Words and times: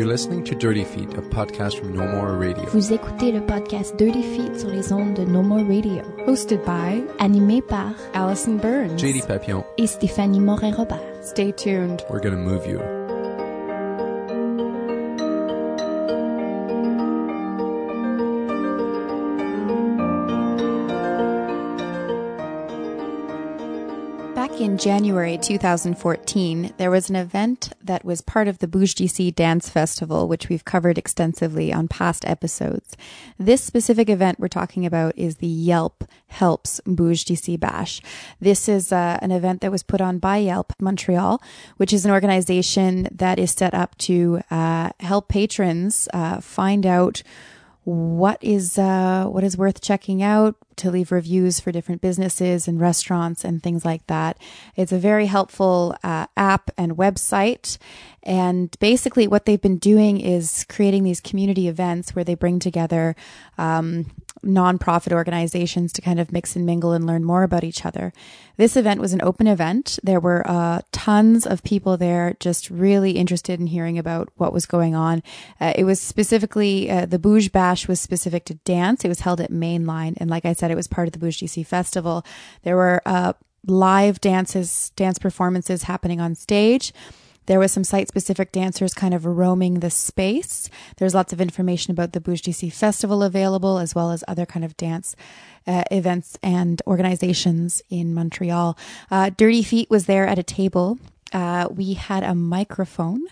You're 0.00 0.08
listening 0.08 0.44
to 0.44 0.54
Dirty 0.54 0.82
Feet, 0.82 1.12
a 1.18 1.20
podcast 1.20 1.78
from 1.78 1.92
No 1.92 2.06
More 2.06 2.34
Radio. 2.34 2.64
Vous 2.70 2.90
écoutez 2.90 3.32
le 3.32 3.42
podcast 3.42 3.94
Dirty 3.98 4.22
Feet 4.22 4.58
sur 4.58 4.70
les 4.70 4.94
ondes 4.94 5.12
de 5.12 5.26
No 5.26 5.42
More 5.42 5.62
Radio, 5.62 6.00
Hosted 6.26 6.64
by 6.64 7.04
animé 7.18 7.60
par 7.60 7.92
Allison 8.14 8.56
Burns. 8.56 8.96
JD 8.98 9.26
Papillon, 9.26 9.62
et 9.76 9.86
Stéphanie 9.86 10.40
Morin-Robert. 10.40 11.02
Stay 11.20 11.52
tuned. 11.52 12.00
we're 12.08 12.18
gonna 12.18 12.34
move 12.34 12.66
you. 12.66 12.80
Back 24.60 24.66
in 24.66 24.76
January 24.76 25.38
2014, 25.38 26.74
there 26.76 26.90
was 26.90 27.08
an 27.08 27.16
event 27.16 27.72
that 27.82 28.04
was 28.04 28.20
part 28.20 28.46
of 28.46 28.58
the 28.58 28.68
Bouge 28.68 28.94
d'ici 28.94 29.30
Dance 29.30 29.70
Festival, 29.70 30.28
which 30.28 30.50
we've 30.50 30.66
covered 30.66 30.98
extensively 30.98 31.72
on 31.72 31.88
past 31.88 32.26
episodes. 32.26 32.94
This 33.38 33.64
specific 33.64 34.10
event 34.10 34.38
we're 34.38 34.48
talking 34.48 34.84
about 34.84 35.16
is 35.16 35.36
the 35.36 35.46
Yelp 35.46 36.04
Helps 36.26 36.78
Bouge 36.84 37.24
d'ici 37.24 37.56
Bash. 37.56 38.02
This 38.38 38.68
is 38.68 38.92
uh, 38.92 39.18
an 39.22 39.30
event 39.30 39.62
that 39.62 39.72
was 39.72 39.82
put 39.82 40.02
on 40.02 40.18
by 40.18 40.36
Yelp 40.36 40.74
Montreal, 40.78 41.40
which 41.78 41.94
is 41.94 42.04
an 42.04 42.10
organization 42.10 43.08
that 43.10 43.38
is 43.38 43.52
set 43.52 43.72
up 43.72 43.96
to 43.96 44.42
uh, 44.50 44.90
help 45.00 45.28
patrons 45.28 46.06
uh, 46.12 46.38
find 46.42 46.84
out 46.84 47.22
what 47.90 48.38
is 48.40 48.78
uh, 48.78 49.24
what 49.24 49.42
is 49.42 49.56
worth 49.56 49.80
checking 49.80 50.22
out 50.22 50.54
to 50.76 50.90
leave 50.90 51.10
reviews 51.10 51.58
for 51.58 51.72
different 51.72 52.00
businesses 52.00 52.68
and 52.68 52.80
restaurants 52.80 53.44
and 53.44 53.62
things 53.62 53.84
like 53.84 54.06
that. 54.06 54.38
It's 54.76 54.92
a 54.92 54.98
very 54.98 55.26
helpful 55.26 55.96
uh, 56.02 56.26
app 56.36 56.70
and 56.78 56.96
website. 56.96 57.78
And 58.22 58.76
basically, 58.78 59.26
what 59.26 59.44
they've 59.44 59.60
been 59.60 59.78
doing 59.78 60.20
is 60.20 60.64
creating 60.68 61.02
these 61.02 61.20
community 61.20 61.66
events 61.68 62.14
where 62.14 62.24
they 62.24 62.34
bring 62.34 62.60
together 62.60 63.16
um, 63.58 64.06
nonprofit 64.44 65.12
organizations 65.12 65.92
to 65.92 66.00
kind 66.00 66.18
of 66.18 66.32
mix 66.32 66.56
and 66.56 66.64
mingle 66.64 66.92
and 66.92 67.06
learn 67.06 67.24
more 67.24 67.42
about 67.42 67.64
each 67.64 67.84
other. 67.84 68.12
This 68.56 68.76
event 68.76 69.00
was 69.00 69.12
an 69.12 69.22
open 69.22 69.46
event. 69.46 69.98
There 70.02 70.20
were 70.20 70.42
uh, 70.48 70.80
tons 70.92 71.46
of 71.46 71.62
people 71.62 71.96
there 71.96 72.36
just 72.40 72.70
really 72.70 73.12
interested 73.12 73.60
in 73.60 73.66
hearing 73.66 73.98
about 73.98 74.28
what 74.36 74.52
was 74.52 74.66
going 74.66 74.94
on. 74.94 75.22
Uh, 75.60 75.72
it 75.76 75.84
was 75.84 76.00
specifically, 76.00 76.90
uh, 76.90 77.06
the 77.06 77.18
Bouge 77.18 77.52
Bash 77.52 77.88
was 77.88 78.00
specific 78.00 78.44
to 78.46 78.54
dance. 78.54 79.04
It 79.04 79.08
was 79.08 79.20
held 79.20 79.40
at 79.40 79.50
Mainline. 79.50 80.14
And 80.18 80.30
like 80.30 80.44
I 80.44 80.52
said, 80.52 80.70
it 80.70 80.76
was 80.76 80.88
part 80.88 81.08
of 81.08 81.12
the 81.12 81.18
Bouge 81.18 81.38
d'ici 81.38 81.62
Festival. 81.64 82.24
There 82.62 82.76
were 82.76 83.02
uh, 83.06 83.32
live 83.66 84.20
dances, 84.20 84.90
dance 84.96 85.18
performances 85.18 85.84
happening 85.84 86.20
on 86.20 86.34
stage. 86.34 86.92
There 87.46 87.58
was 87.58 87.72
some 87.72 87.84
site 87.84 88.08
specific 88.08 88.52
dancers 88.52 88.94
kind 88.94 89.14
of 89.14 89.24
roaming 89.24 89.80
the 89.80 89.90
space. 89.90 90.68
There's 90.96 91.14
lots 91.14 91.32
of 91.32 91.40
information 91.40 91.90
about 91.90 92.12
the 92.12 92.20
Bouge 92.20 92.42
d'ici 92.42 92.70
Festival 92.70 93.22
available, 93.22 93.78
as 93.78 93.94
well 93.94 94.10
as 94.10 94.22
other 94.28 94.46
kind 94.46 94.64
of 94.64 94.76
dance 94.76 95.16
uh, 95.66 95.84
events 95.90 96.38
and 96.42 96.80
organizations 96.86 97.82
in 97.90 98.14
Montreal. 98.14 98.78
Uh, 99.10 99.30
Dirty 99.36 99.62
Feet 99.62 99.90
was 99.90 100.06
there 100.06 100.26
at 100.26 100.38
a 100.38 100.42
table. 100.42 100.98
Uh, 101.32 101.68
we 101.70 101.94
had 101.94 102.22
a 102.24 102.34
microphone 102.34 103.22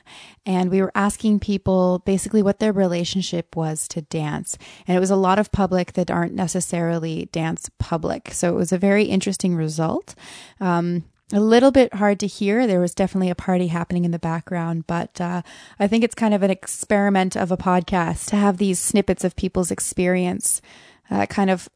and 0.46 0.70
we 0.70 0.80
were 0.80 0.92
asking 0.94 1.40
people 1.40 2.00
basically 2.00 2.42
what 2.42 2.60
their 2.60 2.72
relationship 2.72 3.56
was 3.56 3.88
to 3.88 4.02
dance. 4.02 4.56
And 4.86 4.96
it 4.96 5.00
was 5.00 5.10
a 5.10 5.16
lot 5.16 5.38
of 5.38 5.50
public 5.50 5.94
that 5.94 6.10
aren't 6.10 6.34
necessarily 6.34 7.28
dance 7.32 7.70
public. 7.78 8.32
So 8.32 8.50
it 8.50 8.56
was 8.56 8.72
a 8.72 8.78
very 8.78 9.04
interesting 9.04 9.56
result. 9.56 10.14
Um, 10.60 11.04
a 11.32 11.40
little 11.40 11.70
bit 11.70 11.94
hard 11.94 12.20
to 12.20 12.26
hear. 12.26 12.66
There 12.66 12.80
was 12.80 12.94
definitely 12.94 13.30
a 13.30 13.34
party 13.34 13.66
happening 13.66 14.04
in 14.04 14.10
the 14.10 14.18
background, 14.18 14.86
but 14.86 15.20
uh, 15.20 15.42
I 15.78 15.86
think 15.86 16.04
it's 16.04 16.14
kind 16.14 16.34
of 16.34 16.42
an 16.42 16.50
experiment 16.50 17.36
of 17.36 17.52
a 17.52 17.56
podcast 17.56 18.26
to 18.28 18.36
have 18.36 18.56
these 18.56 18.78
snippets 18.78 19.24
of 19.24 19.36
people's 19.36 19.70
experience 19.70 20.62
uh, 21.10 21.26
kind 21.26 21.50
of 21.50 21.68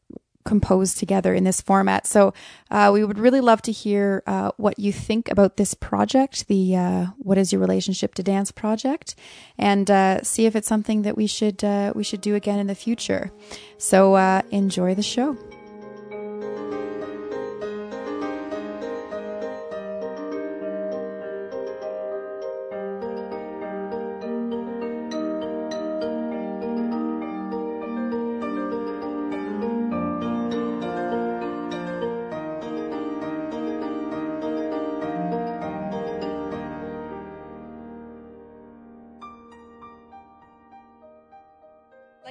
composed 0.43 0.97
together 0.97 1.33
in 1.33 1.43
this 1.43 1.61
format. 1.61 2.05
So 2.05 2.33
uh, 2.69 2.91
we 2.93 3.03
would 3.03 3.17
really 3.17 3.41
love 3.41 3.61
to 3.63 3.71
hear 3.71 4.23
uh, 4.27 4.51
what 4.57 4.77
you 4.77 4.91
think 4.91 5.31
about 5.31 5.57
this 5.57 5.73
project, 5.73 6.47
the 6.47 6.75
uh, 6.75 7.05
what 7.17 7.37
is 7.37 7.51
your 7.51 7.61
relationship 7.61 8.13
to 8.15 8.23
dance 8.23 8.51
project, 8.51 9.15
and 9.57 9.89
uh, 9.89 10.21
see 10.23 10.45
if 10.45 10.55
it's 10.55 10.67
something 10.67 11.03
that 11.03 11.15
we 11.15 11.27
should 11.27 11.63
uh, 11.63 11.93
we 11.95 12.03
should 12.03 12.21
do 12.21 12.35
again 12.35 12.59
in 12.59 12.67
the 12.67 12.75
future. 12.75 13.31
So 13.77 14.15
uh, 14.15 14.41
enjoy 14.51 14.95
the 14.95 15.03
show. 15.03 15.37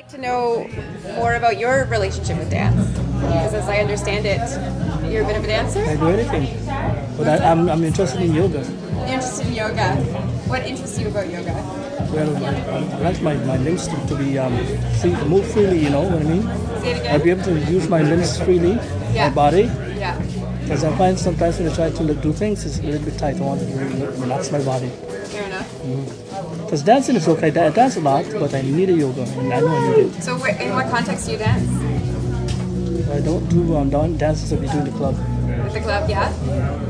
Like 0.02 0.10
to 0.10 0.18
know 0.20 0.66
more 1.16 1.34
about 1.34 1.58
your 1.58 1.84
relationship 1.86 2.38
with 2.38 2.50
dance. 2.50 2.88
Because 3.20 3.54
as 3.54 3.68
I 3.68 3.78
understand 3.78 4.26
it, 4.26 4.40
you're 5.10 5.22
a 5.22 5.26
bit 5.26 5.36
of 5.36 5.44
a 5.44 5.46
dancer. 5.46 5.84
I 5.84 5.96
do 5.96 6.08
anything. 6.08 6.66
But 7.16 7.28
I, 7.28 7.50
I'm, 7.50 7.68
I'm 7.68 7.84
interested 7.84 8.20
in 8.20 8.34
yoga. 8.34 8.58
You're 8.60 9.06
interested 9.06 9.46
in 9.46 9.54
yoga. 9.54 9.96
What 10.48 10.66
interests 10.66 10.98
you 10.98 11.08
about 11.08 11.30
yoga? 11.30 11.52
Well, 12.12 12.36
I, 12.44 12.96
I 12.96 12.98
like 12.98 13.22
my, 13.22 13.34
my 13.46 13.56
limbs 13.58 13.86
to, 13.88 14.06
to 14.08 14.16
be 14.16 14.38
um, 14.38 14.56
free, 15.00 15.12
to 15.12 15.24
move 15.26 15.46
freely, 15.52 15.78
you 15.78 15.90
know 15.90 16.02
what 16.02 16.20
I 16.20 16.24
mean? 16.24 16.42
Say 16.82 16.92
it 16.92 17.10
I'll 17.10 17.22
be 17.22 17.30
able 17.30 17.44
to 17.44 17.58
use 17.70 17.88
my 17.88 18.02
limbs 18.02 18.40
freely, 18.40 18.72
Yeah. 19.12 19.28
my 19.28 19.34
body. 19.34 19.62
Yeah. 19.96 20.18
Because 20.62 20.84
I 20.84 20.96
find 20.96 21.18
sometimes 21.18 21.58
when 21.58 21.68
I 21.70 21.74
try 21.74 21.90
to 21.90 22.14
do 22.14 22.32
things, 22.32 22.64
it's 22.66 22.78
a 22.80 22.82
little 22.82 23.04
bit 23.04 23.18
tight. 23.18 23.36
I 23.36 23.40
want 23.40 23.60
to 23.60 23.66
relax 24.18 24.50
my 24.50 24.62
body. 24.64 24.88
Fair 24.88 25.44
enough. 25.44 26.31
Because 26.72 26.86
dancing 26.86 27.16
is 27.16 27.28
okay. 27.28 27.48
I 27.48 27.68
dance 27.68 27.96
a 27.96 28.00
lot, 28.00 28.24
but 28.32 28.54
I 28.54 28.62
need 28.62 28.88
a 28.88 28.94
yoga, 28.94 29.24
and 29.24 29.52
I 29.52 29.60
know 29.60 29.68
I 29.68 29.90
need 29.94 30.06
it. 30.06 30.22
So 30.22 30.38
where, 30.38 30.56
in 30.56 30.72
what 30.72 30.88
context 30.88 31.26
do 31.26 31.32
you 31.32 31.36
dance? 31.36 31.68
I 33.10 33.20
don't 33.20 33.46
do 33.50 33.76
um, 33.76 33.90
dan- 33.90 34.16
dances 34.16 34.48
that 34.48 34.58
we 34.58 34.68
do 34.68 34.78
in 34.78 34.84
the 34.86 34.90
club. 34.92 35.14
At 35.50 35.74
the 35.74 35.80
club, 35.80 36.08
yeah? 36.08 36.32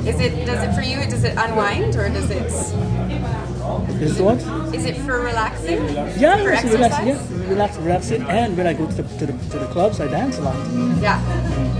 Is 0.06 0.20
it, 0.20 0.46
does 0.46 0.62
it 0.62 0.72
for 0.76 0.82
you, 0.82 0.98
does 1.10 1.24
it 1.24 1.36
unwind 1.36 1.96
or 1.96 2.08
does 2.08 2.30
it, 2.30 2.46
Is 2.46 4.20
it 4.20 4.22
what? 4.22 4.38
is 4.72 4.84
it 4.84 4.98
for 4.98 5.20
relaxing? 5.20 5.82
Yeah, 6.14 6.36
For 6.36 6.52
it's 6.52 6.62
relax, 6.62 7.04
yeah, 7.04 7.50
relax, 7.50 7.76
relaxing. 7.78 8.22
And 8.22 8.56
when 8.56 8.68
I 8.68 8.74
go 8.74 8.86
to 8.86 9.02
the, 9.02 9.02
to 9.02 9.26
the, 9.26 9.32
to 9.50 9.58
the 9.58 9.66
clubs, 9.66 9.98
I 9.98 10.06
dance 10.06 10.38
a 10.38 10.42
lot. 10.42 10.54
Yeah. 11.02 11.18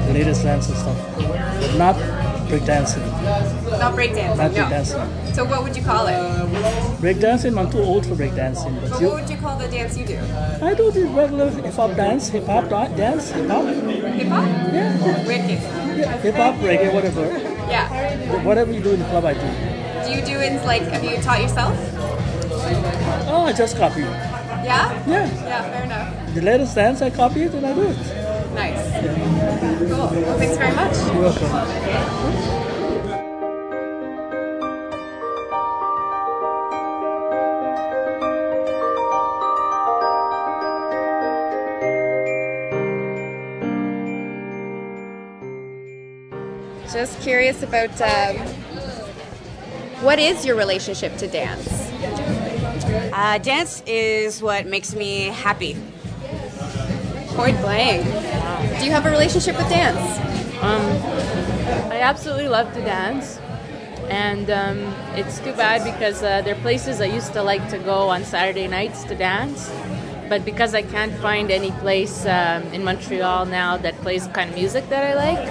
The 0.08 0.14
latest 0.14 0.42
dance 0.42 0.68
and 0.68 0.76
stuff. 0.76 0.98
But 1.18 1.76
not 1.78 1.94
break 2.48 2.64
dancing. 2.64 3.06
Not 3.06 3.94
breakdancing, 3.94 4.36
Not 4.36 4.52
no. 4.52 5.21
Breakdancing. 5.32 5.34
So 5.34 5.44
what 5.44 5.62
would 5.62 5.76
you 5.76 5.82
call 5.82 6.06
it? 6.06 6.14
Uh, 6.14 7.00
break 7.00 7.20
dancing, 7.20 7.56
I'm 7.58 7.70
too 7.70 7.78
old 7.78 8.06
for 8.06 8.14
break 8.14 8.34
dancing. 8.34 8.74
But 8.80 8.90
But 8.90 9.00
you, 9.00 9.08
what 9.08 9.20
would 9.22 9.30
you 9.30 9.36
call 9.38 9.58
the 9.58 9.68
dance 9.68 9.96
you 9.96 10.06
do? 10.06 10.18
I 10.62 10.74
do 10.74 10.90
the 10.90 11.06
regular 11.06 11.50
hip 11.50 11.74
hop 11.74 11.96
dance, 11.96 12.28
hip 12.28 12.46
hop 12.46 12.68
dance, 12.68 13.30
hip 13.30 13.48
hop, 13.48 13.64
Hip 13.66 14.28
hop? 14.28 14.46
yeah, 14.72 15.26
Wicked. 15.26 15.58
hip 16.22 16.34
hop, 16.34 16.54
reggae, 16.56 16.92
whatever. 16.94 17.22
Yeah. 17.68 18.42
Whatever 18.44 18.72
you 18.72 18.80
do 18.82 18.90
in 18.92 18.98
the 19.00 19.06
club, 19.06 19.24
I 19.24 19.34
do. 19.34 19.40
Do 20.06 20.10
you 20.18 20.24
do 20.24 20.40
in 20.40 20.64
like, 20.66 20.82
have 20.82 21.04
you 21.04 21.16
taught 21.22 21.40
yourself? 21.40 21.74
Oh, 23.28 23.44
I 23.46 23.52
just 23.52 23.76
copy. 23.76 24.00
Yeah? 24.02 24.92
Yeah, 25.08 25.26
Yeah, 25.26 25.62
fair 25.62 25.84
enough. 25.84 26.34
the 26.34 26.40
latest 26.42 26.74
dance, 26.74 27.02
I 27.02 27.10
copy 27.10 27.42
it 27.42 27.54
and 27.54 27.66
I 27.66 27.74
do 27.74 27.82
it. 27.82 27.96
Nice. 28.54 29.88
Cool. 29.90 30.22
Well, 30.22 30.38
thanks 30.38 30.56
very 30.56 30.74
much. 30.76 30.96
You're 31.14 31.22
welcome. 31.22 32.71
Curious 47.22 47.62
about 47.62 47.90
um, 48.02 48.36
what 50.02 50.18
is 50.18 50.44
your 50.44 50.56
relationship 50.56 51.16
to 51.18 51.28
dance? 51.28 51.68
Uh, 53.12 53.38
dance 53.38 53.82
is 53.86 54.42
what 54.42 54.66
makes 54.66 54.94
me 54.94 55.26
happy. 55.26 55.76
Point 57.36 57.58
blank. 57.60 58.04
Do 58.78 58.84
you 58.84 58.90
have 58.90 59.06
a 59.06 59.10
relationship 59.10 59.56
with 59.56 59.68
dance? 59.68 60.18
I 61.92 62.00
absolutely 62.00 62.48
love 62.48 62.72
to 62.74 62.80
dance, 62.80 63.38
and 64.08 64.50
um, 64.50 64.78
it's 65.14 65.38
too 65.38 65.52
bad 65.52 65.84
because 65.84 66.22
uh, 66.22 66.42
there 66.42 66.56
are 66.56 66.60
places 66.60 67.00
I 67.00 67.06
used 67.06 67.32
to 67.34 67.42
like 67.42 67.68
to 67.70 67.78
go 67.78 68.08
on 68.08 68.24
Saturday 68.24 68.66
nights 68.66 69.04
to 69.04 69.14
dance, 69.14 69.70
but 70.32 70.46
because 70.46 70.74
I 70.74 70.80
can't 70.80 71.12
find 71.26 71.50
any 71.50 71.72
place 71.84 72.24
um, 72.24 72.62
in 72.76 72.82
Montreal 72.84 73.44
now 73.44 73.76
that 73.84 73.94
plays 74.04 74.26
the 74.26 74.32
kind 74.32 74.48
of 74.48 74.56
music 74.56 74.88
that 74.88 75.02
I 75.10 75.12
like, 75.26 75.42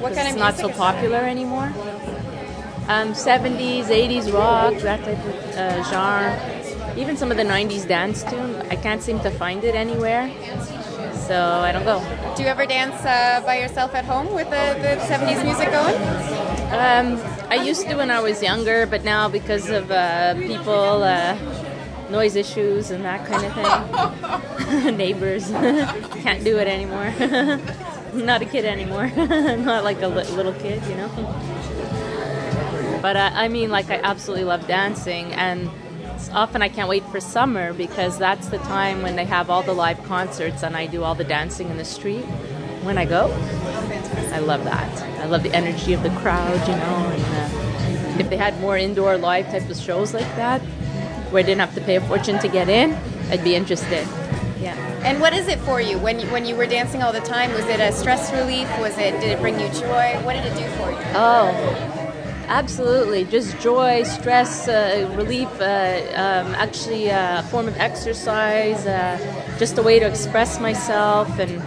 What 0.00 0.14
kind 0.14 0.28
it's 0.28 0.36
of 0.36 0.38
not 0.46 0.54
so 0.56 0.68
is 0.68 0.76
that? 0.76 0.86
popular 0.86 1.22
anymore. 1.34 1.68
um, 2.94 3.08
70s, 3.14 3.86
80s 3.86 4.32
rock, 4.32 4.74
that 4.88 5.00
type 5.04 5.22
of 5.30 5.36
uh, 5.56 5.82
genre. 5.90 6.30
even 6.96 7.16
some 7.16 7.32
of 7.32 7.36
the 7.36 7.48
90s 7.56 7.84
dance 7.88 8.22
tune, 8.30 8.54
I 8.74 8.76
can't 8.76 9.02
seem 9.02 9.18
to 9.26 9.30
find 9.42 9.64
it 9.64 9.74
anywhere. 9.74 10.30
So 11.26 11.36
I 11.68 11.72
don't 11.72 11.84
go. 11.92 11.98
Do 12.36 12.42
you 12.44 12.48
ever 12.48 12.64
dance 12.64 12.98
uh, 13.04 13.42
by 13.44 13.58
yourself 13.58 13.92
at 14.00 14.04
home 14.04 14.28
with 14.38 14.48
the, 14.56 14.64
the 14.84 14.92
70s 15.10 15.42
music 15.48 15.68
going? 15.78 15.96
Um, 16.84 17.08
I 17.50 17.56
used 17.70 17.84
to 17.88 17.96
when 17.96 18.10
I 18.10 18.20
was 18.20 18.40
younger, 18.40 18.86
but 18.86 19.02
now 19.02 19.28
because 19.28 19.68
of 19.68 19.90
uh, 19.90 20.34
people, 20.52 21.02
uh, 21.02 21.34
noise 22.10 22.36
issues, 22.36 22.90
and 22.90 23.04
that 23.04 23.26
kind 23.26 23.44
of 23.44 24.66
thing, 24.78 24.96
neighbors, 24.96 25.48
can't 25.50 26.44
do 26.44 26.58
it 26.58 26.66
anymore. 26.68 27.12
Not 28.14 28.42
a 28.42 28.46
kid 28.46 28.64
anymore. 28.64 29.08
not 29.08 29.84
like 29.84 30.00
a 30.00 30.08
li- 30.08 30.24
little 30.30 30.54
kid, 30.54 30.82
you 30.84 30.94
know. 30.94 31.08
But 33.02 33.16
uh, 33.16 33.30
I 33.34 33.48
mean, 33.48 33.70
like, 33.70 33.90
I 33.90 33.96
absolutely 33.96 34.44
love 34.44 34.66
dancing, 34.66 35.32
and 35.34 35.70
often 36.32 36.62
I 36.62 36.68
can't 36.68 36.88
wait 36.88 37.04
for 37.10 37.20
summer 37.20 37.72
because 37.72 38.18
that's 38.18 38.48
the 38.48 38.58
time 38.58 39.02
when 39.02 39.14
they 39.14 39.26
have 39.26 39.50
all 39.50 39.62
the 39.62 39.74
live 39.74 40.02
concerts 40.04 40.62
and 40.62 40.76
I 40.76 40.86
do 40.86 41.04
all 41.04 41.14
the 41.14 41.24
dancing 41.24 41.68
in 41.68 41.76
the 41.76 41.84
street 41.84 42.24
when 42.82 42.98
I 42.98 43.04
go. 43.04 43.30
I 44.32 44.40
love 44.40 44.64
that. 44.64 45.02
I 45.20 45.26
love 45.26 45.42
the 45.42 45.54
energy 45.54 45.92
of 45.92 46.02
the 46.02 46.10
crowd, 46.10 46.60
you 46.66 46.74
know. 46.74 47.12
And 47.12 48.16
uh, 48.16 48.20
if 48.20 48.30
they 48.30 48.36
had 48.36 48.58
more 48.60 48.76
indoor 48.76 49.16
live 49.16 49.46
type 49.46 49.68
of 49.68 49.76
shows 49.76 50.14
like 50.14 50.26
that, 50.36 50.60
where 51.30 51.42
I 51.42 51.46
didn't 51.46 51.60
have 51.60 51.74
to 51.74 51.80
pay 51.80 51.96
a 51.96 52.00
fortune 52.00 52.38
to 52.40 52.48
get 52.48 52.68
in, 52.68 52.92
I'd 53.30 53.44
be 53.44 53.54
interested. 53.54 54.06
Yeah. 54.60 54.74
And 55.04 55.20
what 55.20 55.32
is 55.32 55.46
it 55.48 55.58
for 55.60 55.80
you 55.80 55.98
when 55.98 56.18
you, 56.18 56.26
when 56.28 56.44
you 56.44 56.56
were 56.56 56.66
dancing 56.66 57.02
all 57.02 57.12
the 57.12 57.20
time? 57.20 57.52
Was 57.52 57.66
it 57.66 57.80
a 57.80 57.92
stress 57.92 58.32
relief? 58.32 58.68
Was 58.80 58.98
it 58.98 59.12
did 59.20 59.30
it 59.30 59.40
bring 59.40 59.60
you 59.60 59.68
joy? 59.68 60.18
What 60.24 60.32
did 60.34 60.44
it 60.46 60.56
do 60.56 60.66
for 60.76 60.90
you? 60.90 60.98
Oh, 61.14 61.52
absolutely. 62.48 63.24
Just 63.24 63.58
joy, 63.60 64.02
stress 64.02 64.66
uh, 64.66 65.12
relief. 65.16 65.48
Uh, 65.60 66.00
um, 66.14 66.54
actually, 66.56 67.10
uh, 67.10 67.40
a 67.40 67.42
form 67.44 67.68
of 67.68 67.76
exercise. 67.76 68.86
Uh, 68.86 69.16
just 69.58 69.78
a 69.78 69.82
way 69.82 69.98
to 69.98 70.06
express 70.06 70.58
myself 70.60 71.38
and 71.38 71.62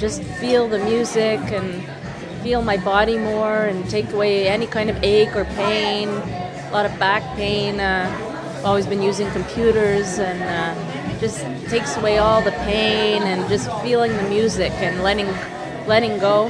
just 0.00 0.22
feel 0.22 0.68
the 0.68 0.78
music 0.78 1.40
and 1.52 1.84
feel 2.42 2.62
my 2.62 2.76
body 2.78 3.18
more 3.18 3.64
and 3.64 3.88
take 3.88 4.10
away 4.12 4.48
any 4.48 4.66
kind 4.66 4.88
of 4.88 4.96
ache 5.02 5.36
or 5.36 5.44
pain. 5.44 6.08
A 6.08 6.70
lot 6.72 6.86
of 6.86 6.98
back 6.98 7.22
pain. 7.36 7.78
Always 8.64 8.86
been 8.86 9.02
using 9.02 9.30
computers 9.32 10.18
and 10.18 10.42
uh, 10.42 11.18
just 11.20 11.40
takes 11.68 11.96
away 11.96 12.18
all 12.18 12.40
the 12.42 12.52
pain 12.52 13.22
and 13.22 13.48
just 13.48 13.70
feeling 13.82 14.12
the 14.16 14.22
music 14.28 14.72
and 14.72 15.02
letting 15.02 15.26
letting 15.86 16.18
go. 16.18 16.48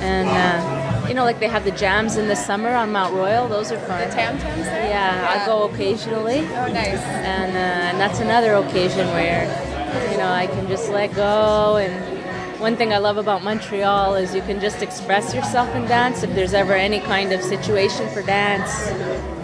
And 0.00 0.28
uh, 0.28 1.06
you 1.08 1.14
know, 1.14 1.24
like 1.24 1.40
they 1.40 1.48
have 1.48 1.64
the 1.64 1.70
jams 1.72 2.16
in 2.16 2.28
the 2.28 2.34
summer 2.34 2.74
on 2.74 2.90
Mount 2.90 3.14
Royal. 3.14 3.48
Those 3.48 3.70
are 3.70 3.78
fun. 3.80 4.08
The 4.08 4.14
tam 4.14 4.38
tams 4.38 4.64
there? 4.64 4.88
Yeah, 4.88 5.42
I 5.42 5.46
go 5.46 5.64
occasionally. 5.64 6.40
Oh, 6.40 6.72
nice. 6.72 6.98
And, 6.98 7.52
uh, 7.56 7.90
and 7.90 8.00
that's 8.00 8.20
another 8.20 8.54
occasion 8.54 9.06
where, 9.08 9.44
you 10.10 10.16
know, 10.16 10.28
I 10.28 10.46
can 10.46 10.66
just 10.68 10.90
let 10.90 11.14
go. 11.14 11.76
And 11.76 12.11
one 12.62 12.76
thing 12.76 12.92
I 12.92 12.98
love 12.98 13.16
about 13.16 13.42
Montreal 13.42 14.14
is 14.14 14.36
you 14.36 14.40
can 14.42 14.60
just 14.60 14.82
express 14.82 15.34
yourself 15.34 15.68
in 15.74 15.82
dance. 15.86 16.22
If 16.22 16.32
there's 16.36 16.54
ever 16.54 16.74
any 16.74 17.00
kind 17.00 17.32
of 17.32 17.42
situation 17.42 18.08
for 18.10 18.22
dance, 18.22 18.88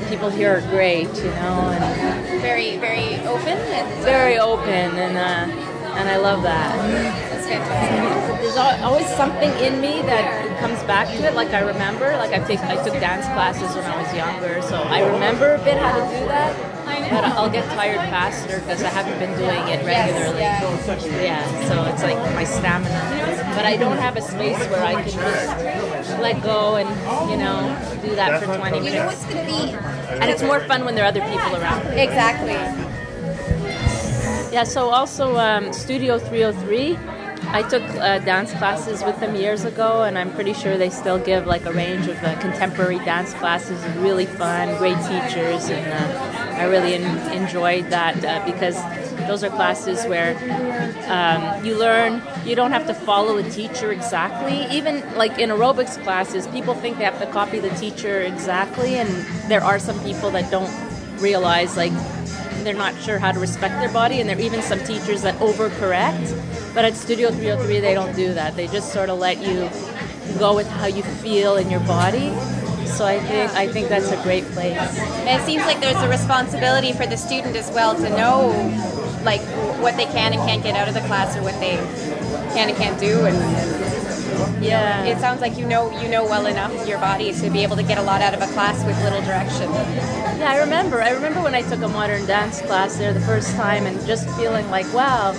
people 0.08 0.30
here 0.30 0.56
are 0.56 0.60
great, 0.70 1.08
you 1.16 1.24
know, 1.24 1.74
and 1.74 2.40
Very 2.40 2.76
very 2.76 3.16
open 3.26 3.58
and 3.58 4.04
very 4.04 4.38
open, 4.38 4.90
and 5.04 5.18
uh, 5.18 5.98
and 5.98 6.08
I 6.08 6.16
love 6.18 6.44
that. 6.44 6.76
that's 7.30 7.48
fantastic. 7.48 8.40
There's 8.40 8.56
always 8.56 9.08
something 9.08 9.50
in 9.66 9.80
me 9.80 10.00
that 10.02 10.60
comes 10.60 10.80
back 10.84 11.08
to 11.08 11.24
it. 11.24 11.34
Like 11.34 11.52
I 11.52 11.62
remember, 11.62 12.16
like 12.18 12.32
I 12.32 12.38
take 12.46 12.60
I 12.60 12.76
took 12.84 12.94
dance 13.00 13.26
classes 13.26 13.74
when 13.74 13.84
I 13.84 14.00
was 14.00 14.14
younger, 14.14 14.62
so 14.62 14.76
I 14.76 15.00
remember 15.12 15.54
a 15.54 15.64
bit 15.64 15.76
how 15.76 15.96
to 15.98 16.18
do 16.18 16.24
that. 16.26 16.67
But 17.10 17.24
I'll 17.24 17.50
get 17.50 17.64
tired 17.70 18.00
faster 18.10 18.60
because 18.60 18.82
I 18.82 18.88
haven't 18.88 19.18
been 19.18 19.36
doing 19.38 19.68
it 19.68 19.84
regularly. 19.84 20.40
Yeah, 20.40 21.42
so 21.68 21.84
it's 21.84 22.02
like 22.02 22.18
my 22.34 22.44
stamina. 22.44 23.54
But 23.54 23.64
I 23.66 23.76
don't 23.76 23.96
have 23.98 24.16
a 24.16 24.22
space 24.22 24.58
where 24.70 24.84
I 24.84 25.02
can 25.02 25.10
just 25.10 26.18
let 26.20 26.42
go 26.42 26.76
and 26.76 26.88
you 27.30 27.36
know 27.36 27.58
do 28.02 28.14
that 28.16 28.40
for 28.40 28.46
20 28.56 28.62
minutes. 28.62 28.86
You 28.86 28.92
know 28.98 29.06
minutes. 29.06 29.24
what's 29.24 29.34
going 29.34 29.46
to 29.46 29.52
be 29.52 30.20
And 30.20 30.30
it's 30.30 30.42
more 30.42 30.60
fun 30.60 30.84
when 30.84 30.94
there 30.94 31.04
are 31.04 31.08
other 31.08 31.20
people 31.20 31.56
around. 31.56 31.86
exactly. 31.98 32.52
Yeah, 34.52 34.64
so 34.64 34.88
also 34.90 35.36
um, 35.36 35.72
Studio 35.72 36.18
303. 36.18 36.96
I 37.50 37.62
took 37.62 37.82
uh, 37.82 38.18
dance 38.20 38.52
classes 38.52 39.02
with 39.04 39.18
them 39.20 39.34
years 39.34 39.64
ago, 39.64 40.02
and 40.04 40.18
I'm 40.18 40.30
pretty 40.32 40.52
sure 40.52 40.76
they 40.76 40.90
still 40.90 41.18
give 41.18 41.46
like 41.46 41.64
a 41.66 41.72
range 41.72 42.06
of 42.06 42.22
uh, 42.22 42.38
contemporary 42.40 42.98
dance 43.00 43.32
classes. 43.34 43.82
Really 43.96 44.26
fun, 44.26 44.76
great 44.78 44.96
teachers, 44.98 45.68
and 45.70 45.86
uh, 45.92 46.47
I 46.58 46.64
really 46.64 46.94
en- 46.94 47.32
enjoyed 47.32 47.90
that 47.90 48.24
uh, 48.24 48.44
because 48.44 48.76
those 49.26 49.44
are 49.44 49.50
classes 49.50 50.04
where 50.06 50.36
um, 51.08 51.64
you 51.64 51.76
learn. 51.78 52.22
You 52.44 52.56
don't 52.56 52.72
have 52.72 52.86
to 52.86 52.94
follow 52.94 53.36
a 53.36 53.42
teacher 53.50 53.92
exactly. 53.92 54.64
Even 54.76 55.02
like 55.14 55.38
in 55.38 55.50
aerobics 55.50 56.02
classes, 56.02 56.46
people 56.48 56.74
think 56.74 56.98
they 56.98 57.04
have 57.04 57.18
to 57.20 57.26
copy 57.26 57.58
the 57.60 57.70
teacher 57.70 58.22
exactly, 58.22 58.96
and 58.96 59.08
there 59.50 59.62
are 59.62 59.78
some 59.78 59.98
people 60.02 60.30
that 60.32 60.50
don't 60.50 60.72
realize 61.20 61.76
like 61.76 61.92
they're 62.64 62.74
not 62.74 62.94
sure 63.02 63.18
how 63.18 63.32
to 63.32 63.38
respect 63.38 63.74
their 63.80 63.92
body, 63.92 64.20
and 64.20 64.28
there 64.28 64.36
are 64.36 64.40
even 64.40 64.62
some 64.62 64.80
teachers 64.80 65.22
that 65.22 65.34
overcorrect. 65.36 66.74
But 66.74 66.84
at 66.84 66.94
Studio 66.94 67.30
303, 67.30 67.80
they 67.80 67.94
don't 67.94 68.14
do 68.14 68.34
that. 68.34 68.56
They 68.56 68.66
just 68.66 68.92
sort 68.92 69.10
of 69.10 69.18
let 69.18 69.38
you 69.38 69.70
go 70.38 70.54
with 70.54 70.68
how 70.68 70.86
you 70.86 71.02
feel 71.02 71.56
in 71.56 71.70
your 71.70 71.80
body. 71.80 72.32
So 72.96 73.04
I 73.06 73.18
think 73.20 73.50
I 73.52 73.68
think 73.68 73.88
that's 73.88 74.10
a 74.10 74.20
great 74.22 74.44
place. 74.56 74.76
And 74.78 75.40
it 75.40 75.44
seems 75.44 75.64
like 75.64 75.80
there's 75.80 76.02
a 76.02 76.08
responsibility 76.08 76.92
for 76.92 77.06
the 77.06 77.16
student 77.16 77.56
as 77.56 77.70
well 77.70 77.94
to 77.94 78.08
know 78.10 78.48
like 79.24 79.40
what 79.82 79.96
they 79.96 80.06
can 80.06 80.32
and 80.32 80.40
can't 80.48 80.62
get 80.62 80.74
out 80.76 80.88
of 80.88 80.94
the 80.94 81.00
class 81.02 81.36
or 81.36 81.42
what 81.42 81.58
they 81.60 81.76
can 82.54 82.68
and 82.68 82.76
can't 82.76 82.98
do 83.00 83.26
and 83.26 83.36
Yeah. 84.62 85.04
it 85.04 85.18
sounds 85.18 85.40
like 85.40 85.56
you 85.58 85.66
know 85.66 85.90
you 86.00 86.08
know 86.08 86.24
well 86.24 86.46
enough 86.46 86.72
your 86.86 86.98
body 86.98 87.32
to 87.32 87.50
be 87.50 87.62
able 87.62 87.76
to 87.76 87.82
get 87.82 87.98
a 87.98 88.02
lot 88.02 88.20
out 88.22 88.34
of 88.34 88.40
a 88.42 88.46
class 88.54 88.84
with 88.84 89.00
little 89.02 89.22
direction. 89.22 89.70
Yeah, 90.38 90.50
I 90.52 90.58
remember. 90.58 91.02
I 91.02 91.10
remember 91.10 91.40
when 91.42 91.54
I 91.54 91.62
took 91.62 91.80
a 91.82 91.88
modern 91.88 92.24
dance 92.26 92.60
class 92.62 92.96
there 92.96 93.12
the 93.12 93.20
first 93.20 93.54
time, 93.56 93.86
and 93.86 93.98
just 94.06 94.28
feeling 94.38 94.70
like, 94.70 94.86
wow, 94.94 95.32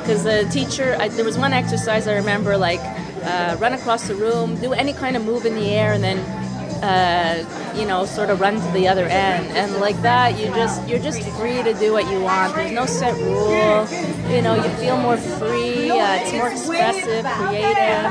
because 0.00 0.22
the 0.22 0.46
teacher. 0.50 0.96
I, 1.00 1.08
there 1.08 1.24
was 1.24 1.36
one 1.36 1.52
exercise 1.52 2.06
I 2.06 2.14
remember, 2.14 2.56
like 2.56 2.80
uh, 3.24 3.56
run 3.58 3.72
across 3.74 4.06
the 4.06 4.14
room, 4.14 4.54
do 4.60 4.72
any 4.72 4.92
kind 4.92 5.16
of 5.16 5.24
move 5.24 5.44
in 5.44 5.54
the 5.56 5.68
air, 5.70 5.92
and 5.92 6.02
then. 6.04 6.43
Uh, 6.84 7.72
you 7.74 7.86
know, 7.86 8.04
sort 8.04 8.28
of 8.28 8.40
run 8.40 8.60
to 8.60 8.70
the 8.72 8.86
other 8.86 9.06
end, 9.06 9.46
and 9.56 9.80
like 9.80 9.98
that, 10.02 10.38
you 10.38 10.46
just 10.48 10.86
you're 10.86 10.98
just 10.98 11.22
free 11.38 11.62
to 11.62 11.72
do 11.74 11.92
what 11.92 12.04
you 12.12 12.20
want. 12.20 12.54
There's 12.54 12.72
no 12.72 12.84
set 12.84 13.14
rule. 13.14 13.88
You 14.30 14.42
know, 14.42 14.54
you 14.54 14.68
feel 14.76 14.98
more 14.98 15.16
free. 15.16 15.90
Uh, 15.90 16.18
it's 16.20 16.32
more 16.32 16.50
expressive, 16.50 17.24
creative, 17.24 18.04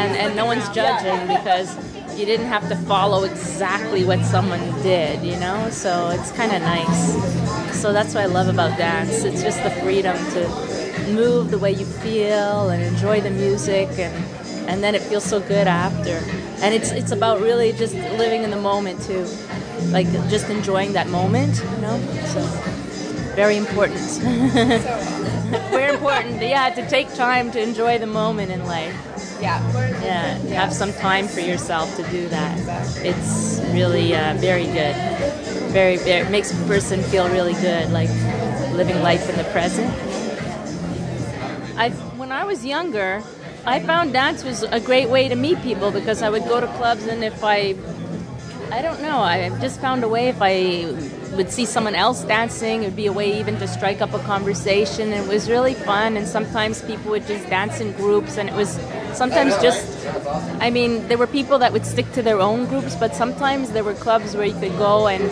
and 0.00 0.16
and 0.16 0.34
no 0.34 0.44
one's 0.44 0.68
judging 0.70 1.20
because 1.28 1.68
you 2.18 2.26
didn't 2.26 2.48
have 2.48 2.68
to 2.68 2.76
follow 2.76 3.24
exactly 3.24 4.04
what 4.04 4.22
someone 4.24 4.60
did, 4.82 5.24
you 5.24 5.38
know? 5.38 5.70
So 5.70 6.10
it's 6.10 6.32
kind 6.32 6.52
of 6.52 6.60
nice. 6.60 7.80
So 7.80 7.92
that's 7.92 8.14
what 8.14 8.24
I 8.24 8.26
love 8.26 8.48
about 8.48 8.76
dance. 8.76 9.24
It's 9.24 9.42
just 9.42 9.62
the 9.62 9.70
freedom 9.70 10.16
to 10.32 10.40
move 11.12 11.50
the 11.50 11.58
way 11.58 11.72
you 11.72 11.86
feel 11.86 12.68
and 12.68 12.82
enjoy 12.82 13.20
the 13.20 13.30
music 13.30 13.88
and 13.98 14.12
and 14.70 14.84
then 14.84 14.94
it 14.94 15.02
feels 15.02 15.24
so 15.24 15.40
good 15.40 15.66
after. 15.66 16.22
And 16.62 16.72
it's 16.72 16.92
it's 16.92 17.10
about 17.10 17.40
really 17.40 17.72
just 17.72 17.94
living 17.94 18.44
in 18.44 18.50
the 18.50 18.60
moment 18.60 19.02
too. 19.02 19.26
Like 19.90 20.06
just 20.30 20.48
enjoying 20.48 20.92
that 20.92 21.08
moment, 21.08 21.56
you 21.56 21.80
know? 21.82 21.98
So 22.26 22.40
very 23.34 23.56
important. 23.56 23.98
very 25.70 25.92
important. 25.92 26.40
Yeah, 26.40 26.70
to 26.70 26.88
take 26.88 27.12
time 27.14 27.50
to 27.52 27.60
enjoy 27.60 27.98
the 27.98 28.06
moment 28.06 28.52
in 28.52 28.64
life. 28.66 28.94
Yeah. 29.40 29.58
Yeah, 30.02 30.38
have 30.54 30.72
some 30.72 30.92
time 30.92 31.26
for 31.26 31.40
yourself 31.40 31.94
to 31.96 32.02
do 32.10 32.28
that. 32.28 32.56
It's 33.04 33.60
really 33.72 34.14
uh, 34.14 34.34
very 34.34 34.66
good. 34.66 34.94
Very, 35.72 35.96
very 35.96 36.28
makes 36.30 36.52
a 36.52 36.66
person 36.66 37.02
feel 37.02 37.28
really 37.28 37.54
good, 37.54 37.90
like 37.90 38.10
living 38.72 39.00
life 39.02 39.28
in 39.28 39.36
the 39.36 39.44
present. 39.44 39.90
I, 41.76 41.90
when 42.18 42.30
I 42.30 42.44
was 42.44 42.64
younger, 42.64 43.22
I 43.66 43.80
found 43.80 44.12
dance 44.12 44.42
was 44.42 44.62
a 44.62 44.80
great 44.80 45.08
way 45.08 45.28
to 45.28 45.36
meet 45.36 45.60
people 45.62 45.90
because 45.90 46.22
I 46.22 46.30
would 46.30 46.44
go 46.44 46.60
to 46.60 46.66
clubs 46.78 47.06
and 47.06 47.22
if 47.22 47.44
I, 47.44 47.74
I 48.72 48.82
don't 48.82 49.02
know, 49.02 49.18
I 49.18 49.50
just 49.60 49.80
found 49.80 50.02
a 50.02 50.08
way 50.08 50.28
if 50.28 50.38
I 50.40 50.94
would 51.36 51.50
see 51.50 51.64
someone 51.64 51.94
else 51.94 52.24
dancing, 52.24 52.82
it 52.82 52.86
would 52.86 52.96
be 52.96 53.06
a 53.06 53.12
way 53.12 53.38
even 53.38 53.56
to 53.58 53.68
strike 53.68 54.00
up 54.00 54.12
a 54.14 54.18
conversation. 54.20 55.12
And 55.12 55.24
it 55.24 55.28
was 55.28 55.48
really 55.48 55.74
fun. 55.74 56.16
And 56.16 56.26
sometimes 56.26 56.82
people 56.82 57.10
would 57.12 57.26
just 57.26 57.48
dance 57.48 57.80
in 57.80 57.92
groups, 57.92 58.36
and 58.36 58.48
it 58.48 58.54
was 58.54 58.78
sometimes 59.12 59.56
just. 59.62 59.86
I 60.60 60.70
mean, 60.70 61.06
there 61.08 61.18
were 61.18 61.26
people 61.26 61.58
that 61.58 61.72
would 61.72 61.86
stick 61.86 62.10
to 62.12 62.22
their 62.22 62.40
own 62.40 62.66
groups, 62.66 62.96
but 62.96 63.14
sometimes 63.14 63.70
there 63.70 63.84
were 63.84 63.94
clubs 63.94 64.34
where 64.34 64.46
you 64.46 64.58
could 64.58 64.76
go 64.78 65.06
and 65.06 65.22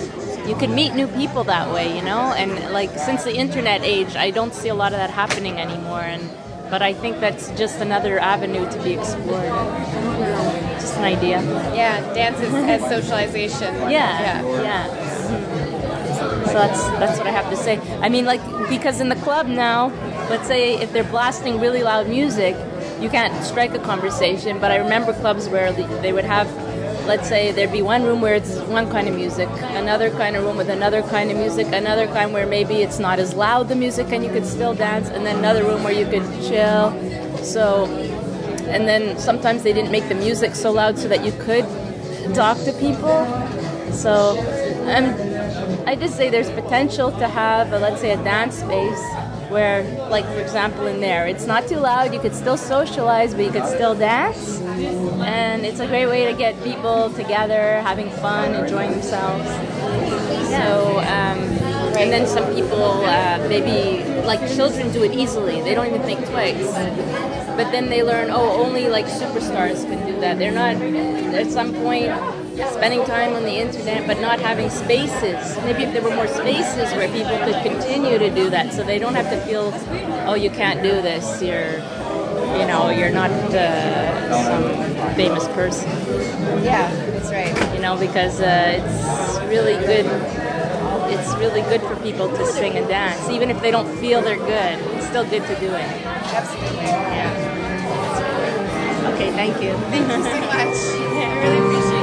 you 0.48 0.54
could 0.56 0.70
meet 0.70 0.94
new 0.94 1.08
people 1.08 1.44
that 1.44 1.72
way, 1.72 1.94
you 1.96 2.02
know. 2.02 2.32
And 2.32 2.72
like 2.72 2.90
since 2.98 3.24
the 3.24 3.34
internet 3.34 3.82
age, 3.82 4.16
I 4.16 4.30
don't 4.30 4.54
see 4.54 4.68
a 4.68 4.74
lot 4.74 4.92
of 4.92 4.98
that 4.98 5.10
happening 5.10 5.58
anymore. 5.58 6.00
And 6.00 6.30
but 6.70 6.82
I 6.82 6.92
think 6.92 7.20
that's 7.20 7.50
just 7.52 7.80
another 7.80 8.18
avenue 8.18 8.68
to 8.70 8.82
be 8.82 8.94
explored. 8.94 9.48
Just 10.80 10.96
an 10.96 11.04
idea. 11.04 11.42
Yeah, 11.74 12.00
dance 12.14 12.40
is, 12.40 12.52
as 12.54 12.82
socialization. 12.82 13.74
Yeah, 13.90 14.42
yeah. 14.62 14.88
Mm-hmm. 14.88 16.46
So 16.46 16.54
that's 16.54 16.82
that's 16.98 17.18
what 17.18 17.26
I 17.26 17.30
have 17.30 17.50
to 17.50 17.56
say. 17.56 17.78
I 18.00 18.08
mean, 18.08 18.24
like 18.24 18.40
because 18.68 19.00
in 19.00 19.08
the 19.08 19.16
club 19.16 19.46
now, 19.46 19.92
let's 20.30 20.46
say 20.46 20.74
if 20.74 20.92
they're 20.92 21.04
blasting 21.04 21.60
really 21.60 21.82
loud 21.82 22.08
music, 22.08 22.56
you 23.00 23.08
can't 23.08 23.44
strike 23.44 23.74
a 23.74 23.78
conversation. 23.78 24.58
But 24.58 24.70
I 24.70 24.76
remember 24.76 25.12
clubs 25.12 25.48
where 25.48 25.72
they 25.72 26.12
would 26.12 26.24
have, 26.24 26.48
let's 27.08 27.26
say 27.26 27.50
there'd 27.52 27.72
be 27.72 27.80
one 27.80 28.04
room 28.04 28.20
where 28.20 28.34
it's 28.34 28.58
one 28.68 28.90
kind 28.90 29.08
of 29.08 29.14
music, 29.14 29.48
another 29.82 30.10
kind 30.10 30.36
of 30.36 30.44
room 30.44 30.58
with 30.58 30.68
another 30.68 31.02
kind 31.02 31.30
of 31.30 31.38
music, 31.38 31.66
another 31.68 32.06
kind 32.06 32.34
where 32.34 32.46
maybe 32.46 32.82
it's 32.82 32.98
not 32.98 33.18
as 33.18 33.32
loud 33.34 33.68
the 33.68 33.74
music 33.74 34.12
and 34.12 34.22
you 34.22 34.30
could 34.30 34.44
still 34.44 34.74
dance, 34.74 35.08
and 35.08 35.24
then 35.24 35.38
another 35.38 35.64
room 35.64 35.82
where 35.82 35.94
you 35.94 36.04
could 36.04 36.22
chill. 36.42 36.92
So, 37.42 37.86
and 38.68 38.86
then 38.86 39.18
sometimes 39.18 39.62
they 39.62 39.72
didn't 39.72 39.90
make 39.90 40.06
the 40.08 40.14
music 40.14 40.54
so 40.54 40.70
loud 40.70 40.98
so 40.98 41.08
that 41.08 41.24
you 41.24 41.32
could 41.32 41.64
talk 42.34 42.58
to 42.64 42.72
people. 42.74 43.24
So, 43.90 44.38
um, 44.94 45.06
I 45.88 45.96
just 45.96 46.14
say 46.14 46.28
there's 46.28 46.50
potential 46.50 47.10
to 47.12 47.26
have, 47.26 47.72
a, 47.72 47.78
let's 47.78 48.02
say, 48.02 48.10
a 48.10 48.22
dance 48.22 48.56
space 48.56 49.02
where, 49.50 49.82
like 50.08 50.24
for 50.26 50.40
example, 50.40 50.86
in 50.86 51.00
there, 51.00 51.26
it's 51.26 51.46
not 51.46 51.66
too 51.66 51.78
loud. 51.78 52.12
You 52.12 52.20
could 52.20 52.34
still 52.34 52.56
socialize, 52.56 53.34
but 53.34 53.44
you 53.44 53.50
could 53.50 53.66
still 53.66 53.94
dance, 53.94 54.60
and 54.60 55.64
it's 55.64 55.80
a 55.80 55.86
great 55.86 56.06
way 56.06 56.24
to 56.26 56.34
get 56.36 56.62
people 56.62 57.10
together, 57.10 57.80
having 57.80 58.10
fun, 58.10 58.54
enjoying 58.54 58.90
themselves. 58.92 59.48
So, 60.48 60.98
um, 61.00 61.38
and 61.98 62.12
then 62.12 62.26
some 62.26 62.54
people 62.54 63.04
uh, 63.04 63.38
maybe 63.48 64.04
like 64.22 64.40
children 64.54 64.92
do 64.92 65.02
it 65.02 65.12
easily. 65.12 65.60
They 65.60 65.74
don't 65.74 65.86
even 65.86 66.02
think 66.02 66.24
twice. 66.28 66.72
But 67.58 67.72
then 67.72 67.88
they 67.88 68.04
learn, 68.04 68.30
oh, 68.30 68.62
only 68.62 68.88
like 68.88 69.06
superstars 69.06 69.84
can 69.84 70.06
do 70.06 70.20
that. 70.20 70.38
They're 70.38 70.52
not 70.52 70.76
at 71.34 71.50
some 71.50 71.74
point 71.74 72.12
spending 72.66 73.04
time 73.04 73.34
on 73.34 73.44
the 73.44 73.56
internet 73.56 74.06
but 74.06 74.20
not 74.20 74.40
having 74.40 74.70
spaces. 74.70 75.56
Maybe 75.64 75.84
if 75.84 75.92
there 75.92 76.02
were 76.02 76.14
more 76.14 76.26
spaces 76.26 76.92
where 76.94 77.08
people 77.08 77.36
could 77.38 77.62
continue 77.62 78.18
to 78.18 78.30
do 78.30 78.50
that 78.50 78.72
so 78.72 78.82
they 78.82 78.98
don't 78.98 79.14
have 79.14 79.30
to 79.30 79.40
feel, 79.46 79.72
oh, 80.26 80.34
you 80.34 80.50
can't 80.50 80.82
do 80.82 81.00
this, 81.02 81.42
you're, 81.42 81.78
you 82.58 82.66
know, 82.66 82.90
you're 82.90 83.10
not 83.10 83.30
uh, 83.30 84.44
some 84.44 85.14
famous 85.14 85.46
person. 85.48 85.90
Yeah, 86.62 86.90
that's 87.12 87.30
right. 87.30 87.74
You 87.74 87.80
know, 87.80 87.96
because 87.96 88.40
uh, 88.40 88.78
it's 88.78 89.38
really 89.48 89.74
good. 89.86 90.06
It's 91.10 91.34
really 91.36 91.62
good 91.62 91.80
for 91.82 91.96
people 91.96 92.28
to 92.28 92.46
sing 92.46 92.76
and 92.76 92.86
dance, 92.88 93.28
even 93.30 93.50
if 93.50 93.60
they 93.62 93.70
don't 93.70 93.88
feel 93.98 94.20
they're 94.20 94.36
good. 94.36 94.78
It's 94.96 95.06
still 95.06 95.24
good 95.24 95.42
to 95.46 95.54
do 95.60 95.74
it. 95.74 95.88
Absolutely. 96.34 96.84
Yeah. 96.84 97.58
Okay, 99.14 99.30
thank 99.32 99.62
you. 99.62 99.72
Thank 99.90 100.06
you 100.08 100.22
so 100.22 100.40
much. 100.40 100.76
I 101.18 101.38
really 101.42 101.58
appreciate 101.58 101.92
your 101.92 101.97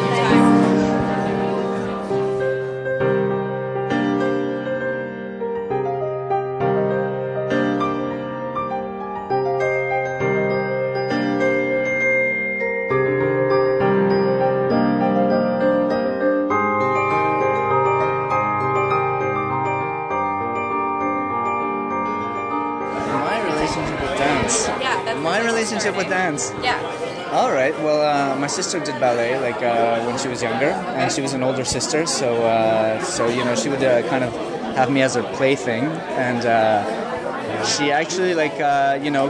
dance. 26.36 26.54
Yeah. 26.63 27.32
All 27.32 27.51
right. 27.51 27.74
Well, 27.80 28.01
uh, 28.01 28.36
my 28.38 28.48
sister 28.48 28.80
did 28.80 29.00
ballet 29.00 29.39
like 29.39 29.62
uh, 29.62 30.04
when 30.06 30.18
she 30.18 30.27
was 30.27 30.42
younger, 30.42 30.70
and 30.70 31.12
she 31.12 31.22
was 31.22 31.34
an 31.34 31.44
older 31.44 31.65
sister, 31.65 32.06
so 32.06 32.44
uh, 32.44 33.01
so 33.04 33.27
you 33.27 33.44
know 33.44 33.56
she 33.56 33.70
would 33.70 33.84
uh, 33.84 34.08
kind 34.10 34.24
of 34.24 34.34
have 34.75 34.92
me 34.92 35.01
as 35.01 35.15
her 35.15 35.24
plaything, 35.36 35.86
and 36.18 36.46
uh, 36.46 37.65
she 37.65 37.92
actually 37.92 38.36
like 38.36 38.60
uh, 38.60 39.00
you 39.01 39.12
know 39.12 39.30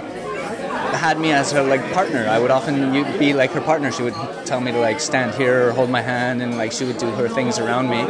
had 0.99 1.19
me 1.19 1.31
as 1.31 1.51
her 1.51 1.63
like 1.63 1.81
partner. 1.93 2.27
I 2.27 2.37
would 2.39 2.51
often 2.51 2.91
be 3.17 3.33
like 3.33 3.51
her 3.51 3.61
partner. 3.61 3.91
She 3.91 4.03
would 4.03 4.15
tell 4.45 4.61
me 4.61 4.71
to 4.71 4.79
like 4.79 4.99
stand 4.99 5.33
here 5.35 5.69
or 5.69 5.71
hold 5.71 5.89
my 5.89 6.01
hand, 6.01 6.41
and 6.41 6.57
like 6.57 6.71
she 6.71 6.85
would 6.85 6.97
do 6.97 7.09
her 7.11 7.29
things 7.29 7.57
around 7.59 7.89
me, 7.89 8.01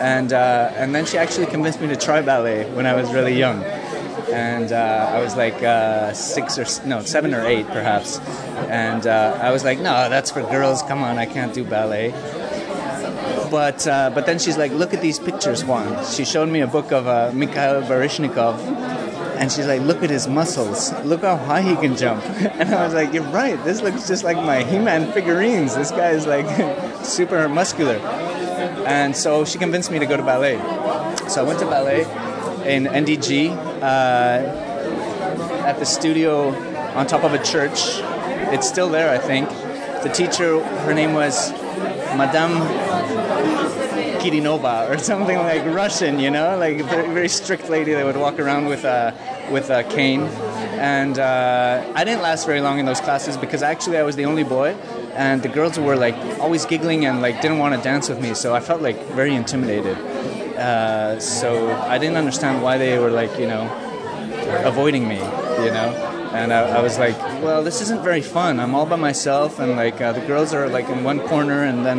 and 0.00 0.32
uh, 0.32 0.72
and 0.74 0.94
then 0.94 1.06
she 1.06 1.16
actually 1.16 1.46
convinced 1.46 1.80
me 1.80 1.88
to 1.88 1.96
try 1.96 2.20
ballet 2.20 2.68
when 2.74 2.86
I 2.86 2.94
was 2.94 3.12
really 3.12 3.38
young 3.38 3.62
and 4.32 4.72
uh, 4.72 5.10
I 5.12 5.20
was 5.20 5.36
like 5.36 5.62
uh, 5.62 6.12
six 6.12 6.58
or 6.58 6.86
no 6.86 7.02
seven 7.02 7.34
or 7.34 7.46
eight 7.46 7.66
perhaps, 7.68 8.18
and 8.68 9.06
uh, 9.06 9.38
I 9.40 9.50
was 9.50 9.64
like, 9.64 9.78
no, 9.78 10.08
that's 10.08 10.30
for 10.30 10.42
girls. 10.42 10.82
Come 10.82 11.02
on, 11.02 11.18
I 11.18 11.26
can't 11.26 11.54
do 11.54 11.64
ballet. 11.64 12.10
But 13.50 13.86
uh, 13.86 14.10
but 14.14 14.26
then 14.26 14.38
she's 14.38 14.58
like, 14.58 14.72
look 14.72 14.92
at 14.92 15.00
these 15.00 15.18
pictures, 15.18 15.64
Juan. 15.64 16.04
She 16.06 16.24
showed 16.24 16.48
me 16.48 16.60
a 16.60 16.66
book 16.66 16.92
of 16.92 17.06
uh, 17.06 17.32
Mikhail 17.34 17.82
Baryshnikov, 17.82 18.58
and 19.38 19.50
she's 19.50 19.66
like, 19.66 19.80
look 19.82 20.02
at 20.02 20.10
his 20.10 20.28
muscles. 20.28 20.92
Look 21.04 21.22
how 21.22 21.36
high 21.36 21.62
he 21.62 21.74
can 21.76 21.96
jump. 21.96 22.22
And 22.58 22.74
I 22.74 22.84
was 22.84 22.92
like, 22.92 23.12
you're 23.12 23.30
right. 23.30 23.62
This 23.64 23.82
looks 23.82 24.08
just 24.08 24.24
like 24.24 24.36
my 24.36 24.64
He-Man 24.64 25.12
figurines. 25.12 25.74
This 25.76 25.90
guy 25.90 26.10
is 26.10 26.26
like 26.26 26.46
super 27.04 27.48
muscular. 27.48 27.96
And 28.86 29.16
so 29.16 29.44
she 29.44 29.58
convinced 29.58 29.90
me 29.90 29.98
to 29.98 30.06
go 30.06 30.16
to 30.16 30.22
ballet. 30.22 30.58
So 31.28 31.40
I 31.40 31.44
went 31.44 31.60
to 31.60 31.66
ballet 31.66 32.02
in 32.66 32.84
NDG 32.84 33.67
uh, 33.82 35.64
at 35.66 35.78
the 35.78 35.86
studio 35.86 36.50
on 36.94 37.06
top 37.06 37.24
of 37.24 37.32
a 37.34 37.42
church. 37.42 38.00
It's 38.50 38.68
still 38.68 38.88
there, 38.88 39.10
I 39.10 39.18
think. 39.18 39.48
The 40.02 40.10
teacher, 40.14 40.62
her 40.62 40.94
name 40.94 41.12
was 41.12 41.52
Madame 42.16 42.52
Kirinova 44.20 44.90
or 44.90 44.98
something 45.10 45.36
like 45.36 45.64
Russian, 45.66 46.18
you 46.18 46.30
know, 46.30 46.56
like 46.58 46.78
a 46.80 46.84
very, 46.84 47.08
very 47.12 47.28
strict 47.28 47.68
lady 47.68 47.92
that 47.92 48.04
would 48.04 48.16
walk 48.16 48.38
around 48.38 48.66
with 48.66 48.84
a 48.84 49.14
with 49.50 49.70
a 49.70 49.84
cane. 49.84 50.22
And 50.78 51.18
uh, 51.18 51.92
I 51.94 52.04
didn't 52.04 52.22
last 52.22 52.46
very 52.46 52.60
long 52.60 52.78
in 52.78 52.86
those 52.86 53.00
classes 53.00 53.36
because 53.36 53.62
actually 53.62 53.98
I 53.98 54.02
was 54.02 54.16
the 54.16 54.24
only 54.24 54.44
boy, 54.44 54.76
and 55.14 55.42
the 55.42 55.48
girls 55.48 55.78
were 55.78 55.96
like 55.96 56.14
always 56.40 56.64
giggling 56.66 57.04
and 57.04 57.20
like 57.20 57.40
didn't 57.40 57.58
want 57.58 57.74
to 57.74 57.80
dance 57.82 58.08
with 58.08 58.20
me, 58.20 58.34
so 58.34 58.54
I 58.54 58.60
felt 58.60 58.82
like 58.82 58.98
very 59.12 59.34
intimidated. 59.34 59.96
Uh, 60.58 61.20
so 61.20 61.70
I 61.82 61.98
didn't 61.98 62.16
understand 62.16 62.62
why 62.62 62.78
they 62.78 62.98
were 62.98 63.10
like 63.10 63.38
you 63.38 63.46
know 63.46 63.70
avoiding 64.64 65.06
me, 65.06 65.16
you 65.16 65.70
know. 65.70 66.04
And 66.32 66.52
I, 66.52 66.78
I 66.78 66.82
was 66.82 66.98
like, 66.98 67.16
well, 67.42 67.64
this 67.64 67.80
isn't 67.80 68.02
very 68.02 68.20
fun. 68.20 68.60
I'm 68.60 68.74
all 68.74 68.84
by 68.84 68.96
myself, 68.96 69.60
and 69.60 69.76
like 69.76 70.00
uh, 70.00 70.12
the 70.12 70.20
girls 70.20 70.52
are 70.52 70.68
like 70.68 70.88
in 70.88 71.04
one 71.04 71.20
corner, 71.20 71.64
and 71.64 71.86
then 71.86 71.98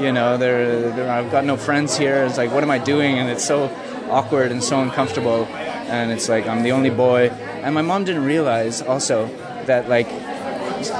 you 0.00 0.12
know 0.12 0.36
they're, 0.36 0.90
they're 0.90 1.10
I've 1.10 1.30
got 1.30 1.44
no 1.44 1.56
friends 1.56 1.96
here. 1.96 2.24
It's 2.24 2.36
like, 2.36 2.52
what 2.52 2.62
am 2.62 2.70
I 2.70 2.78
doing? 2.78 3.18
And 3.18 3.30
it's 3.30 3.44
so 3.44 3.70
awkward 4.10 4.50
and 4.50 4.62
so 4.62 4.80
uncomfortable. 4.80 5.46
And 5.88 6.12
it's 6.12 6.28
like 6.28 6.46
I'm 6.46 6.62
the 6.62 6.72
only 6.72 6.90
boy. 6.90 7.30
And 7.62 7.74
my 7.74 7.82
mom 7.82 8.04
didn't 8.04 8.24
realize 8.24 8.82
also 8.82 9.26
that 9.66 9.88
like 9.88 10.08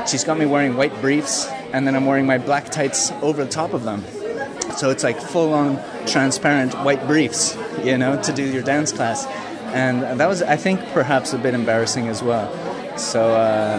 she's 0.07 0.25
got 0.25 0.39
me 0.39 0.47
wearing 0.47 0.77
white 0.77 0.99
briefs, 1.01 1.49
and 1.73 1.87
then 1.87 1.95
I'm 1.97 2.07
wearing 2.07 2.27
my 2.27 2.39
black 2.39 2.71
tights 2.71 3.13
over 3.23 3.45
the 3.45 3.51
top 3.51 3.75
of 3.75 3.83
them. 3.85 4.05
So 4.81 4.89
it's 4.89 5.05
like 5.05 5.21
full 5.21 5.53
on 5.53 5.79
transparent 6.07 6.73
white 6.73 7.07
briefs, 7.07 7.55
you 7.85 7.99
know, 7.99 8.19
to 8.23 8.33
do 8.33 8.43
your 8.43 8.63
dance 8.63 8.93
class. 8.93 9.27
And 9.75 10.19
that 10.19 10.27
was, 10.27 10.41
I 10.43 10.57
think, 10.57 10.81
perhaps 10.95 11.35
a 11.35 11.39
bit 11.39 11.53
embarrassing 11.53 12.09
as 12.09 12.23
well. 12.23 12.49
So 12.97 13.35
uh, 13.35 13.79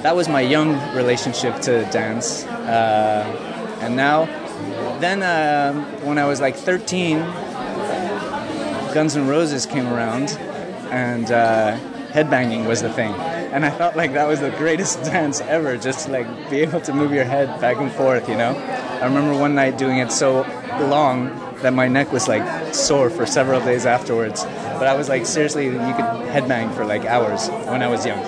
that 0.00 0.16
was 0.16 0.26
my 0.26 0.40
young 0.40 0.70
relationship 0.96 1.60
to 1.60 1.84
dance. 1.90 2.46
Uh, 2.46 3.76
and 3.82 3.94
now, 3.94 4.24
then 5.00 5.22
uh, 5.22 5.74
when 6.06 6.16
I 6.16 6.24
was 6.24 6.40
like 6.40 6.56
13, 6.56 7.18
Guns 8.94 9.18
N' 9.18 9.28
Roses 9.28 9.66
came 9.66 9.86
around 9.86 10.30
and 10.90 11.30
uh, 11.30 11.78
headbanging 12.08 12.66
was 12.66 12.80
the 12.80 12.90
thing. 12.90 13.12
And 13.52 13.64
I 13.64 13.70
felt 13.70 13.96
like 13.96 14.12
that 14.12 14.28
was 14.28 14.40
the 14.40 14.50
greatest 14.50 15.02
dance 15.04 15.40
ever, 15.40 15.76
just 15.76 16.06
to 16.06 16.12
like 16.12 16.50
be 16.50 16.60
able 16.60 16.80
to 16.82 16.92
move 16.92 17.12
your 17.12 17.24
head 17.24 17.60
back 17.60 17.78
and 17.78 17.90
forth, 17.90 18.28
you 18.28 18.36
know? 18.36 18.54
I 19.00 19.04
remember 19.04 19.38
one 19.38 19.54
night 19.54 19.78
doing 19.78 19.98
it 19.98 20.12
so 20.12 20.42
long 20.80 21.28
that 21.62 21.72
my 21.72 21.88
neck 21.88 22.12
was 22.12 22.28
like 22.28 22.74
sore 22.74 23.10
for 23.10 23.26
several 23.26 23.60
days 23.60 23.86
afterwards. 23.86 24.44
But 24.44 24.86
I 24.86 24.94
was 24.94 25.08
like, 25.08 25.26
seriously, 25.26 25.66
you 25.66 25.72
could 25.72 26.10
headbang 26.30 26.74
for 26.74 26.84
like 26.84 27.04
hours 27.04 27.48
when 27.48 27.82
I 27.82 27.88
was 27.88 28.04
young. 28.04 28.20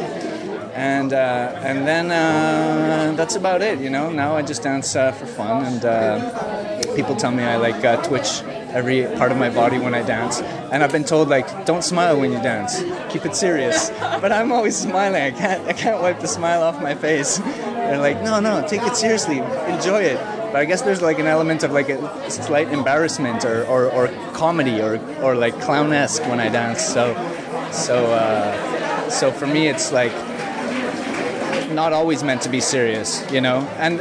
And 0.74 1.12
uh, 1.12 1.60
and 1.62 1.86
then 1.86 2.10
uh, 2.10 3.14
that's 3.16 3.36
about 3.36 3.60
it, 3.60 3.80
you 3.80 3.90
know. 3.90 4.10
Now 4.10 4.36
I 4.36 4.42
just 4.42 4.62
dance 4.62 4.96
uh, 4.96 5.12
for 5.12 5.26
fun, 5.26 5.64
and 5.66 5.84
uh, 5.84 6.94
people 6.94 7.16
tell 7.16 7.32
me 7.32 7.42
I 7.42 7.56
like 7.56 7.84
uh, 7.84 8.02
twitch 8.02 8.42
every 8.70 9.04
part 9.16 9.32
of 9.32 9.38
my 9.38 9.50
body 9.50 9.78
when 9.78 9.94
I 9.94 10.02
dance. 10.02 10.40
And 10.72 10.82
I've 10.82 10.92
been 10.92 11.04
told 11.04 11.28
like, 11.28 11.66
don't 11.66 11.82
smile 11.82 12.18
when 12.18 12.32
you 12.32 12.38
dance, 12.42 12.82
keep 13.12 13.24
it 13.24 13.34
serious. 13.34 13.90
But 13.90 14.32
I'm 14.32 14.52
always 14.52 14.76
smiling. 14.76 15.22
I 15.22 15.30
can't 15.30 15.66
I 15.68 15.72
can't 15.72 16.00
wipe 16.00 16.20
the 16.20 16.28
smile 16.28 16.62
off 16.62 16.80
my 16.82 16.94
face. 16.94 17.38
They're 17.38 17.98
like, 17.98 18.22
no, 18.22 18.40
no, 18.40 18.66
take 18.66 18.82
it 18.82 18.96
seriously, 18.96 19.38
enjoy 19.38 20.02
it. 20.02 20.18
But 20.52 20.56
I 20.56 20.64
guess 20.64 20.82
there's 20.82 21.02
like 21.02 21.18
an 21.18 21.26
element 21.26 21.62
of 21.62 21.72
like 21.72 21.88
a 21.88 22.30
slight 22.30 22.68
embarrassment 22.72 23.44
or, 23.44 23.64
or, 23.66 23.90
or 23.90 24.08
comedy 24.32 24.80
or, 24.80 24.98
or 25.22 25.36
like 25.36 25.54
clownesque 25.60 26.22
when 26.22 26.40
I 26.40 26.48
dance. 26.48 26.82
So 26.84 27.14
so 27.72 28.06
uh, 28.06 29.10
so 29.10 29.30
for 29.30 29.46
me 29.46 29.68
it's 29.68 29.92
like 29.92 30.12
not 31.70 31.92
always 31.92 32.22
meant 32.24 32.42
to 32.42 32.48
be 32.48 32.60
serious, 32.60 33.24
you 33.30 33.40
know. 33.40 33.60
And 33.78 34.00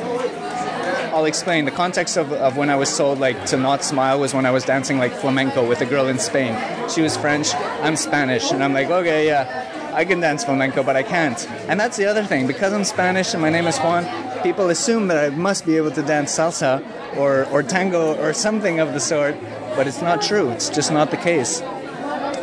I'll 1.11 1.25
explain. 1.25 1.65
The 1.65 1.71
context 1.71 2.17
of, 2.17 2.31
of 2.31 2.55
when 2.55 2.69
I 2.69 2.75
was 2.75 2.95
told 2.95 3.19
like 3.19 3.45
to 3.47 3.57
not 3.57 3.83
smile 3.83 4.19
was 4.19 4.33
when 4.33 4.45
I 4.45 4.51
was 4.51 4.63
dancing 4.63 4.99
like 4.99 5.11
flamenco 5.11 5.67
with 5.67 5.81
a 5.81 5.85
girl 5.85 6.07
in 6.07 6.19
Spain. 6.19 6.55
She 6.89 7.01
was 7.01 7.17
French, 7.17 7.53
I'm 7.81 7.95
Spanish, 7.95 8.51
and 8.51 8.63
I'm 8.63 8.73
like, 8.73 8.89
okay, 8.89 9.25
yeah, 9.25 9.91
I 9.93 10.05
can 10.05 10.19
dance 10.19 10.43
flamenco, 10.43 10.83
but 10.83 10.95
I 10.95 11.03
can't. 11.03 11.49
And 11.67 11.79
that's 11.79 11.97
the 11.97 12.05
other 12.05 12.23
thing. 12.23 12.47
Because 12.47 12.73
I'm 12.73 12.83
Spanish 12.83 13.33
and 13.33 13.41
my 13.41 13.49
name 13.49 13.65
is 13.65 13.77
Juan, 13.79 14.05
people 14.43 14.69
assume 14.69 15.07
that 15.07 15.17
I 15.17 15.35
must 15.35 15.65
be 15.65 15.77
able 15.77 15.91
to 15.91 16.01
dance 16.03 16.37
salsa 16.37 16.85
or, 17.17 17.45
or 17.45 17.63
tango 17.63 18.15
or 18.21 18.33
something 18.33 18.79
of 18.79 18.93
the 18.93 18.99
sort, 18.99 19.35
but 19.75 19.87
it's 19.87 20.01
not 20.01 20.21
true. 20.21 20.49
It's 20.51 20.69
just 20.69 20.91
not 20.91 21.11
the 21.11 21.17
case. 21.17 21.61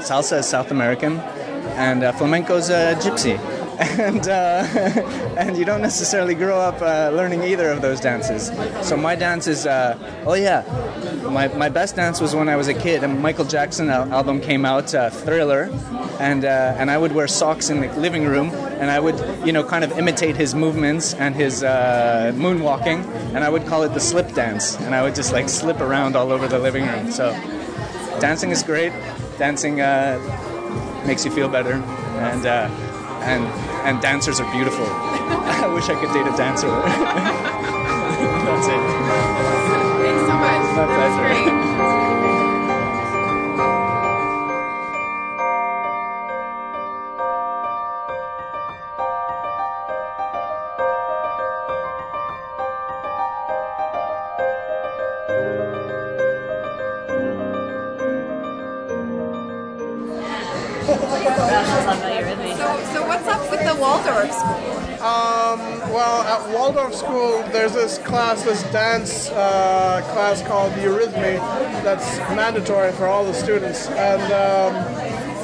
Salsa 0.06 0.40
is 0.40 0.46
South 0.46 0.70
American, 0.70 1.18
and 1.76 2.02
uh, 2.02 2.12
flamenco's 2.12 2.70
uh, 2.70 2.94
gypsy. 3.00 3.38
And, 3.96 4.26
uh, 4.28 4.66
and 5.36 5.56
you 5.56 5.64
don't 5.64 5.82
necessarily 5.82 6.34
grow 6.34 6.58
up 6.58 6.80
uh, 6.80 7.10
learning 7.14 7.42
either 7.42 7.70
of 7.70 7.82
those 7.82 8.00
dances. 8.00 8.50
So 8.86 8.96
my 8.96 9.14
dance 9.14 9.46
is, 9.46 9.66
uh, 9.66 9.98
oh 10.26 10.34
yeah, 10.34 10.62
my, 11.30 11.48
my 11.48 11.68
best 11.68 11.96
dance 11.96 12.20
was 12.20 12.34
when 12.34 12.48
I 12.48 12.56
was 12.56 12.68
a 12.68 12.74
kid. 12.74 13.04
And 13.04 13.20
Michael 13.20 13.44
Jackson 13.44 13.90
album 13.90 14.40
came 14.40 14.64
out, 14.64 14.94
uh, 14.94 15.10
Thriller, 15.10 15.70
and 16.20 16.44
uh, 16.44 16.74
and 16.78 16.90
I 16.90 16.96
would 16.96 17.12
wear 17.12 17.28
socks 17.28 17.68
in 17.68 17.80
the 17.80 17.92
living 18.00 18.24
room, 18.24 18.50
and 18.80 18.90
I 18.90 18.98
would 18.98 19.18
you 19.46 19.52
know 19.52 19.62
kind 19.62 19.84
of 19.84 19.98
imitate 19.98 20.36
his 20.36 20.54
movements 20.54 21.12
and 21.14 21.34
his 21.34 21.62
uh, 21.62 22.32
moonwalking, 22.34 23.04
and 23.34 23.44
I 23.44 23.50
would 23.50 23.66
call 23.66 23.82
it 23.82 23.92
the 23.92 24.00
slip 24.00 24.32
dance, 24.32 24.76
and 24.80 24.94
I 24.94 25.02
would 25.02 25.14
just 25.14 25.32
like 25.32 25.48
slip 25.48 25.80
around 25.80 26.16
all 26.16 26.32
over 26.32 26.48
the 26.48 26.58
living 26.58 26.86
room. 26.86 27.10
So 27.10 27.32
dancing 28.20 28.50
is 28.50 28.62
great. 28.62 28.92
Dancing 29.38 29.76
makes 31.06 31.24
you 31.24 31.30
feel 31.30 31.48
better, 31.48 31.74
and 31.74 32.46
and 33.26 33.44
and 33.86 34.00
dancers 34.00 34.40
are 34.40 34.50
beautiful. 34.52 34.84
I 34.86 35.66
wish 35.66 35.88
I 35.88 35.94
could 35.94 36.12
date 36.12 36.26
a 36.26 36.36
dancer. 36.36 36.68
That's 38.46 38.68
it. 38.68 38.80
Thanks 40.02 40.26
so 40.26 40.34
much. 40.34 40.76
My 40.76 40.86
pleasure. 40.86 41.62
So, 62.66 63.06
what's 63.06 63.28
up 63.28 63.48
with 63.50 63.60
the 63.60 63.80
Waldorf 63.80 64.32
school? 64.32 64.76
Um, 65.06 65.60
well, 65.92 66.22
at 66.22 66.52
Waldorf 66.52 66.94
School, 66.94 67.44
there's 67.52 67.74
this 67.74 67.98
class, 67.98 68.42
this 68.42 68.62
dance 68.72 69.30
uh, 69.30 70.02
class 70.12 70.42
called 70.42 70.72
the 70.72 70.80
Eurythmy 70.80 71.38
that's 71.84 72.18
mandatory 72.34 72.90
for 72.92 73.06
all 73.06 73.24
the 73.24 73.34
students. 73.34 73.88
And 73.90 74.22
um, 74.32 74.74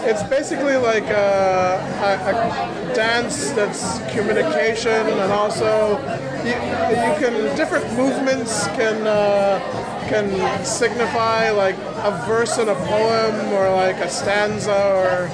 it's 0.05 0.25
basically 0.25 0.77
like 0.77 1.05
a, 1.05 1.79
a, 2.03 2.91
a 2.91 2.95
dance 2.95 3.51
that's 3.51 3.99
communication 4.13 4.91
and 4.91 5.31
also 5.31 5.97
you, 6.43 6.51
you 6.51 7.15
can, 7.21 7.57
different 7.57 7.87
movements 7.97 8.67
can, 8.69 9.07
uh, 9.07 9.61
can 10.09 10.65
signify 10.65 11.51
like 11.51 11.77
a 11.77 12.25
verse 12.27 12.59
in 12.59 12.69
a 12.69 12.75
poem 12.75 13.53
or 13.53 13.71
like 13.71 13.97
a 13.97 14.09
stanza 14.09 14.73
or 14.73 15.31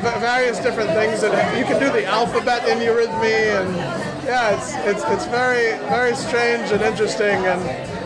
various 0.00 0.58
different 0.58 0.90
things 0.90 1.20
that 1.20 1.58
you 1.58 1.64
can 1.64 1.78
do 1.80 1.90
the 1.90 2.04
alphabet 2.04 2.68
in 2.68 2.78
Eurythmy 2.78 3.60
and 3.60 3.76
yeah 4.24 4.56
it's 4.56 4.74
it's 4.86 5.04
it's 5.12 5.26
very 5.26 5.78
very 5.88 6.14
strange 6.14 6.70
and 6.70 6.82
interesting. 6.82 7.36
And 7.46 7.60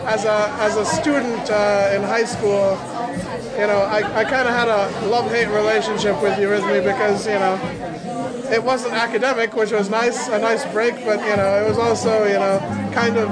as 0.05 0.25
a 0.25 0.49
as 0.59 0.77
a 0.77 0.85
student 0.85 1.49
uh, 1.49 1.93
in 1.95 2.03
high 2.03 2.25
school 2.25 2.77
you 3.59 3.67
know 3.67 3.81
I, 3.81 4.19
I 4.19 4.23
kind 4.23 4.47
of 4.47 4.53
had 4.53 4.67
a 4.67 5.07
love-hate 5.07 5.47
relationship 5.47 6.21
with 6.21 6.37
Eurythmy 6.37 6.83
because 6.83 7.25
you 7.27 7.39
know 7.39 7.55
it 8.51 8.63
wasn't 8.63 8.93
academic 8.93 9.55
which 9.55 9.71
was 9.71 9.89
nice 9.89 10.27
a 10.27 10.39
nice 10.39 10.65
break 10.73 10.95
but 11.05 11.19
you 11.21 11.37
know 11.37 11.63
it 11.63 11.67
was 11.67 11.77
also 11.77 12.25
you 12.25 12.39
know 12.39 12.59
kind 12.93 13.17
of 13.17 13.29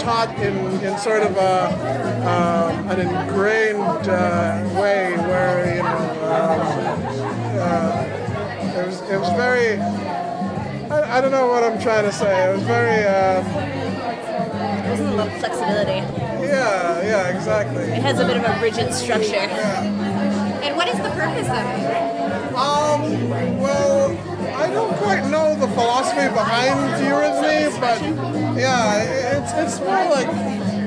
taught 0.00 0.30
in, 0.38 0.56
in 0.84 0.96
sort 0.98 1.22
of 1.22 1.36
a, 1.36 1.66
um, 2.26 2.90
an 2.90 3.00
ingrained 3.00 4.08
uh, 4.08 4.80
way 4.80 5.16
where 5.16 5.76
you 5.76 5.82
know 5.82 6.00
um, 6.30 7.09
uh, 7.60 8.76
it 8.78 8.86
was 8.86 9.00
it 9.02 9.18
was 9.18 9.30
very 9.36 9.78
I, 10.90 11.18
I 11.18 11.20
don't 11.20 11.30
know 11.30 11.46
what 11.48 11.62
I'm 11.62 11.78
trying 11.80 12.04
to 12.04 12.12
say 12.12 12.48
it 12.48 12.52
was 12.54 12.62
very 12.62 13.04
um, 13.06 13.44
There's 14.84 15.00
a 15.00 15.10
lot 15.12 15.28
of 15.28 15.34
flexibility. 15.38 16.00
yeah 16.46 17.02
yeah 17.04 17.28
exactly 17.36 17.84
It 17.84 18.02
has 18.02 18.18
a 18.18 18.24
bit 18.26 18.36
of 18.38 18.44
a 18.44 18.60
rigid 18.60 18.92
structure. 18.94 19.32
Yeah. 19.32 19.82
And 20.64 20.76
what 20.76 20.88
is 20.88 20.96
the 20.98 21.10
purpose 21.10 21.48
of 21.48 21.56
it? 21.56 22.54
Um, 22.54 23.30
well, 23.60 24.10
I 24.56 24.66
don't 24.68 24.94
quite 24.98 25.24
know 25.30 25.54
the 25.54 25.68
philosophy 25.68 26.28
behind 26.34 26.78
Eurythmy, 27.02 27.80
but 27.80 27.98
yeah, 28.58 29.38
it's 29.38 29.52
it's 29.54 29.78
more 29.80 30.04
like 30.10 30.28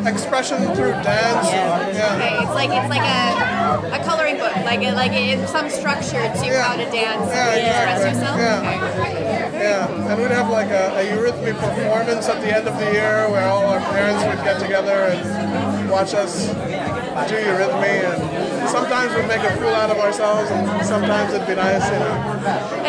expression 0.08 0.58
through 0.76 0.92
dance. 1.04 1.48
Yeah. 1.48 2.16
Okay, 2.18 2.44
it's 2.44 2.54
like 2.54 2.70
it's 2.70 2.89
like 2.89 3.06
a, 3.06 3.96
a 3.96 4.04
coloring 4.04 4.38
book, 4.38 4.56
like 4.66 4.82
a, 4.82 4.92
like 4.94 5.12
it's 5.13 5.52
some 5.52 5.70
structure 5.70 6.22
to 6.22 6.62
how 6.62 6.76
to 6.76 6.86
dance 6.92 7.30
and 7.32 7.60
express 7.60 8.16
yourself. 8.16 8.38
Yeah. 8.38 9.54
Yeah, 9.54 10.12
and 10.12 10.22
we'd 10.22 10.32
have 10.32 10.50
like 10.50 10.70
a, 10.70 10.92
a 10.98 11.04
Eurythmy 11.16 11.54
performance 11.58 12.28
at 12.28 12.42
the 12.42 12.54
end 12.56 12.68
of 12.68 12.78
the 12.78 12.92
year 12.92 13.30
where 13.30 13.48
all 13.48 13.66
our 13.66 13.80
parents 13.80 14.24
would 14.26 14.44
get 14.44 14.60
together 14.60 14.92
and 14.92 15.89
watch 15.89 16.13
us 16.13 16.48
do 16.48 17.36
Eurythmy, 17.36 18.04
and 18.04 18.42
sometimes 18.73 19.13
we'd 19.13 19.27
make 19.27 19.45
a 19.45 19.53
fool 19.57 19.69
out 19.69 19.91
of 19.91 19.97
ourselves, 19.97 20.49
and 20.49 20.65
sometimes 20.86 21.31
it'd 21.31 21.47
be 21.47 21.53
nice, 21.53 21.86
you 21.93 21.99
know. 21.99 22.15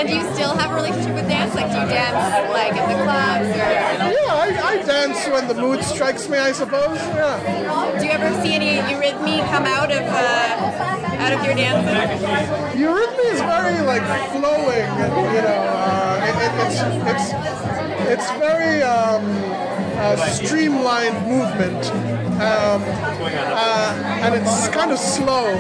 And 0.01 0.09
do 0.09 0.17
you 0.17 0.25
still 0.33 0.57
have 0.57 0.73
a 0.73 0.75
relationship 0.75 1.15
with 1.15 1.29
dance? 1.29 1.55
Like, 1.55 1.69
do 1.69 1.79
you 1.79 1.87
dance 1.87 2.17
like 2.49 2.73
at 2.73 2.89
the 2.89 2.99
clubs? 3.05 3.49
Or... 3.53 4.09
Yeah, 4.17 4.45
I, 4.45 4.49
I 4.65 4.83
dance 4.83 5.29
when 5.29 5.47
the 5.47 5.55
mood 5.55 5.85
strikes 5.85 6.27
me, 6.29 6.39
I 6.39 6.53
suppose. 6.53 6.97
Yeah. 6.97 7.37
Do 7.99 8.05
you 8.07 8.13
ever 8.13 8.33
see 8.43 8.55
any 8.55 8.81
eurythmy 8.89 9.45
come 9.53 9.67
out 9.69 9.93
of 9.93 10.05
uh, 10.09 11.23
out 11.23 11.33
of 11.37 11.45
your 11.45 11.55
dancing? 11.55 12.01
Eurythmy 12.81 13.29
is 13.37 13.41
very 13.45 13.85
like 13.85 14.05
flowing, 14.33 14.89
and 15.05 15.13
you 15.37 15.43
know, 15.45 15.61
uh, 15.85 16.29
it, 16.29 16.35
it, 16.45 16.53
it's 16.65 16.79
it's 17.13 17.27
it's 18.15 18.29
very 18.41 18.81
um, 18.83 19.25
uh, 20.01 20.17
streamlined 20.33 21.19
movement, 21.29 21.83
um, 22.35 22.83
uh, 22.83 24.21
and 24.23 24.35
it's 24.35 24.69
kind 24.69 24.91
of 24.93 24.99
slow. 24.99 25.57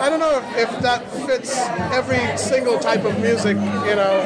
I 0.00 0.08
don't 0.08 0.20
know 0.20 0.42
if, 0.56 0.68
that 0.80 1.10
fits 1.26 1.56
every 1.92 2.36
single 2.36 2.78
type 2.78 3.04
of 3.04 3.18
music, 3.20 3.56
you 3.56 3.96
know, 3.96 4.22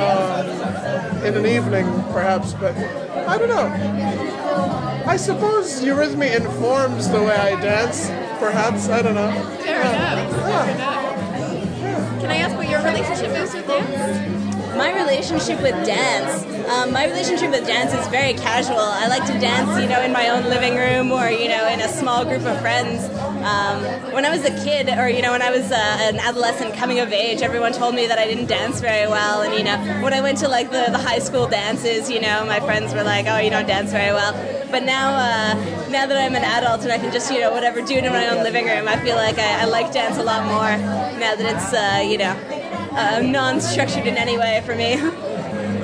um, 0.00 1.24
in 1.24 1.34
an 1.34 1.46
evening 1.46 1.86
perhaps, 2.12 2.54
but 2.54 2.74
I 2.76 3.36
don't 3.36 3.48
know. 3.48 5.04
I 5.06 5.16
suppose 5.16 5.82
eurythmy 5.82 6.34
informs 6.34 7.08
the 7.08 7.22
way 7.22 7.34
I 7.34 7.60
dance, 7.60 8.08
perhaps. 8.38 8.88
I 8.88 9.02
don't 9.02 9.14
know. 9.14 9.30
Fair 9.62 9.80
enough. 9.80 10.30
Fair 10.40 10.74
enough. 10.74 12.20
Can 12.20 12.30
I 12.30 12.36
ask 12.36 12.56
what 12.56 12.68
your 12.68 12.82
relationship 12.82 13.30
is 13.36 13.54
with 13.54 13.66
dance? 13.66 14.43
My 14.76 14.92
relationship 14.92 15.62
with 15.62 15.74
dance, 15.86 16.44
um, 16.68 16.92
my 16.92 17.06
relationship 17.06 17.50
with 17.50 17.64
dance 17.64 17.92
is 17.94 18.06
very 18.08 18.34
casual. 18.34 18.78
I 18.78 19.06
like 19.06 19.24
to 19.26 19.38
dance, 19.38 19.80
you 19.80 19.88
know, 19.88 20.02
in 20.02 20.12
my 20.12 20.30
own 20.30 20.44
living 20.44 20.74
room 20.74 21.12
or 21.12 21.28
you 21.30 21.48
know, 21.48 21.68
in 21.68 21.80
a 21.80 21.88
small 21.88 22.24
group 22.24 22.42
of 22.42 22.60
friends. 22.60 23.04
Um, 23.44 23.84
when 24.12 24.24
I 24.24 24.30
was 24.30 24.44
a 24.44 24.64
kid, 24.64 24.88
or 24.98 25.08
you 25.08 25.22
know, 25.22 25.30
when 25.30 25.42
I 25.42 25.50
was 25.50 25.70
uh, 25.70 25.98
an 26.00 26.18
adolescent 26.18 26.74
coming 26.74 26.98
of 26.98 27.12
age, 27.12 27.40
everyone 27.42 27.72
told 27.72 27.94
me 27.94 28.06
that 28.08 28.18
I 28.18 28.26
didn't 28.26 28.46
dance 28.46 28.80
very 28.80 29.06
well. 29.06 29.42
And 29.42 29.54
you 29.54 29.62
know, 29.62 29.76
when 30.02 30.12
I 30.12 30.20
went 30.20 30.38
to 30.38 30.48
like 30.48 30.70
the, 30.70 30.86
the 30.90 30.98
high 30.98 31.20
school 31.20 31.46
dances, 31.46 32.10
you 32.10 32.20
know, 32.20 32.44
my 32.44 32.58
friends 32.58 32.94
were 32.94 33.04
like, 33.04 33.26
"Oh, 33.28 33.38
you 33.38 33.50
don't 33.50 33.66
dance 33.66 33.92
very 33.92 34.12
well." 34.12 34.32
But 34.72 34.82
now, 34.82 35.14
uh, 35.14 35.54
now 35.88 36.06
that 36.06 36.16
I'm 36.16 36.34
an 36.34 36.42
adult 36.42 36.82
and 36.82 36.90
I 36.90 36.98
can 36.98 37.12
just 37.12 37.32
you 37.32 37.40
know 37.40 37.52
whatever 37.52 37.80
do 37.80 37.94
it 37.94 38.04
in 38.04 38.12
my 38.12 38.26
own 38.28 38.42
living 38.42 38.66
room, 38.66 38.88
I 38.88 38.96
feel 38.98 39.16
like 39.16 39.38
I, 39.38 39.62
I 39.62 39.64
like 39.66 39.92
dance 39.92 40.18
a 40.18 40.24
lot 40.24 40.44
more 40.46 40.76
now 41.18 41.36
that 41.36 41.40
it's 41.40 41.72
uh, 41.72 42.02
you 42.04 42.18
know 42.18 42.63
uh, 42.96 43.20
non-structured 43.20 44.06
in 44.06 44.16
any 44.16 44.38
way 44.38 44.62
for 44.64 44.74
me. 44.74 44.94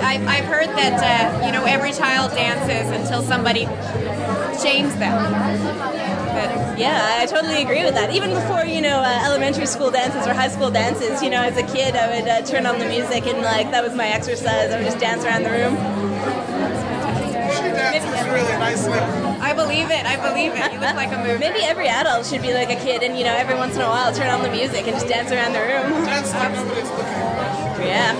I've, 0.01 0.27
I've 0.27 0.44
heard 0.44 0.68
that 0.68 0.96
uh, 1.03 1.46
you 1.46 1.53
know 1.53 1.64
every 1.64 1.92
child 1.92 2.33
dances 2.33 2.90
until 2.90 3.23
somebody 3.23 3.66
shames 4.62 4.94
them. 4.96 5.33
But 6.33 6.79
Yeah, 6.81 7.18
I 7.20 7.27
totally 7.27 7.62
agree 7.62 7.85
with 7.85 7.92
that. 7.94 8.14
Even 8.14 8.31
before, 8.31 8.64
you 8.64 8.81
know, 8.81 9.01
uh, 9.01 9.23
elementary 9.27 9.66
school 9.66 9.90
dances 9.90 10.27
or 10.27 10.33
high 10.33 10.49
school 10.49 10.70
dances, 10.70 11.23
you 11.23 11.29
know, 11.29 11.42
as 11.42 11.59
a 11.59 11.62
kid, 11.62 11.94
I 11.94 12.09
would 12.16 12.27
uh, 12.27 12.40
turn 12.42 12.64
on 12.64 12.79
the 12.79 12.87
music 12.87 13.27
and, 13.27 13.42
like, 13.42 13.70
that 13.73 13.85
was 13.85 13.94
my 13.94 14.09
exercise. 14.09 14.70
I 14.73 14.79
would 14.79 14.87
just 14.87 14.99
dance 14.99 15.23
around 15.23 15.42
the 15.42 15.51
room. 15.51 15.77
She 17.53 17.68
dances 17.77 18.29
really 18.33 18.59
nicely. 18.59 19.30
I 19.50 19.52
believe 19.52 19.90
it. 19.90 20.06
I 20.06 20.14
believe 20.14 20.52
it. 20.54 20.72
You 20.72 20.78
look 20.78 20.94
like 20.94 21.10
a 21.10 21.18
movie. 21.26 21.40
Maybe 21.40 21.64
every 21.64 21.88
adult 21.88 22.24
should 22.24 22.40
be 22.40 22.54
like 22.54 22.70
a 22.70 22.76
kid 22.76 23.02
and, 23.02 23.18
you 23.18 23.24
know, 23.24 23.34
every 23.34 23.56
once 23.56 23.74
in 23.74 23.82
a 23.82 23.88
while 23.88 24.14
turn 24.14 24.30
on 24.30 24.42
the 24.42 24.50
music 24.50 24.86
and 24.86 24.94
just 24.94 25.08
dance 25.08 25.32
around 25.32 25.54
the 25.54 25.58
room. 25.58 26.04
Dance 26.06 26.32
like 26.32 26.52
nobody's 26.54 26.88
looking. 26.90 27.18
Yeah. 27.82 28.14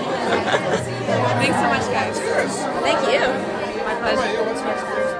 Thanks 1.39 1.55
so 1.55 1.67
much, 1.71 1.87
guys. 1.87 2.19
Thank 2.83 2.99
you. 3.07 3.23
My 3.85 4.13
pleasure. 4.13 5.10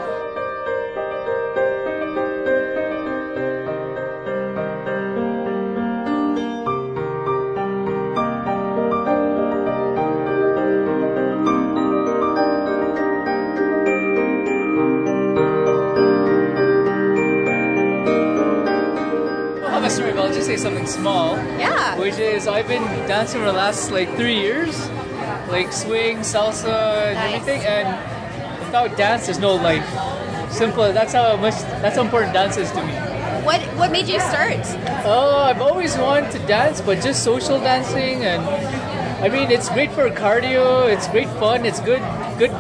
Say 20.46 20.58
something 20.58 20.88
small. 20.88 21.38
Yeah. 21.58 21.98
Which 21.98 22.18
is 22.18 22.48
I've 22.48 22.68
been 22.68 22.84
dancing 23.08 23.40
for 23.42 23.48
the 23.48 23.54
last 23.54 23.92
like 23.92 24.16
three 24.16 24.40
years, 24.40 24.90
like 25.50 25.72
swing, 25.74 26.20
salsa, 26.20 27.08
and 27.08 27.16
Nice. 27.16 27.34
everything. 27.36 27.62
And 27.66 27.88
without 28.66 28.98
dance, 28.98 29.26
there's 29.26 29.40
no 29.40 29.56
life. 29.56 29.86
Simple. 30.52 30.92
That's 30.94 31.14
how 31.14 31.36
much. 31.38 31.56
That's 31.82 31.96
how 31.96 32.04
important 32.04 32.34
dance 32.34 32.58
is 32.58 32.72
to 32.72 32.84
me. 32.84 32.94
What 33.48 33.62
What 33.80 33.92
made 33.92 34.08
you 34.08 34.20
start? 34.20 34.60
Oh, 35.06 35.44
I've 35.50 35.62
always 35.62 35.98
wanted 35.98 36.32
to 36.32 36.40
dance, 36.46 36.82
but 36.82 37.02
just 37.02 37.24
social 37.24 37.58
dancing, 37.60 38.24
and 38.24 38.44
I 39.24 39.30
mean, 39.30 39.50
it's 39.50 39.70
great 39.70 39.92
for 39.92 40.10
cardio. 40.10 40.92
It's 40.92 41.08
great 41.08 41.30
fun. 41.40 41.66
It's 41.66 41.80
good, 41.80 42.02
good, 42.38 42.52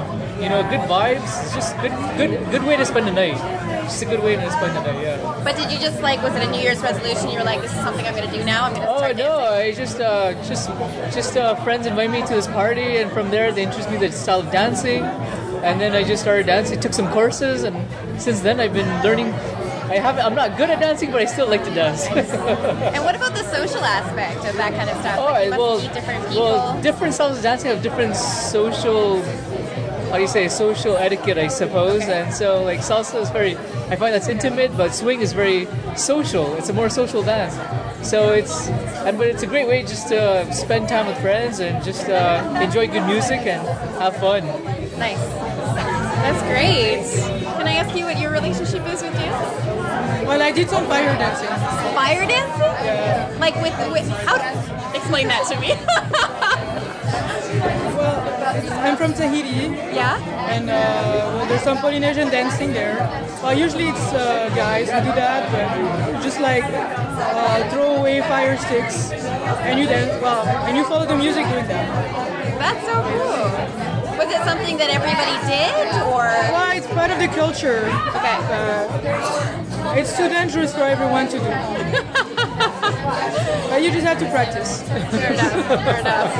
you 0.41 0.49
know, 0.49 0.63
good 0.63 0.82
vibes. 0.89 1.21
It's 1.43 1.54
just 1.54 1.77
good, 1.77 1.91
good, 2.17 2.51
good 2.51 2.63
way 2.63 2.75
to 2.75 2.86
spend 2.86 3.08
the 3.08 3.12
night. 3.12 3.38
Just 3.84 4.01
a 4.01 4.06
good 4.06 4.23
way 4.23 4.36
to 4.36 4.51
spend 4.51 4.75
the 4.75 4.82
night. 4.82 5.01
Yeah. 5.01 5.41
But 5.43 5.56
did 5.56 5.71
you 5.71 5.77
just 5.80 6.01
like 6.01 6.21
was 6.23 6.36
it 6.36 6.41
a 6.41 6.49
New 6.51 6.60
Year's 6.60 6.82
resolution? 6.82 7.30
You 7.30 7.39
were 7.39 7.43
like, 7.43 7.62
this 7.62 7.71
is 7.71 7.80
something 7.80 8.06
I'm 8.06 8.15
going 8.15 8.30
to 8.30 8.36
do 8.36 8.43
now. 8.43 8.65
I'm 8.65 8.73
going 8.73 8.86
to 8.86 8.91
Oh 8.91 9.12
no! 9.13 9.39
I 9.39 9.71
just, 9.71 9.99
uh, 9.99 10.34
just, 10.47 10.67
just 11.13 11.38
uh, 11.38 11.56
friends 11.63 11.86
invite 11.86 12.10
me 12.12 12.21
to 12.21 12.34
this 12.34 12.47
party, 12.47 12.97
and 12.97 13.12
from 13.12 13.30
there 13.30 13.51
they 13.51 13.63
introduced 13.63 13.89
me 13.91 13.99
to 13.99 14.08
the 14.08 14.12
style 14.12 14.39
of 14.41 14.51
dancing, 14.51 15.04
and 15.63 15.80
then 15.80 15.93
I 15.93 16.04
just 16.04 16.21
started 16.23 16.47
dancing. 16.47 16.80
Took 16.80 16.93
some 16.93 17.10
courses, 17.12 17.63
and 17.63 17.75
since 18.19 18.39
then 18.41 18.60
I've 18.60 18.73
been 18.73 18.89
learning. 19.04 19.34
I 19.91 19.95
haven't. 19.95 20.23
I'm 20.23 20.36
not 20.36 20.56
good 20.58 20.69
at 20.69 20.80
dancing, 20.80 21.12
but 21.12 21.21
I 21.21 21.25
still 21.25 21.47
like 21.49 21.63
to 21.65 21.73
dance. 21.73 22.08
And 22.95 23.04
what 23.04 23.15
about 23.15 23.34
the 23.36 23.43
social 23.43 23.84
aspect 23.84 24.45
of 24.45 24.56
that 24.56 24.73
kind 24.73 24.89
of 24.89 24.97
stuff? 25.01 25.17
Oh, 25.19 25.25
like 25.25 25.51
well, 25.51 25.82
meet 25.82 25.93
different 25.93 26.27
people. 26.30 26.43
well, 26.43 26.82
different 26.82 27.13
styles 27.13 27.38
of 27.38 27.43
dancing 27.43 27.71
have 27.71 27.84
different 27.84 28.15
social, 28.15 29.21
how 30.12 30.17
do 30.17 30.24
you 30.24 30.28
say, 30.28 30.50
social 30.50 30.97
etiquette, 30.97 31.38
I 31.38 31.47
suppose. 31.47 32.04
And 32.04 32.34
so, 32.34 32.62
like 32.63 32.82
salsa 32.82 33.21
is 33.21 33.30
very, 33.30 33.56
I 33.88 33.95
find 33.95 34.13
that's 34.13 34.28
intimate, 34.28 34.76
but 34.76 34.93
swing 34.93 35.21
is 35.21 35.32
very 35.32 35.69
social. 35.95 36.54
It's 36.56 36.67
a 36.67 36.74
more 36.74 36.89
social 36.89 37.24
dance. 37.24 37.56
So 38.06 38.34
it's, 38.34 38.67
and 39.08 39.17
but 39.17 39.28
it's 39.28 39.43
a 39.43 39.47
great 39.47 39.69
way 39.69 39.84
just 39.84 40.10
to 40.10 40.52
spend 40.52 40.89
time 40.89 41.08
with 41.08 41.17
friends 41.21 41.62
and 41.62 41.82
just 41.82 42.10
uh, 42.10 42.60
enjoy 42.62 42.88
good 42.88 43.06
music 43.06 43.47
and 43.47 43.65
have 44.02 44.17
fun. 44.17 44.45
Nice. 45.00 45.17
That's 46.21 46.41
great. 46.43 47.08
Can 47.56 47.67
I 47.67 47.76
ask 47.76 47.95
you 47.95 48.04
what 48.04 48.19
your 48.19 48.32
relationship 48.32 48.86
is 48.88 49.02
with 49.02 49.13
dance? 49.13 50.28
Well, 50.28 50.41
I 50.41 50.52
did 50.52 50.69
some 50.69 50.88
fire 50.88 51.15
dancing. 51.17 51.47
Fire 51.95 52.28
dancing? 52.28 52.86
Yeah. 52.86 53.38
Like 53.39 53.56
with, 53.62 53.78
with 53.93 54.10
how? 54.28 54.36
Explain 54.93 55.30
that 55.30 55.47
to 55.47 55.60
me. 55.62 57.38
I'm 58.51 58.97
from 58.97 59.13
Tahiti. 59.13 59.71
Yeah. 59.95 60.17
And 60.49 60.69
uh, 60.69 60.73
well, 60.73 61.45
there's 61.47 61.61
some 61.61 61.77
Polynesian 61.77 62.29
dancing 62.29 62.73
there. 62.73 62.97
Well, 63.41 63.57
usually 63.57 63.87
it's 63.89 64.13
uh, 64.13 64.49
guys 64.55 64.89
who 64.89 64.99
do 64.99 65.11
that, 65.15 65.49
but 65.51 66.21
just 66.21 66.39
like 66.39 66.63
uh, 66.65 67.69
throw 67.69 67.95
away 67.97 68.21
fire 68.21 68.57
sticks 68.57 69.11
and 69.11 69.79
you 69.79 69.85
dance. 69.85 70.19
Well, 70.21 70.45
and 70.67 70.75
you 70.77 70.83
follow 70.85 71.05
the 71.05 71.15
music 71.15 71.45
doing 71.47 71.65
that. 71.67 71.87
That's 72.59 72.85
so 72.85 72.93
cool. 72.93 74.17
Was 74.17 74.29
it 74.29 74.43
something 74.43 74.77
that 74.77 74.89
everybody 74.91 75.37
did, 75.47 75.87
or? 76.11 76.27
Well, 76.53 76.71
it's 76.77 76.87
part 76.87 77.09
of 77.09 77.17
the 77.19 77.27
culture. 77.27 77.85
Okay. 78.15 78.37
Uh, 78.51 79.95
it's 79.97 80.15
too 80.15 80.27
dangerous 80.29 80.73
for 80.73 80.83
everyone 80.83 81.27
to 81.29 81.39
do. 81.39 81.51
but 83.71 83.79
you 83.81 83.89
just 83.89 84.05
have 84.05 84.19
to 84.19 84.29
practice. 84.29 84.84
Fair 84.84 85.31
enough. 85.31 85.65
Fair 85.65 85.99
enough. 86.01 86.36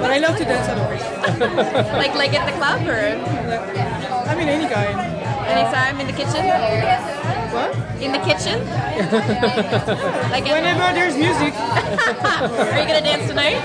But 0.00 0.10
I 0.10 0.18
love 0.18 0.38
to 0.38 0.44
dance 0.44 0.66
otherwise. 0.66 1.04
like 1.92 2.14
like 2.14 2.32
at 2.32 2.46
the 2.48 2.56
club 2.56 2.80
or? 2.88 3.20
I 4.24 4.34
mean, 4.34 4.48
any 4.48 4.66
kind. 4.72 4.96
Anytime 5.44 6.00
in 6.00 6.06
the 6.06 6.14
kitchen? 6.16 6.40
What? 7.52 7.76
In 8.00 8.12
the 8.16 8.22
kitchen? 8.24 8.64
like 10.32 10.44
Whenever 10.48 10.88
there's 10.96 11.18
music. 11.20 11.52
Are 11.52 12.80
you 12.80 12.88
gonna 12.88 13.04
dance 13.04 13.28
tonight? 13.28 13.60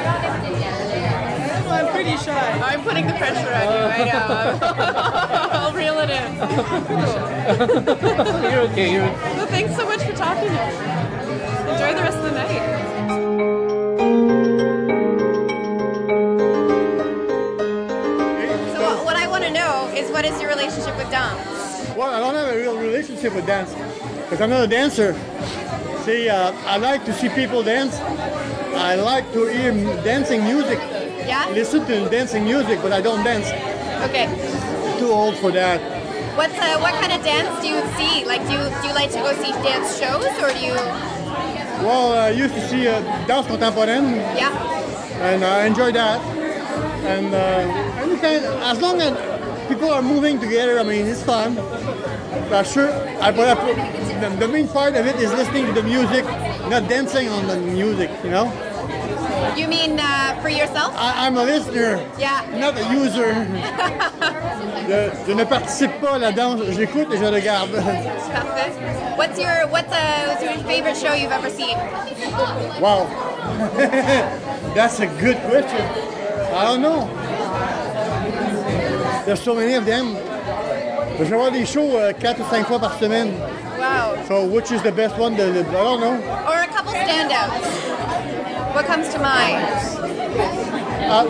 I'm 1.71 1.87
pretty 1.93 2.17
shy. 2.17 2.59
I'm 2.59 2.83
putting 2.83 3.07
the 3.07 3.13
pressure 3.13 3.47
on 3.47 3.63
you. 3.63 3.79
I 3.95 4.03
know. 4.11 4.59
I'll 5.55 5.71
reel 5.71 5.99
it 5.99 6.09
in. 6.09 6.35
you're 8.51 8.63
okay. 8.71 8.91
You're 8.91 9.07
Well, 9.39 9.47
thanks 9.47 9.73
so 9.77 9.85
much 9.85 10.03
for 10.03 10.11
talking 10.11 10.49
to 10.49 10.51
me. 10.51 10.57
Enjoy 11.71 11.93
the 11.95 12.01
rest 12.01 12.17
of 12.17 12.23
the 12.23 12.31
night. 12.31 12.78
What 20.19 20.25
is 20.25 20.41
your 20.41 20.49
relationship 20.49 20.97
with 20.97 21.09
dance? 21.09 21.95
Well, 21.95 22.13
I 22.13 22.19
don't 22.19 22.35
have 22.35 22.53
a 22.53 22.57
real 22.57 22.77
relationship 22.77 23.33
with 23.33 23.47
dance 23.47 23.71
because 24.23 24.41
I'm 24.41 24.49
not 24.49 24.65
a 24.65 24.67
dancer. 24.67 25.13
See, 26.03 26.27
uh, 26.27 26.51
I 26.67 26.75
like 26.75 27.05
to 27.05 27.13
see 27.13 27.29
people 27.29 27.63
dance. 27.63 27.95
I 28.75 28.95
like 28.95 29.31
to 29.31 29.45
hear 29.45 29.71
dancing 30.03 30.43
music. 30.43 30.77
Yeah? 31.23 31.47
Listen 31.53 31.85
to 31.85 32.09
dancing 32.09 32.43
music, 32.43 32.81
but 32.81 32.91
I 32.91 32.99
don't 32.99 33.23
dance. 33.23 33.47
Okay. 34.09 34.27
Too 34.99 35.07
old 35.07 35.37
for 35.37 35.53
that. 35.53 35.79
What's 36.35 36.59
uh, 36.59 36.77
what 36.83 36.95
kind 36.95 37.13
of 37.13 37.23
dance 37.23 37.61
do 37.61 37.69
you 37.69 37.79
see? 37.95 38.25
Like, 38.25 38.43
do 38.43 38.59
you 38.59 38.63
do 38.81 38.87
you 38.89 38.93
like 38.93 39.11
to 39.11 39.19
go 39.23 39.31
see 39.39 39.53
dance 39.63 39.97
shows, 39.97 40.27
or 40.43 40.51
do 40.51 40.59
you? 40.59 40.75
Well, 41.87 42.11
I 42.11 42.31
used 42.31 42.55
to 42.55 42.67
see 42.67 42.89
uh, 42.89 42.99
dance 43.25 43.47
contemporaine, 43.47 44.15
Yeah. 44.35 44.51
and 45.31 45.45
I 45.45 45.65
enjoy 45.65 45.93
that. 45.93 46.19
And, 47.07 47.33
uh, 47.33 48.01
and 48.03 48.11
you 48.11 48.17
can, 48.17 48.43
as 48.61 48.81
long 48.81 48.99
as 49.01 49.28
people 49.69 49.89
are 49.91 50.01
moving 50.01 50.39
together, 50.39 50.79
I 50.79 50.83
mean, 50.83 51.05
it's 51.05 51.23
fun. 51.23 51.55
But 52.49 52.63
sure, 52.63 52.91
I, 53.21 53.31
but 53.31 53.47
I, 53.47 53.55
put- 53.55 54.21
the, 54.21 54.47
the 54.47 54.51
main 54.51 54.67
part 54.67 54.95
of 54.95 55.05
it 55.05 55.15
is 55.17 55.31
listening 55.31 55.65
to 55.67 55.71
the 55.71 55.83
music, 55.83 56.25
not 56.67 56.89
dancing 56.89 57.29
on 57.29 57.47
the 57.47 57.57
music, 57.57 58.09
you 58.23 58.31
know? 58.31 58.51
You 59.55 59.67
mean 59.67 59.99
uh, 59.99 60.39
for 60.41 60.49
yourself? 60.49 60.93
I, 60.97 61.25
I'm 61.27 61.37
a 61.37 61.43
listener, 61.43 61.97
Yeah. 62.17 62.41
not 62.57 62.77
a 62.77 62.93
user. 62.93 63.33
Je, 64.89 65.11
je 65.27 65.33
ne 65.35 65.43
participe 65.45 65.91
pas 66.01 66.15
à 66.15 66.17
la 66.17 66.31
danse, 66.31 66.61
j'écoute 66.71 67.13
et 67.13 67.17
je 67.17 67.25
regarde. 67.25 67.69
Parfait. 68.33 68.71
What's 69.17 69.37
your 69.37 69.67
what's, 69.69 69.91
uh, 69.93 70.25
what's 70.29 70.41
your 70.41 70.57
favorite 70.65 70.97
show 70.97 71.13
you've 71.13 71.31
ever 71.31 71.49
seen? 71.51 71.77
Wow. 72.81 73.05
That's 74.73 74.99
a 74.99 75.05
good 75.21 75.37
question. 75.47 75.85
I 76.55 76.65
don't 76.65 76.81
know. 76.81 77.07
There's 79.29 79.43
so 79.43 79.53
many 79.53 79.75
of 79.75 79.85
them. 79.85 80.15
Je 81.19 81.23
vais 81.25 81.35
voir 81.37 81.51
des 81.51 81.63
shows 81.63 81.91
4 82.19 82.39
ou 82.39 82.43
5 82.49 82.65
fois 82.65 82.79
par 82.79 82.97
semaine. 82.99 83.29
Wow. 83.77 84.15
So 84.27 84.43
which 84.45 84.71
is 84.71 84.81
the 84.81 84.91
best 84.91 85.19
one? 85.19 85.35
The, 85.35 85.51
the- 85.53 85.69
I 85.69 85.83
don't 85.83 86.01
know. 86.01 86.17
Or 86.47 86.57
a 86.57 86.65
couple 86.65 86.93
standouts. 86.93 87.61
What 88.73 88.85
comes 88.87 89.07
to 89.13 89.19
mind? 89.19 89.61
Ah, 91.11 91.25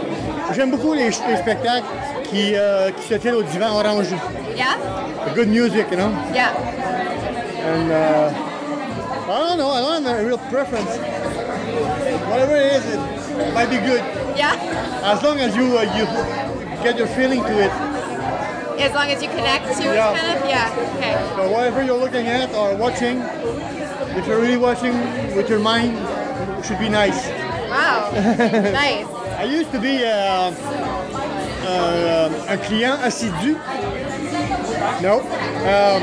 J'aime 0.54 0.72
beaucoup 0.72 0.94
les, 0.94 1.10
les 1.10 1.38
spectacles 1.42 1.84
qui, 2.30 2.54
euh, 2.56 2.90
qui 2.92 3.06
se 3.10 3.16
tiennent 3.16 3.36
au 3.36 3.44
divan 3.44 3.76
orangé. 3.78 4.16
Yeah? 4.56 4.78
Good 5.36 5.50
music, 5.50 5.88
you 5.92 5.98
know? 5.98 6.10
Yeah. 6.34 6.54
And 7.66 7.92
uh, 7.92 8.32
I 9.30 9.40
don't 9.50 9.58
know, 9.58 9.72
I 9.72 9.82
don't 9.82 10.06
have 10.06 10.20
a 10.22 10.26
real 10.26 10.38
preference. 10.50 10.96
Whatever 12.30 12.56
it 12.56 12.72
is, 12.78 12.94
it 12.94 13.00
might 13.54 13.70
be 13.70 13.78
good. 13.78 14.02
Yeah. 14.38 14.56
As 15.04 15.22
long 15.24 15.40
as 15.40 15.56
you 15.56 15.78
uh, 15.78 15.84
you 15.98 16.06
get 16.84 16.98
your 16.98 17.08
feeling 17.08 17.42
to 17.44 17.54
it. 17.66 17.72
As 18.80 18.94
long 18.94 19.10
as 19.10 19.22
you 19.22 19.28
connect 19.30 19.66
to 19.66 19.72
it, 19.84 19.96
Yeah. 19.96 20.16
kind 20.16 20.38
of. 20.40 20.46
Yeah. 20.50 20.96
Okay. 20.96 21.14
So 21.36 21.52
whatever 21.52 21.84
you're 21.84 21.98
looking 22.00 22.28
at 22.28 22.54
or 22.56 22.76
watching, 22.76 23.20
if 24.18 24.26
you're 24.28 24.40
really 24.40 24.58
watching 24.58 24.96
with 25.36 25.50
your 25.50 25.60
mind, 25.60 25.98
it 26.60 26.66
should 26.66 26.80
be 26.80 26.90
nice. 26.90 27.28
Wow. 27.70 28.12
nice. 28.14 29.06
I 29.38 29.44
used 29.44 29.72
to 29.72 29.80
be 29.80 30.04
a, 30.04 30.52
uh, 31.68 32.46
un 32.50 32.58
client 32.60 33.02
assidu. 33.02 33.56
No. 35.02 35.20
Um, 35.68 36.02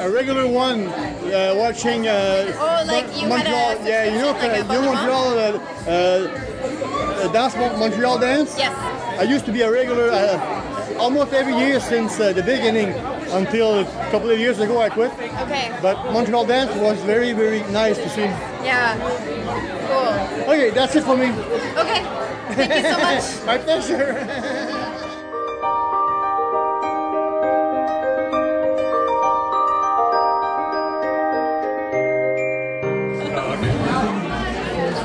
a 0.00 0.08
regular 0.10 0.46
one 0.46 0.88
uh, 1.24 1.54
watching 1.56 2.06
uh, 2.08 2.52
Oh, 2.58 2.84
like 2.86 3.06
you 3.14 3.28
had 3.28 3.28
Montreal. 3.28 3.70
a 3.70 3.88
yeah, 3.88 4.04
you 4.04 4.18
know, 4.18 4.32
like 4.32 4.52
a 4.52 4.74
you? 4.74 4.82
Montreal 4.82 5.28
uh, 5.38 5.58
uh, 5.90 7.32
dance 7.32 7.54
Montreal 7.56 8.18
dance. 8.18 8.56
Yes. 8.58 8.72
I 9.18 9.22
used 9.24 9.44
to 9.46 9.52
be 9.52 9.62
a 9.62 9.70
regular 9.70 10.10
uh, 10.10 10.96
almost 10.98 11.32
every 11.32 11.54
year 11.56 11.78
since 11.80 12.18
uh, 12.20 12.32
the 12.32 12.42
beginning 12.42 12.88
until 13.32 13.80
a 13.80 13.84
couple 14.10 14.30
of 14.30 14.38
years 14.38 14.58
ago 14.58 14.80
I 14.80 14.88
quit. 14.88 15.12
Okay. 15.44 15.70
But 15.82 16.12
Montreal 16.12 16.46
dance 16.46 16.74
was 16.76 16.98
very 17.02 17.32
very 17.32 17.60
nice 17.70 17.98
to 17.98 18.08
see. 18.08 18.28
Yeah. 18.64 18.96
Cool. 19.90 20.52
Okay, 20.54 20.70
that's 20.70 20.94
it 20.96 21.04
for 21.04 21.16
me. 21.16 21.28
Okay. 21.76 22.02
Thank 22.54 22.74
you 22.74 22.90
so 22.90 22.98
much. 23.08 23.46
My 23.46 23.58
pleasure. 23.58 24.26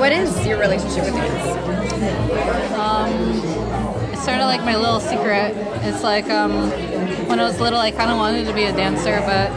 What 0.05 0.13
is 0.13 0.45
your 0.45 0.59
relationship 0.59 1.03
with 1.03 1.15
dance? 1.15 2.73
Um, 2.77 3.11
it's 4.13 4.23
sort 4.23 4.37
of 4.37 4.45
like 4.45 4.61
my 4.61 4.75
little 4.75 4.99
secret. 4.99 5.55
It's 5.81 6.03
like 6.03 6.29
um, 6.29 6.69
when 7.27 7.39
I 7.39 7.43
was 7.43 7.59
little, 7.59 7.79
I 7.79 7.89
kind 7.89 8.11
of 8.11 8.17
wanted 8.17 8.45
to 8.45 8.53
be 8.53 8.65
a 8.65 8.71
dancer, 8.71 9.19
but 9.25 9.49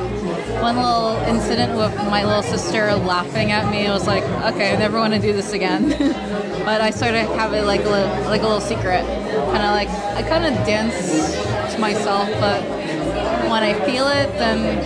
one 0.62 0.76
little 0.76 1.16
incident 1.28 1.76
with 1.76 1.94
my 2.08 2.24
little 2.24 2.42
sister 2.42 2.94
laughing 2.94 3.50
at 3.50 3.70
me. 3.70 3.88
I 3.88 3.92
was 3.92 4.06
like, 4.06 4.22
okay, 4.54 4.72
I 4.72 4.78
never 4.78 4.96
want 4.96 5.12
to 5.12 5.20
do 5.20 5.34
this 5.34 5.52
again. 5.52 5.90
but 6.64 6.80
I 6.80 6.92
sort 6.92 7.12
of 7.12 7.26
have 7.36 7.52
it 7.52 7.66
like 7.66 7.84
a 7.84 7.90
little, 7.90 8.24
like 8.24 8.40
a 8.40 8.44
little 8.44 8.62
secret. 8.62 9.04
Kind 9.04 9.62
of 9.66 9.72
like 9.72 9.90
I 10.16 10.22
kind 10.22 10.46
of 10.46 10.54
dance 10.64 11.74
to 11.74 11.78
myself, 11.78 12.26
but 12.40 12.62
when 13.50 13.62
I 13.62 13.74
feel 13.84 14.08
it, 14.08 14.32
then 14.38 14.78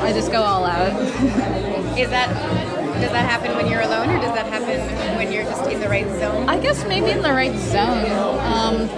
I 0.00 0.12
just 0.12 0.30
go 0.30 0.42
all 0.44 0.64
out. 0.64 0.92
Is 1.98 2.08
that 2.10 2.71
does 3.02 3.10
that 3.10 3.28
happen 3.28 3.56
when 3.56 3.66
you're 3.66 3.80
alone, 3.80 4.08
or 4.10 4.18
does 4.20 4.32
that 4.34 4.46
happen 4.46 4.78
when 5.16 5.32
you're 5.32 5.42
just 5.42 5.68
in 5.68 5.80
the 5.80 5.88
right 5.88 6.06
zone? 6.20 6.48
I 6.48 6.58
guess 6.60 6.86
maybe 6.86 7.10
in 7.10 7.20
the 7.20 7.32
right 7.32 7.56
zone. 7.58 8.06
Um, 8.40 8.88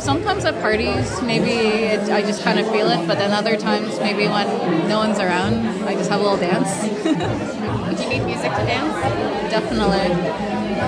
sometimes 0.00 0.44
at 0.44 0.60
parties, 0.60 1.22
maybe 1.22 1.52
it, 1.94 2.10
I 2.10 2.22
just 2.22 2.42
kind 2.42 2.58
of 2.58 2.68
feel 2.72 2.90
it, 2.90 3.06
but 3.06 3.18
then 3.18 3.30
other 3.30 3.56
times, 3.56 4.00
maybe 4.00 4.26
when 4.26 4.48
no 4.88 4.98
one's 4.98 5.20
around, 5.20 5.64
I 5.86 5.94
just 5.94 6.10
have 6.10 6.20
a 6.20 6.22
little 6.24 6.38
dance. 6.38 6.82
Do 7.96 8.02
you 8.02 8.08
need 8.08 8.24
music 8.26 8.50
to 8.50 8.64
dance? 8.66 8.94
Definitely. 9.50 10.10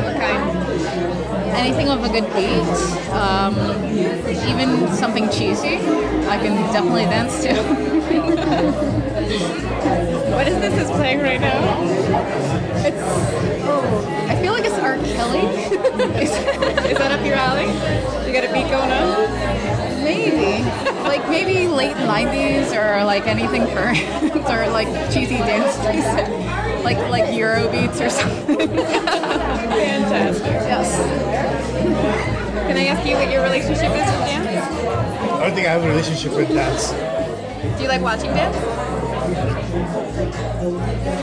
What 0.03 0.17
kind? 0.17 0.59
Anything 1.55 1.87
with 1.87 2.05
a 2.05 2.09
good 2.09 2.27
beat, 2.35 2.67
um, 3.13 3.55
even 4.51 4.93
something 4.93 5.29
cheesy, 5.31 5.79
I 6.27 6.39
can 6.39 6.57
definitely 6.73 7.05
dance 7.05 7.41
to. 7.45 7.55
What 10.31 10.49
is 10.49 10.59
this 10.61 10.75
that's 10.75 10.91
playing 10.91 11.21
right 11.21 11.41
now? 11.41 11.83
It's. 12.85 12.97
Oh, 13.67 14.27
I 14.29 14.41
feel 14.41 14.53
like 14.53 14.65
it's 14.65 14.79
R. 14.79 14.97
Kelly. 14.97 15.41
is, 16.21 16.31
is 16.91 16.99
that 16.99 17.13
up 17.13 17.25
your 17.25 17.37
alley? 17.37 17.67
You 18.27 18.33
got 18.33 18.45
a 18.45 18.53
beat 18.53 18.71
going 18.71 18.91
on? 18.91 20.03
Maybe. 20.03 20.65
like 21.05 21.29
maybe 21.29 21.69
late 21.69 21.97
90s 21.97 22.73
or 22.75 23.05
like 23.05 23.27
anything 23.27 23.67
current 23.69 23.99
or 24.51 24.71
like 24.71 24.89
cheesy 25.13 25.37
dance 25.39 25.77
music. 25.79 26.29
Like 26.85 26.99
like 27.11 27.35
Euro 27.35 27.71
beats 27.71 28.01
or 28.01 28.11
something. 28.11 28.57
Fantastic. 28.69 30.45
Yes. 30.47 30.97
Can 32.67 32.77
I 32.77 32.87
ask 32.87 33.07
you 33.07 33.15
what 33.17 33.31
your 33.31 33.43
relationship 33.43 33.91
is 33.91 34.07
with 34.13 34.27
dance? 34.27 34.49
I 34.49 35.47
don't 35.47 35.55
think 35.55 35.67
I 35.67 35.73
have 35.73 35.85
a 35.85 35.89
relationship 35.89 36.33
with 36.33 36.49
dance. 36.49 36.93
Do 37.77 37.83
you 37.83 37.89
like 37.89 38.03
watching 38.03 38.31
dance? 38.33 38.94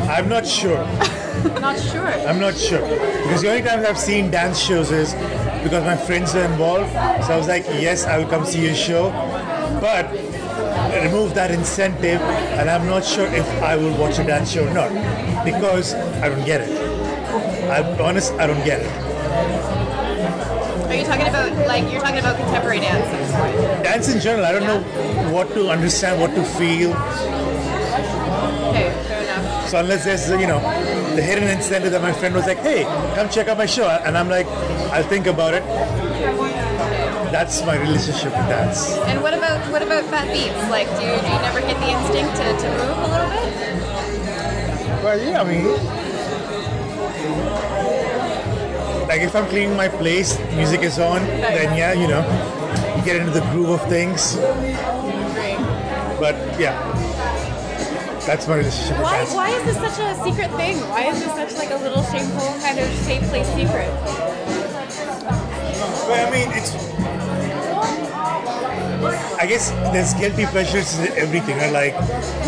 I'm 0.10 0.28
not 0.30 0.46
sure. 0.46 0.86
Not 1.62 1.80
sure. 1.80 2.06
I'm 2.06 2.40
not 2.40 2.56
sure. 2.56 2.82
Because 2.82 3.42
the 3.42 3.50
only 3.50 3.64
times 3.64 3.86
I've 3.86 3.98
seen 3.98 4.30
dance 4.30 4.60
shows 4.60 4.92
is 4.92 5.14
because 5.64 5.84
my 5.84 5.96
friends 5.96 6.36
are 6.36 6.44
involved. 6.44 6.92
So 7.26 7.34
I 7.34 7.38
was 7.38 7.48
like, 7.48 7.66
yes, 7.66 8.06
I 8.06 8.18
will 8.18 8.28
come 8.28 8.46
see 8.46 8.64
your 8.66 8.76
show. 8.76 9.10
But 9.80 10.12
remove 11.02 11.34
that 11.36 11.50
incentive, 11.52 12.22
and 12.60 12.70
I'm 12.70 12.86
not 12.86 13.06
sure 13.06 13.26
if 13.28 13.48
I 13.64 13.76
will 13.76 13.98
watch 13.98 14.20
a 14.20 14.24
dance 14.24 14.52
show 14.52 14.68
or 14.68 14.74
not. 14.74 14.92
Because 15.46 15.94
I 15.96 16.30
don't 16.30 16.46
get 16.46 16.62
it. 16.62 16.92
I'm 17.72 18.00
honest, 18.02 18.34
I 18.34 18.46
don't 18.48 18.64
get 18.66 18.82
it. 18.82 18.92
Are 20.92 20.96
you 20.96 21.06
talking 21.06 21.28
about 21.28 21.54
like 21.68 21.90
you're 21.92 22.02
talking 22.02 22.20
about 22.20 22.36
contemporary 22.36 22.80
dance 22.82 23.08
at 23.08 23.18
this 23.18 23.32
point? 23.32 23.84
Dance 23.84 24.14
in 24.14 24.20
general, 24.20 24.46
I 24.46 24.52
don't 24.52 24.68
know 24.68 25.32
what 25.32 25.48
to 25.54 25.70
understand, 25.70 26.20
what 26.20 26.36
to 26.36 26.44
feel. 26.44 26.92
Okay, 29.74 29.88
fair 29.88 30.04
enough. 30.04 30.06
So 30.06 30.06
unless 30.06 30.06
there's, 30.06 30.30
you 30.42 30.48
know, 30.48 30.60
the 31.16 31.22
hidden 31.22 31.50
incentive 31.50 31.92
that 31.92 32.02
my 32.02 32.12
friend 32.14 32.36
was 32.36 32.46
like, 32.46 32.60
hey, 32.60 32.84
come 33.16 33.30
check 33.30 33.48
out 33.48 33.58
my 33.58 33.66
show. 33.66 33.88
And 33.90 34.18
I'm 34.18 34.30
like, 34.30 34.48
I'll 34.92 35.04
think 35.04 35.28
about 35.28 35.54
it. 35.54 35.64
That's 37.32 37.62
my 37.66 37.78
relationship 37.80 38.34
with 38.34 38.48
dance. 38.50 38.98
And 39.08 39.22
what 39.22 39.34
about 39.34 39.72
what 39.72 39.82
about 39.82 40.04
fat 40.06 40.28
beats? 40.34 40.70
Like, 40.70 40.88
do 40.88 41.04
you, 41.06 41.16
do 41.16 41.28
you 41.28 41.42
never 41.42 41.62
get 41.62 41.80
the 41.80 41.90
instinct 41.90 42.36
to, 42.38 42.44
to 42.58 42.70
move 42.70 42.98
a 42.98 43.08
little 43.08 43.30
bit? 43.30 43.52
Well, 45.04 45.18
yeah, 45.20 45.42
I 45.42 45.44
mean, 45.46 45.66
like 49.08 49.22
if 49.22 49.36
I'm 49.36 49.48
cleaning 49.48 49.78
my 49.78 49.88
place, 49.88 50.38
music 50.54 50.82
is 50.82 51.00
on, 51.00 51.26
then 51.26 51.78
yeah, 51.78 51.94
you 51.94 52.08
know, 52.08 52.24
you 52.98 53.04
get 53.06 53.16
into 53.16 53.32
the 53.32 53.42
groove 53.52 53.70
of 53.70 53.82
things. 53.90 54.36
But 56.20 56.36
yeah, 56.60 56.76
that's 58.26 58.48
my 58.48 58.62
Why 59.02 59.26
why 59.34 59.50
is 59.50 59.64
this 59.66 59.78
such 59.78 60.00
a 60.00 60.14
secret 60.24 60.52
thing? 60.56 60.78
Why 60.90 61.10
is 61.10 61.20
this 61.20 61.34
such 61.34 61.58
like 61.58 61.72
a 61.72 61.78
little 61.82 62.04
shameful 62.04 62.54
kind 62.62 62.78
of 62.78 62.88
safe 63.02 63.24
place 63.30 63.48
secret? 63.58 63.90
Well, 66.06 66.28
I 66.28 66.30
mean, 66.30 66.48
it's. 66.54 66.76
I 69.42 69.48
guess 69.48 69.72
there's 69.92 70.14
guilty 70.14 70.46
pleasures 70.46 71.00
in 71.00 71.12
everything. 71.18 71.58
Right? 71.58 71.74
Like 71.74 71.96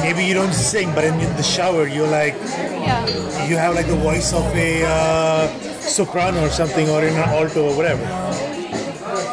maybe 0.01 0.23
you 0.23 0.35
don't 0.35 0.53
sing, 0.53 0.93
but 0.93 1.03
in, 1.03 1.15
in 1.19 1.35
the 1.37 1.43
shower 1.43 1.87
you're 1.87 2.07
like, 2.07 2.35
Yeah. 2.35 3.47
you 3.47 3.57
have 3.57 3.73
like 3.73 3.87
the 3.87 3.95
voice 3.97 4.31
of 4.31 4.45
a 4.55 4.85
uh, 4.85 5.47
soprano 5.81 6.45
or 6.45 6.49
something, 6.49 6.87
or 6.89 7.03
in 7.03 7.13
an 7.15 7.29
alto 7.29 7.69
or 7.71 7.75
whatever. 7.75 8.05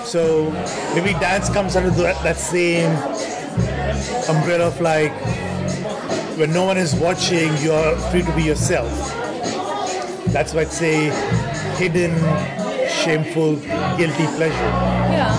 So 0.05 0.51
maybe 0.95 1.13
dance 1.21 1.51
comes 1.51 1.77
under 1.77 1.91
that, 1.91 2.23
that 2.25 2.39
same 2.39 2.91
umbrella 4.29 4.69
of 4.69 4.81
like 4.81 5.13
when 6.37 6.53
no 6.53 6.65
one 6.65 6.77
is 6.77 6.95
watching, 6.95 7.55
you're 7.59 7.97
free 8.11 8.23
to 8.23 8.33
be 8.37 8.43
yourself. 8.43 8.91
That's 10.33 10.55
why 10.55 10.63
it's 10.63 10.81
a 10.81 11.11
hidden, 11.77 12.13
shameful, 12.89 13.57
guilty 13.97 14.27
pleasure. 14.37 14.71
Yeah. 15.15 15.35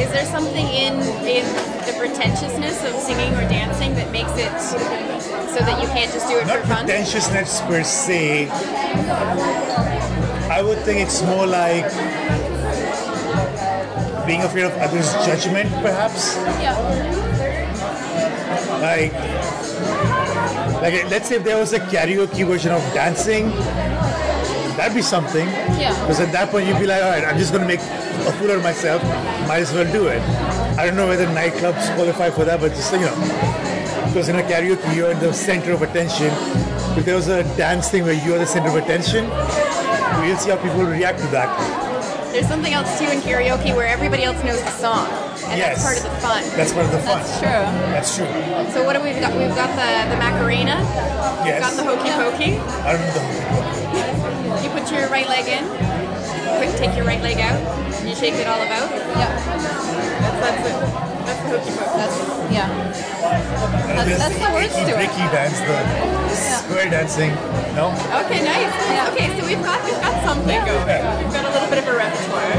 Is 0.00 0.10
there 0.10 0.24
something 0.26 0.66
in 0.66 0.94
in 1.26 1.44
the 1.86 1.94
pretentiousness 1.98 2.82
of 2.84 2.94
singing 3.00 3.32
or 3.34 3.46
dancing 3.48 3.94
that 3.94 4.10
makes 4.10 4.32
it 4.32 4.50
so 4.60 5.58
that 5.60 5.80
you 5.80 5.88
can't 5.88 6.12
just 6.12 6.28
do 6.28 6.38
it 6.38 6.46
Not 6.46 6.60
for 6.60 6.66
fun? 6.66 6.84
pretentiousness 6.86 7.60
per 7.62 7.82
se. 7.84 8.48
I 10.50 10.62
would 10.62 10.78
think 10.80 11.00
it's 11.00 11.22
more 11.22 11.46
like 11.46 11.86
being 14.26 14.42
afraid 14.42 14.64
of 14.64 14.72
others' 14.78 15.12
judgment, 15.26 15.70
perhaps. 15.82 16.36
Yeah. 16.60 17.33
Like, 18.80 19.12
like 20.82 21.10
let's 21.10 21.28
say 21.28 21.36
if 21.36 21.44
there 21.44 21.58
was 21.58 21.72
a 21.72 21.80
karaoke 21.80 22.46
version 22.46 22.72
of 22.72 22.82
dancing, 22.92 23.50
that'd 24.76 24.94
be 24.94 25.02
something. 25.02 25.46
Yeah. 25.78 25.98
Because 26.00 26.20
at 26.20 26.32
that 26.32 26.50
point 26.50 26.66
you'd 26.66 26.78
be 26.78 26.86
like, 26.86 27.02
all 27.02 27.10
right, 27.10 27.24
I'm 27.24 27.38
just 27.38 27.52
gonna 27.52 27.66
make 27.66 27.80
a 27.80 28.32
fool 28.38 28.50
of 28.50 28.62
myself. 28.62 29.02
Might 29.48 29.60
as 29.60 29.72
well 29.72 29.90
do 29.92 30.08
it. 30.08 30.20
I 30.78 30.86
don't 30.86 30.96
know 30.96 31.06
whether 31.08 31.26
nightclubs 31.26 31.94
qualify 31.94 32.30
for 32.30 32.44
that, 32.44 32.60
but 32.60 32.70
just 32.70 32.92
you 32.92 33.00
know, 33.00 33.14
because 34.08 34.28
in 34.28 34.36
a 34.36 34.42
karaoke 34.42 34.94
you're 34.94 35.14
the 35.14 35.32
center 35.32 35.72
of 35.72 35.82
attention. 35.82 36.30
If 36.96 37.04
there 37.04 37.16
was 37.16 37.28
a 37.28 37.42
dance 37.56 37.88
thing 37.88 38.04
where 38.04 38.14
you're 38.14 38.38
the 38.38 38.46
center 38.46 38.68
of 38.68 38.76
attention, 38.76 39.28
we'll 40.20 40.36
see 40.36 40.50
how 40.50 40.56
people 40.56 40.84
react 40.84 41.18
to 41.20 41.26
that. 41.28 41.50
There's 42.32 42.46
something 42.46 42.72
else 42.72 42.98
too 42.98 43.06
in 43.06 43.20
karaoke 43.20 43.74
where 43.74 43.86
everybody 43.86 44.24
else 44.24 44.42
knows 44.44 44.60
the 44.60 44.70
song, 44.70 45.08
and 45.50 45.58
Yes. 45.58 45.82
that's 45.82 45.84
part 45.84 45.96
of 45.98 46.04
the 46.04 46.20
fun. 46.20 46.42
That's 46.56 46.72
part 46.72 46.86
of 46.86 46.92
the 46.92 46.98
fun. 47.04 47.18
That's 47.20 47.38
true. 47.38 47.64
That's 47.94 48.10
true. 48.16 48.32
So 48.72 48.84
what 48.84 48.94
do 48.96 49.00
we 49.02 49.12
got? 49.20 49.32
We've 49.36 49.54
got 49.54 49.70
the 49.76 49.88
the 50.10 50.16
Macarena. 50.16 50.76
We've 51.44 51.52
Yes. 51.52 51.60
got 51.60 51.72
the 51.76 51.84
hokey 51.84 52.10
pokey. 52.16 52.52
I 52.84 52.92
don't 52.96 53.04
know. 53.14 54.60
You 54.62 54.68
put 54.70 54.90
your 54.90 55.08
right 55.08 55.28
leg 55.28 55.46
in. 55.48 55.64
Quick, 56.58 56.72
take 56.76 56.96
your 56.96 57.04
right 57.04 57.20
leg 57.22 57.38
out. 57.40 57.58
and 57.60 58.08
You 58.08 58.14
shake 58.16 58.34
it 58.34 58.46
all 58.46 58.62
about. 58.62 58.88
Yeah. 58.90 59.30
That's 60.22 60.40
that's 60.40 60.62
it. 60.68 60.76
That's 61.24 61.40
the 61.40 61.48
hokey 61.58 61.72
pokey. 61.76 61.96
That's 61.98 62.16
yeah. 62.52 62.68
And 63.94 64.10
that's 64.10 64.36
the 64.38 64.50
words 64.52 64.74
Icky 64.74 64.84
to 64.84 64.90
it. 64.92 64.96
Bricky 64.96 65.24
dance, 65.32 65.58
the 65.60 65.78
square 66.60 66.90
dancing. 66.90 67.32
No? 67.74 67.90
Okay, 68.24 68.40
nice. 68.44 68.72
Okay, 69.12 69.28
so 69.38 69.46
we've 69.46 69.62
got 69.64 69.82
we've 69.84 70.00
got 70.00 70.16
something 70.24 70.60
going. 70.64 70.84
We've 71.24 71.32
got 71.32 71.44
a 71.44 71.50
little 71.52 71.68
bit 71.70 71.78
of 71.78 71.88
a 71.88 71.96
repertoire. 71.96 72.54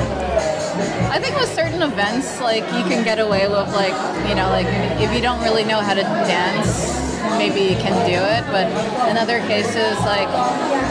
I 1.16 1.20
think 1.20 1.40
with 1.40 1.48
certain 1.56 1.82
events, 1.82 2.42
like 2.42 2.68
you 2.76 2.84
can 2.92 3.06
get 3.06 3.20
away 3.20 3.48
with 3.48 3.72
like 3.72 3.96
you 4.28 4.36
know 4.36 4.52
like 4.52 4.68
if 5.00 5.16
you 5.16 5.22
don't 5.22 5.42
really 5.48 5.64
know 5.64 5.80
how 5.80 5.94
to 5.94 6.04
dance, 6.04 6.92
maybe 7.40 7.72
you 7.72 7.80
can 7.80 7.96
do 8.04 8.20
it. 8.20 8.44
But 8.52 8.68
in 9.08 9.16
other 9.16 9.40
cases, 9.48 9.96
like 10.04 10.28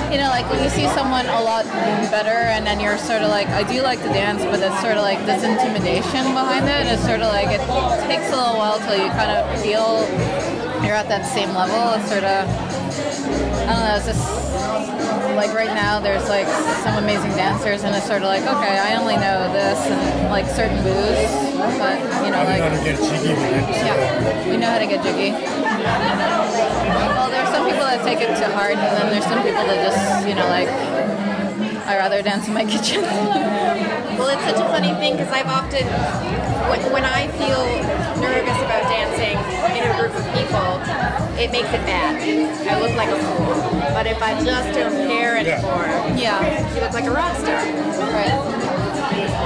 you 0.09 0.17
know 0.17 0.33
like 0.33 0.49
when 0.49 0.65
you 0.65 0.71
see 0.71 0.89
someone 0.97 1.27
a 1.29 1.43
lot 1.45 1.69
better, 2.09 2.49
and 2.57 2.65
then 2.65 2.81
you're 2.81 2.97
sort 2.97 3.21
of 3.21 3.29
like 3.29 3.49
I 3.49 3.69
do 3.69 3.83
like 3.83 4.01
to 4.01 4.09
dance, 4.17 4.41
but 4.49 4.65
it's 4.65 4.81
sort 4.81 4.97
of 4.97 5.05
like 5.05 5.21
this 5.29 5.45
intimidation 5.45 6.33
behind 6.33 6.73
it. 6.73 6.89
It's 6.89 7.05
sort 7.05 7.21
of 7.21 7.29
like 7.29 7.53
it 7.53 7.61
takes 8.09 8.33
a 8.33 8.37
little 8.41 8.57
while 8.57 8.81
till 8.81 8.97
you 8.97 9.13
kind 9.13 9.29
of 9.29 9.45
feel 9.61 10.09
you're 10.85 10.97
at 10.97 11.09
that 11.09 11.25
same 11.27 11.55
level. 11.55 11.97
It's 11.99 12.09
sort 12.09 12.25
of 12.25 12.45
I 12.45 13.73
don't 13.73 13.85
know. 13.85 13.97
It's 13.97 14.07
just 14.07 14.23
like 15.35 15.53
right 15.53 15.75
now 15.75 15.99
there's 15.99 16.29
like 16.29 16.47
some 16.85 17.03
amazing 17.03 17.31
dancers 17.33 17.83
and 17.83 17.95
it's 17.97 18.07
sort 18.07 18.23
of 18.23 18.29
like 18.29 18.43
okay 18.43 18.79
i 18.79 18.95
only 18.95 19.17
know 19.17 19.51
this 19.53 19.79
and 19.91 20.31
like 20.31 20.47
certain 20.47 20.77
moves 20.87 21.27
but 21.75 21.99
you 22.23 22.31
know 22.31 22.39
I 22.39 22.55
like 22.55 22.63
don't 22.63 22.71
know 22.71 22.79
how 22.79 22.79
to 22.79 22.85
get 22.87 22.97
jiggy 23.03 23.35
with 23.35 23.67
yeah 23.83 24.49
we 24.49 24.57
know 24.57 24.71
how 24.71 24.79
to 24.79 24.87
get 24.87 25.03
jiggy 25.03 25.35
well 27.19 27.31
there's 27.35 27.51
some 27.51 27.67
people 27.67 27.83
that 27.83 28.05
take 28.07 28.21
it 28.23 28.31
to 28.31 28.47
heart 28.55 28.79
and 28.79 28.95
then 28.95 29.11
there's 29.11 29.27
some 29.27 29.43
people 29.43 29.67
that 29.67 29.83
just 29.83 30.29
you 30.29 30.35
know 30.35 30.47
like 30.47 30.71
I 31.87 31.99
rather 31.99 32.23
dance 32.23 32.49
in 32.49 32.55
my 32.55 32.65
kitchen. 32.73 33.03
Well, 33.03 34.29
it's 34.33 34.43
such 34.43 34.57
a 34.57 34.69
funny 34.73 34.95
thing 34.95 35.19
because 35.19 35.31
I've 35.31 35.47
often, 35.47 35.85
when, 36.71 36.81
when 36.93 37.05
I 37.05 37.29
feel 37.39 37.65
nervous 38.21 38.59
about 38.63 38.83
dancing 38.89 39.37
in 39.77 39.83
a 39.91 39.93
group 39.99 40.15
of 40.15 40.25
people, 40.33 40.81
it 41.39 41.51
makes 41.53 41.69
it 41.69 41.83
bad. 41.87 42.21
I 42.69 42.81
look 42.81 42.95
like 42.97 43.09
a 43.11 43.19
fool. 43.19 43.81
But 43.93 44.07
if 44.07 44.23
I 44.23 44.43
just 44.45 44.73
don't 44.75 45.09
care 45.09 45.37
anymore, 45.37 45.87
Yeah. 46.17 46.41
you 46.75 46.81
look 46.81 46.93
like 46.93 47.05
a 47.05 47.11
rock 47.11 47.37
star. 47.37 47.57
Right. 48.13 49.45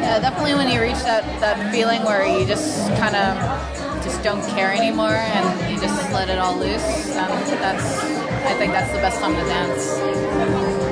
Yeah, 0.00 0.18
definitely 0.20 0.54
when 0.54 0.68
you 0.70 0.80
reach 0.80 1.02
that, 1.04 1.22
that 1.40 1.70
feeling 1.72 2.02
where 2.04 2.26
you 2.26 2.46
just 2.46 2.88
kind 2.96 3.14
of 3.14 3.36
just 4.02 4.22
don't 4.22 4.42
care 4.50 4.72
anymore 4.72 5.14
and 5.14 5.70
you 5.70 5.78
just 5.80 6.10
let 6.12 6.28
it 6.30 6.38
all 6.38 6.56
loose, 6.56 7.14
um, 7.16 7.28
that's 7.60 7.98
I 8.46 8.54
think 8.54 8.72
that's 8.72 8.90
the 8.92 8.98
best 8.98 9.20
time 9.20 9.34
to 9.34 9.44
dance. 9.44 10.87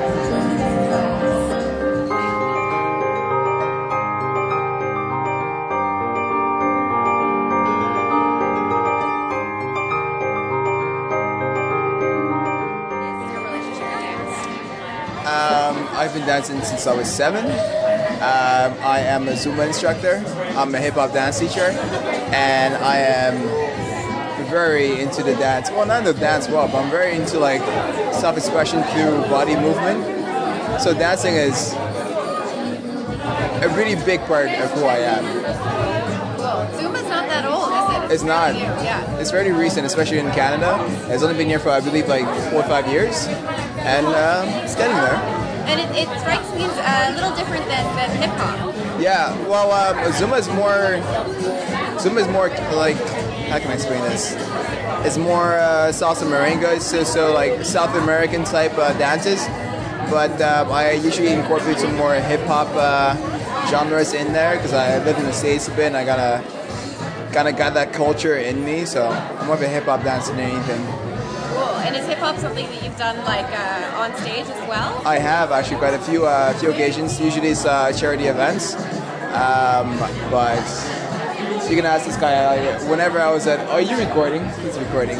Been 16.17 16.27
dancing 16.27 16.61
since 16.61 16.87
I 16.87 16.95
was 16.95 17.07
seven. 17.07 17.45
Um, 17.45 18.73
I 18.81 19.01
am 19.05 19.27
a 19.27 19.33
Zumba 19.33 19.67
instructor. 19.67 20.23
I'm 20.57 20.73
a 20.73 20.79
hip 20.79 20.95
hop 20.95 21.13
dance 21.13 21.39
teacher, 21.39 21.69
and 22.33 22.73
I 22.75 22.97
am 22.97 24.47
very 24.49 24.99
into 24.99 25.21
the 25.21 25.35
dance. 25.35 25.69
Well, 25.69 25.85
not 25.85 26.03
the 26.03 26.13
dance 26.13 26.47
well, 26.47 26.67
but 26.67 26.83
I'm 26.83 26.89
very 26.89 27.15
into 27.15 27.39
like 27.39 27.61
self-expression 28.13 28.81
through 28.83 29.21
body 29.29 29.55
movement. 29.55 30.03
So 30.81 30.93
dancing 30.93 31.35
is 31.35 31.73
a 33.63 33.71
really 33.75 33.95
big 34.03 34.21
part 34.21 34.47
of 34.47 34.71
who 34.71 34.85
I 34.85 34.97
am. 34.97 35.23
Zumba's 36.77 37.07
not 37.07 37.27
that 37.27 37.45
old, 37.45 38.05
is 38.05 38.11
it? 38.11 38.13
It's 38.15 38.23
not. 38.23 38.53
new, 38.53 38.59
Yeah. 38.59 39.19
It's 39.19 39.31
very 39.31 39.51
recent, 39.51 39.85
especially 39.85 40.19
in 40.19 40.31
Canada. 40.31 40.77
It's 41.13 41.21
only 41.21 41.35
been 41.37 41.47
here 41.47 41.59
for 41.59 41.69
I 41.69 41.79
believe 41.81 42.07
like 42.07 42.25
four 42.49 42.61
or 42.61 42.67
five 42.67 42.87
years, 42.87 43.27
and 43.27 44.07
um, 44.07 44.47
it's 44.63 44.75
getting 44.75 44.95
there. 44.95 45.46
And 45.67 45.81
it, 45.81 46.07
it 46.07 46.19
strikes 46.19 46.49
me 46.55 46.63
as 46.63 47.11
a 47.11 47.15
little 47.15 47.35
different 47.35 47.65
than, 47.67 47.83
than 47.95 48.09
hip 48.21 48.31
hop. 48.37 48.73
Yeah, 49.01 49.35
well, 49.47 49.71
um, 49.71 49.97
Zumba 50.13 50.39
is 50.39 50.47
more. 50.49 50.97
Zumba 51.99 52.21
is 52.21 52.27
more 52.29 52.49
like. 52.75 52.95
How 53.47 53.59
can 53.59 53.71
I 53.71 53.75
explain 53.75 54.01
this? 54.01 54.33
It's 55.05 55.17
more 55.17 55.55
uh, 55.55 55.91
salsa 55.93 56.25
merengue, 56.27 56.81
so, 56.81 57.03
so 57.03 57.33
like 57.33 57.63
South 57.63 57.95
American 57.95 58.43
type 58.43 58.77
uh, 58.77 58.91
dances. 58.97 59.45
But 60.09 60.41
um, 60.41 60.71
I 60.71 60.91
usually 60.93 61.29
incorporate 61.29 61.79
some 61.79 61.95
more 61.95 62.15
hip 62.15 62.41
hop 62.41 62.67
uh, 62.73 63.15
genres 63.67 64.13
in 64.13 64.33
there 64.33 64.55
because 64.55 64.73
I 64.73 65.03
live 65.03 65.17
in 65.17 65.25
the 65.25 65.33
states 65.33 65.67
a 65.67 65.71
bit, 65.71 65.87
and 65.87 65.97
I 65.97 66.05
gotta 66.05 66.43
kind 67.33 67.47
of 67.47 67.57
got 67.57 67.73
that 67.75 67.93
culture 67.93 68.37
in 68.37 68.63
me. 68.65 68.85
So 68.85 69.07
I'm 69.07 69.45
more 69.47 69.55
of 69.55 69.61
a 69.61 69.67
hip 69.67 69.83
hop 69.83 70.03
dancer 70.03 70.31
than 70.33 70.41
anything. 70.41 71.06
And 71.87 71.95
is 71.95 72.05
hip 72.05 72.17
hop 72.17 72.35
something 72.35 72.65
that 72.65 72.83
you've 72.83 72.97
done 72.97 73.15
like 73.23 73.47
uh, 73.47 74.01
on 74.01 74.13
stage 74.17 74.45
as 74.45 74.67
well? 74.67 75.01
I 75.07 75.19
have 75.19 75.53
actually 75.53 75.77
quite 75.77 75.93
a 75.93 75.99
few 75.99 76.25
uh, 76.25 76.51
few 76.59 76.69
occasions. 76.69 77.17
Usually 77.17 77.47
it's 77.47 77.63
uh, 77.63 77.93
charity 77.93 78.25
events, 78.25 78.75
um, 79.31 79.97
but 80.29 80.67
you 81.69 81.77
can 81.77 81.85
ask 81.85 82.05
this 82.05 82.17
guy. 82.17 82.33
I, 82.33 82.89
whenever 82.89 83.21
I 83.21 83.31
was 83.31 83.47
at, 83.47 83.65
oh, 83.69 83.77
you 83.77 83.97
recording? 83.97 84.43
He's 84.59 84.77
recording. 84.77 85.17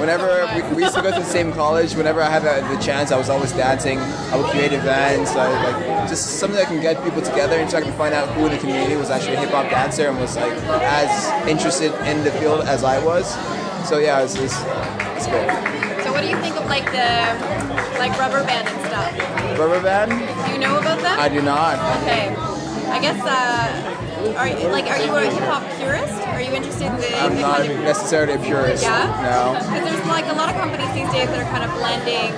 Whenever 0.00 0.48
we, 0.54 0.76
we 0.76 0.82
used 0.82 0.94
to 0.94 1.02
go 1.02 1.10
to 1.12 1.18
the 1.18 1.26
same 1.26 1.52
college, 1.52 1.94
whenever 1.94 2.22
I 2.22 2.30
had 2.30 2.42
the, 2.42 2.66
the 2.74 2.82
chance, 2.82 3.12
I 3.12 3.18
was 3.18 3.28
always 3.28 3.52
dancing. 3.52 3.98
I 4.32 4.36
would 4.36 4.46
create 4.46 4.72
events, 4.72 5.32
I, 5.32 5.52
like 5.62 6.08
just 6.08 6.38
something 6.40 6.56
that 6.56 6.68
can 6.68 6.80
get 6.80 7.04
people 7.04 7.20
together, 7.20 7.56
and 7.56 7.70
so 7.70 7.76
I 7.76 7.82
can 7.82 7.92
find 7.98 8.14
out 8.14 8.30
who 8.30 8.46
in 8.46 8.52
the 8.52 8.58
community 8.58 8.96
was 8.96 9.10
actually 9.10 9.34
a 9.34 9.40
hip 9.40 9.50
hop 9.50 9.68
dancer 9.68 10.08
and 10.08 10.18
was 10.18 10.36
like 10.36 10.56
as 10.80 11.46
interested 11.46 11.92
in 12.08 12.24
the 12.24 12.30
field 12.40 12.62
as 12.62 12.82
I 12.82 12.98
was. 13.04 13.28
So 13.86 13.98
yeah, 13.98 14.22
it's 14.22 14.36
it's, 14.36 14.56
it's 15.18 15.26
good. 15.26 15.87
Like 16.78 16.92
the 16.92 17.98
like 17.98 18.18
rubber 18.18 18.44
band 18.44 18.68
and 18.68 18.80
stuff? 18.86 19.58
Rubber 19.58 19.82
band? 19.82 20.10
Do 20.46 20.52
you 20.52 20.58
know 20.58 20.78
about 20.78 21.00
them? 21.02 21.18
I 21.18 21.28
do 21.28 21.42
not. 21.42 21.74
Okay. 22.02 22.30
I 22.88 23.00
guess 23.00 23.18
uh, 23.18 24.38
are 24.38 24.48
you, 24.48 24.68
like 24.68 24.86
are 24.86 25.02
you 25.02 25.14
a 25.14 25.26
hip 25.26 25.42
hop 25.42 25.66
purist? 25.76 26.14
Are 26.28 26.40
you 26.40 26.52
interested 26.52 26.86
in 26.86 26.96
the, 26.96 27.18
I'm 27.18 27.34
the 27.34 27.40
not 27.40 27.58
kind 27.58 27.72
of 27.72 27.78
necessarily 27.80 28.34
a 28.34 28.38
purist. 28.38 28.82
Yeah? 28.82 29.10
No. 29.26 29.58
Because 29.58 29.90
there's 29.90 30.06
like 30.06 30.26
a 30.26 30.34
lot 30.34 30.50
of 30.50 30.56
companies 30.56 30.92
these 30.94 31.10
days 31.10 31.28
that 31.34 31.42
are 31.42 31.50
kind 31.50 31.64
of 31.66 31.74
blending 31.74 32.30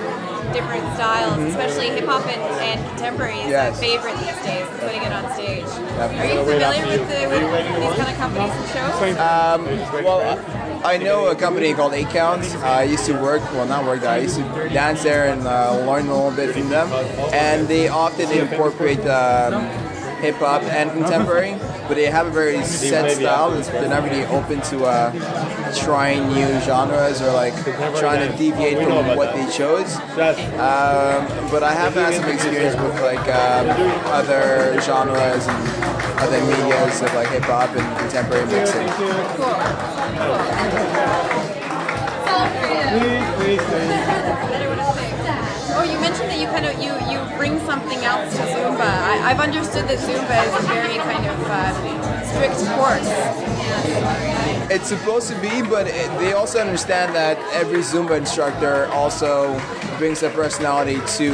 different 0.53 0.83
styles, 0.95 1.37
Mhm. 1.37 1.47
especially 1.49 1.89
hip 1.89 2.05
hop 2.05 2.25
and, 2.27 2.41
and 2.61 2.87
contemporary 2.89 3.39
is 3.39 3.49
Yes. 3.49 3.77
a 3.77 3.81
favorite 3.81 4.15
these 4.17 4.39
days, 4.45 4.65
putting 4.79 5.03
it 5.03 5.11
on 5.13 5.31
stage. 5.33 5.65
Definitely. 5.97 6.19
Are 6.19 6.33
you 6.33 6.43
familiar 6.45 6.87
with, 6.87 7.09
the, 7.09 7.27
with 7.29 7.81
these 7.81 7.97
kind 7.97 8.11
of 8.11 8.17
companies 8.17 8.51
and 8.51 8.67
shows? 8.73 9.19
Um, 9.19 10.03
well, 10.03 10.81
I 10.83 10.97
know 10.97 11.27
a 11.27 11.35
company 11.35 11.73
called 11.73 11.93
Eight 11.93 12.09
Count. 12.09 12.43
Uh, 12.55 12.65
I 12.65 12.83
used 12.83 13.05
to 13.05 13.13
work, 13.13 13.41
well, 13.53 13.65
not 13.65 13.85
work 13.85 14.01
there. 14.01 14.09
I 14.09 14.17
used 14.19 14.37
to 14.37 14.43
dance 14.69 15.03
there 15.03 15.31
and 15.31 15.45
uh, 15.45 15.77
learn 15.85 16.07
a 16.07 16.13
little 16.13 16.31
bit 16.31 16.53
from 16.53 16.69
them. 16.69 16.89
And 17.33 17.67
they 17.67 17.87
often 17.87 18.31
incorporate 18.31 19.05
um, 19.07 19.61
hip 20.21 20.35
hop 20.35 20.63
and 20.63 20.91
contemporary, 20.91 21.53
but 21.91 21.97
they 21.97 22.05
have 22.09 22.25
a 22.27 22.31
very 22.31 22.63
set 22.63 23.11
style. 23.17 23.51
It's- 23.51 23.67
They're 23.67 23.89
not 23.89 24.03
really 24.03 24.23
open 24.27 24.61
to 24.71 24.85
uh, 24.85 25.11
trying 25.83 26.25
new 26.29 26.47
genres 26.61 27.21
or 27.21 27.33
like 27.33 27.53
trying 27.99 28.31
to 28.31 28.37
deviate 28.37 28.77
from 28.77 29.07
what 29.17 29.35
they 29.35 29.45
chose. 29.51 29.97
Um, 30.55 31.27
but 31.51 31.63
I 31.63 31.73
have 31.73 31.93
had 31.93 32.13
some 32.13 32.29
experience 32.29 32.77
with 32.81 32.95
like 33.01 33.19
um, 33.27 33.67
other 34.07 34.79
genres 34.79 35.45
and 35.45 35.67
other 36.23 36.39
medias 36.45 37.01
of 37.01 37.13
like 37.13 37.27
hip 37.27 37.43
hop 37.43 37.75
and 37.75 37.97
contemporary 37.99 38.45
mixing. 38.45 38.87
Oh, 43.43 44.47
you 44.47 44.50
mentioned 46.11 46.29
that 46.29 46.39
you 46.39 46.47
kind 46.47 46.65
of 46.65 46.75
you 46.83 46.91
you 47.07 47.37
bring 47.37 47.57
something 47.65 47.99
else 47.99 48.35
to 48.35 48.43
Zumba. 48.43 48.81
I, 48.81 49.31
I've 49.31 49.39
understood 49.39 49.87
that 49.87 49.97
Zumba 49.99 50.35
is 50.43 50.53
a 50.59 50.67
very 50.67 50.97
kind 50.97 51.25
of 51.25 51.39
uh, 51.47 51.71
strict 52.27 52.59
course. 52.75 53.07
It's 54.69 54.89
supposed 54.89 55.29
to 55.29 55.39
be, 55.39 55.61
but 55.61 55.87
it, 55.87 56.09
they 56.19 56.33
also 56.33 56.59
understand 56.59 57.15
that 57.15 57.37
every 57.53 57.79
Zumba 57.79 58.17
instructor 58.17 58.87
also 58.87 59.57
brings 59.97 60.19
their 60.19 60.31
personality 60.31 60.95
to 60.95 61.31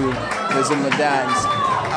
the 0.54 0.62
Zumba 0.62 0.92
dance. 0.98 1.40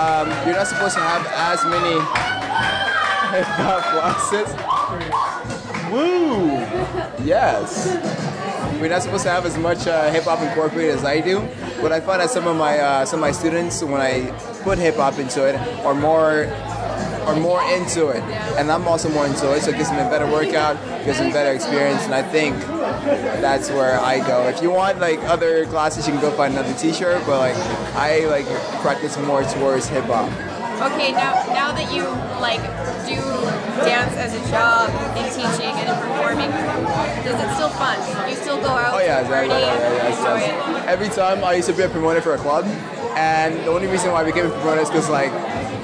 Um, 0.01 0.29
you're 0.47 0.57
not 0.57 0.67
supposed 0.67 0.95
to 0.95 1.03
have 1.03 1.27
as 1.37 1.63
many 1.67 2.01
hip 3.37 3.47
hop 3.61 3.85
classes. 3.93 4.49
Woo! 5.93 6.47
Yes. 7.27 7.89
We're 8.81 8.89
not 8.89 9.03
supposed 9.03 9.25
to 9.25 9.31
have 9.31 9.45
as 9.45 9.59
much 9.59 9.87
uh, 9.87 10.11
hip 10.11 10.25
hop 10.25 10.41
incorporated 10.41 10.95
as 10.95 11.05
I 11.05 11.21
do, 11.21 11.47
but 11.83 11.93
I 11.93 12.01
find 12.01 12.21
that 12.21 12.31
some 12.31 12.47
of 12.47 12.57
my 12.57 12.79
uh, 12.79 13.05
some 13.05 13.21
of 13.21 13.23
my 13.23 13.33
students, 13.33 13.83
when 13.83 14.01
I 14.01 14.31
put 14.63 14.79
hip 14.79 14.97
hop 14.97 15.19
into 15.19 15.47
it, 15.47 15.57
are 15.85 15.95
more 15.95 16.47
are 17.27 17.37
more 17.37 17.63
into 17.73 18.09
it, 18.09 18.23
and 18.59 18.71
I'm 18.71 18.87
also 18.89 19.09
more 19.09 19.27
into 19.27 19.53
it. 19.55 19.63
So 19.63 19.71
it 19.71 19.77
gives 19.77 19.91
them 19.91 20.05
a 20.05 20.11
better 20.11 20.27
workout, 20.27 20.77
gives 21.05 21.19
them 21.19 21.33
better 21.33 21.53
experience, 21.53 22.05
and 22.05 22.15
I 22.15 22.23
think 22.23 22.57
that's 23.41 23.71
where 23.71 24.01
I 24.01 24.19
go. 24.19 24.49
If 24.49 24.63
you 24.63 24.71
want 24.71 25.01
like 25.01 25.21
other 25.25 25.67
classes, 25.67 26.07
you 26.07 26.13
can 26.13 26.23
go 26.23 26.31
find 26.33 26.55
another 26.55 26.75
T-shirt, 26.75 27.23
but 27.27 27.39
like 27.39 27.57
I 27.95 28.27
like 28.27 28.47
practice 28.81 29.17
more 29.19 29.43
towards 29.45 29.87
hip 29.87 30.05
hop. 30.05 30.31
Okay, 30.93 31.13
now 31.13 31.35
now 31.53 31.73
that 31.73 31.93
you 31.93 32.05
like 32.41 32.63
do 33.07 33.21
dance 33.85 34.15
as 34.17 34.35
a 34.35 34.43
job 34.51 34.91
in 35.17 35.25
teaching 35.33 35.73
and 35.73 35.89
in 35.89 35.97
performing, 35.97 36.51
is 37.25 37.37
it 37.37 37.55
still 37.55 37.71
fun? 37.71 37.99
You 38.29 38.37
still 38.37 38.61
go 38.61 38.69
out 38.69 38.95
Oh 38.95 38.99
yeah, 39.01 39.23
to 39.23 39.29
party 39.29 39.47
exactly. 39.47 39.61
Yeah, 39.61 39.97
yeah, 39.97 40.71
enjoy 40.71 40.81
it? 40.81 40.89
Every 40.89 41.09
time 41.09 41.45
I 41.45 41.55
used 41.55 41.69
to 41.69 41.75
be 41.75 41.83
a 41.83 41.89
promoter 41.89 42.21
for 42.21 42.35
a 42.35 42.39
club, 42.39 42.65
and 43.17 43.55
the 43.67 43.71
only 43.71 43.87
reason 43.87 44.13
why 44.13 44.23
I 44.23 44.25
became 44.25 44.47
a 44.47 44.51
promoter 44.51 44.81
is 44.81 44.89
because 44.89 45.09
like 45.11 45.33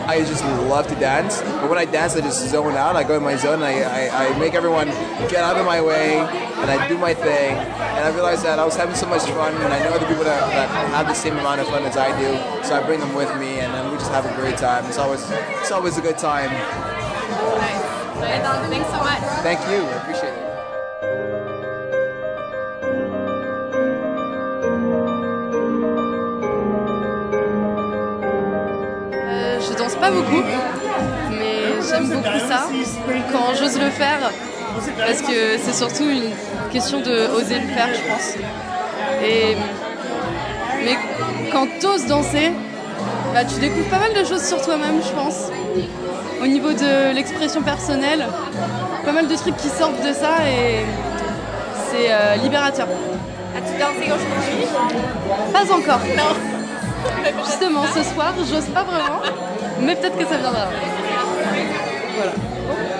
I 0.06 0.20
just 0.20 0.44
love 0.44 0.86
to 0.86 0.94
dance. 0.94 1.42
But 1.42 1.68
when 1.68 1.78
I 1.78 1.84
dance, 1.84 2.14
I 2.14 2.20
just 2.20 2.48
zone 2.48 2.74
out. 2.74 2.94
I 2.94 3.02
go 3.02 3.16
in 3.16 3.24
my 3.24 3.34
zone. 3.34 3.60
And 3.60 3.64
I, 3.64 3.80
I 3.82 4.26
I 4.28 4.38
make 4.38 4.54
everyone 4.54 4.86
get 5.28 5.42
out 5.42 5.56
of 5.56 5.66
my 5.66 5.80
way, 5.82 6.18
and 6.18 6.70
I 6.70 6.86
do 6.86 6.96
my 6.96 7.12
thing. 7.12 7.56
And 7.56 8.04
I 8.04 8.14
realized 8.14 8.44
that 8.44 8.60
I 8.60 8.64
was 8.64 8.76
having 8.76 8.94
so 8.94 9.06
much 9.08 9.22
fun, 9.22 9.52
and 9.54 9.72
I 9.72 9.80
know 9.82 9.90
other 9.96 10.06
people 10.06 10.22
that, 10.22 10.40
that 10.52 10.68
have 10.94 11.08
the 11.08 11.14
same 11.14 11.36
amount 11.36 11.60
of 11.60 11.66
fun 11.68 11.82
as 11.82 11.96
I 11.96 12.16
do. 12.20 12.30
So 12.64 12.76
I 12.76 12.86
bring 12.86 13.00
them 13.00 13.14
with 13.14 13.34
me, 13.36 13.58
and 13.58 13.74
then 13.74 13.90
we 13.90 13.98
just 13.98 14.12
have 14.12 14.26
a 14.26 14.34
great 14.40 14.56
time. 14.58 14.84
It's 14.86 14.98
always 14.98 15.28
it's 15.60 15.72
always 15.72 15.98
a 15.98 16.02
good 16.02 16.18
time. 16.18 16.50
Nice. 18.16 18.22
Right 18.22 18.46
on. 18.46 18.70
Thanks 18.70 18.90
so 18.90 18.98
much. 18.98 19.22
Thank 19.42 19.60
you. 19.70 19.82
I 19.82 19.96
appreciate 19.96 20.32
it. 20.32 20.46
Euh, 29.28 29.60
je 29.60 29.76
danse 29.76 29.96
pas 29.96 30.10
beaucoup, 30.10 30.42
mais 31.30 31.82
j'aime 31.88 32.08
beaucoup 32.08 32.38
ça 32.48 32.68
quand 33.32 33.54
j'ose 33.58 33.78
le 33.78 33.90
faire, 33.90 34.30
parce 34.98 35.20
que 35.22 35.58
c'est 35.58 35.74
surtout 35.74 36.08
une 36.08 36.30
question 36.72 37.00
de 37.00 37.28
oser 37.36 37.58
le 37.58 37.68
faire, 37.68 37.88
je 37.92 38.10
pense. 38.10 38.34
Et 39.22 39.56
mais 40.84 40.96
quand 41.52 41.66
t'oses 41.80 42.06
danser, 42.06 42.52
bah, 43.32 43.44
tu 43.44 43.60
découvres 43.60 43.88
pas 43.88 43.98
mal 43.98 44.14
de 44.14 44.24
choses 44.24 44.42
sur 44.42 44.60
toi-même, 44.62 45.00
je 45.02 45.12
pense. 45.12 45.50
Au 46.42 46.46
niveau 46.46 46.72
de 46.72 47.14
l'expression 47.14 47.62
personnelle, 47.62 48.26
pas 49.04 49.12
mal 49.12 49.28
de 49.28 49.34
trucs 49.36 49.56
qui 49.56 49.68
sortent 49.68 50.00
de 50.06 50.12
ça 50.12 50.46
et 50.46 50.84
c'est 51.90 52.12
euh, 52.12 52.36
libérateur. 52.36 52.86
As-tu 53.56 53.78
dansé 53.78 54.04
aujourd'hui? 54.04 54.66
Pas 55.52 55.72
encore. 55.72 56.00
Non. 56.16 57.44
Justement, 57.44 57.84
ce 57.94 58.02
soir, 58.02 58.34
j'ose 58.38 58.66
pas 58.66 58.82
vraiment, 58.82 59.20
mais 59.80 59.94
peut-être 59.96 60.18
que 60.18 60.24
ça 60.24 60.36
viendra. 60.36 60.66
Voilà. 62.16 62.32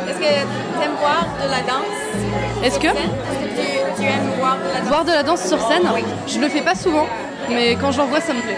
Est-ce 0.09 0.19
que 0.19 0.25
tu 0.25 0.85
aimes 0.85 0.97
voir 1.01 1.27
de 1.43 1.51
la 1.51 1.61
danse 1.61 2.65
Est-ce 2.65 2.79
que 2.79 2.87
Est-ce 2.87 2.95
que 2.95 3.97
tu, 3.97 4.03
tu 4.03 4.07
aimes 4.07 4.31
voir 4.39 4.57
de 4.57 4.73
la 4.73 4.81
danse 4.81 4.89
Voir 4.89 5.05
de 5.05 5.13
la 5.13 5.23
danse 5.23 5.47
sur 5.47 5.61
scène, 5.61 5.89
je 6.27 6.39
le 6.39 6.49
fais 6.49 6.63
pas 6.63 6.75
souvent, 6.75 7.07
mais 7.51 7.77
quand 7.77 7.93
j'en 7.93 8.07
vois, 8.07 8.21
ça 8.21 8.33
me 8.33 8.41
plaît. 8.41 8.57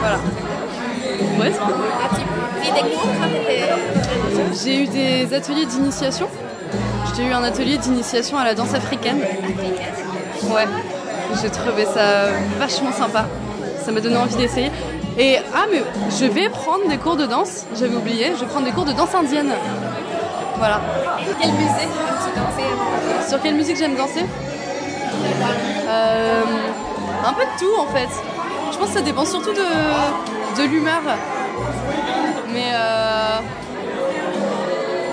Voilà. 0.00 0.18
Ouais, 1.38 1.52
c'est 4.52 4.64
J'ai 4.64 4.82
eu 4.82 4.86
des 4.86 5.34
ateliers 5.34 5.66
d'initiation. 5.66 6.28
J'ai 7.16 7.24
eu 7.24 7.32
un 7.32 7.42
atelier 7.42 7.76
d'initiation 7.78 8.38
à 8.38 8.44
la 8.44 8.54
danse 8.54 8.74
africaine. 8.74 9.20
Ouais. 10.44 10.66
J'ai 11.40 11.50
trouvé 11.50 11.84
ça 11.84 12.28
vachement 12.58 12.92
sympa. 12.92 13.26
Ça 13.84 13.92
m'a 13.92 14.00
donné 14.00 14.16
envie 14.16 14.36
d'essayer. 14.36 14.70
Et 15.18 15.38
ah 15.54 15.66
mais 15.70 15.82
je 16.18 16.24
vais 16.26 16.48
prendre 16.48 16.88
des 16.88 16.96
cours 16.96 17.16
de 17.16 17.26
danse. 17.26 17.66
J'avais 17.78 17.94
oublié. 17.94 18.32
Je 18.34 18.40
vais 18.40 18.46
prendre 18.46 18.64
des 18.66 18.72
cours 18.72 18.84
de 18.84 18.92
danse 18.92 19.14
indienne. 19.14 19.52
Voilà. 20.58 20.80
Quelle 21.40 21.52
musique 21.52 21.88
danser 22.36 23.28
Sur 23.28 23.40
quelle 23.42 23.54
musique 23.54 23.76
j'aime 23.76 23.96
danser? 23.96 24.24
Euh, 25.88 26.42
Un 27.26 27.32
peu 27.32 27.42
de 27.42 27.58
tout 27.58 27.80
en 27.80 27.86
fait. 27.86 28.08
Je 28.80 28.86
pense 28.86 28.94
que 28.94 29.00
ça 29.00 29.04
dépend 29.04 29.26
surtout 29.26 29.52
de, 29.52 29.58
de 30.56 30.62
l'humeur. 30.66 31.02
Mais 32.50 32.70
euh, 32.72 33.36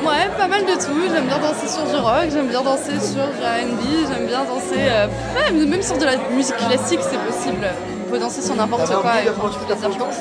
ouais, 0.08 0.30
pas 0.38 0.48
mal 0.48 0.62
de 0.64 0.72
tout. 0.72 1.14
J'aime 1.14 1.26
bien 1.26 1.38
danser 1.38 1.68
sur 1.68 1.84
du 1.84 1.96
rock, 1.98 2.28
j'aime 2.32 2.48
bien 2.48 2.62
danser 2.62 2.94
sur 2.94 3.26
du 3.28 3.44
R&B, 3.44 4.08
j'aime 4.10 4.28
bien 4.28 4.46
danser 4.46 4.78
euh, 4.88 5.08
ouais, 5.36 5.52
même 5.66 5.82
sur 5.82 5.98
de 5.98 6.06
la 6.06 6.16
musique 6.32 6.56
classique, 6.56 7.02
c'est 7.02 7.20
possible. 7.20 7.68
On 8.08 8.10
peut 8.10 8.20
danser 8.20 8.42
sur 8.42 8.56
n'importe 8.56 8.88
quoi 9.02 9.22
et 9.22 9.30
prendre 9.32 9.60
du 9.60 9.66
plaisir, 9.66 9.92
je 9.92 9.98
pense. 9.98 10.16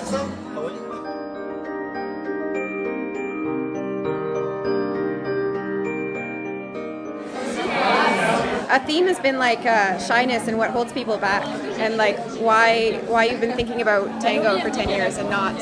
A 8.76 8.80
theme 8.80 9.06
has 9.06 9.18
been 9.18 9.38
like 9.38 9.64
uh, 9.64 9.96
shyness 9.96 10.48
and 10.48 10.58
what 10.58 10.68
holds 10.68 10.92
people 10.92 11.16
back, 11.16 11.46
and 11.80 11.96
like 11.96 12.18
why 12.36 13.00
why 13.06 13.24
you've 13.24 13.40
been 13.40 13.56
thinking 13.56 13.80
about 13.80 14.20
tango 14.20 14.60
for 14.60 14.68
ten 14.68 14.90
years 14.90 15.16
and 15.16 15.30
not 15.30 15.56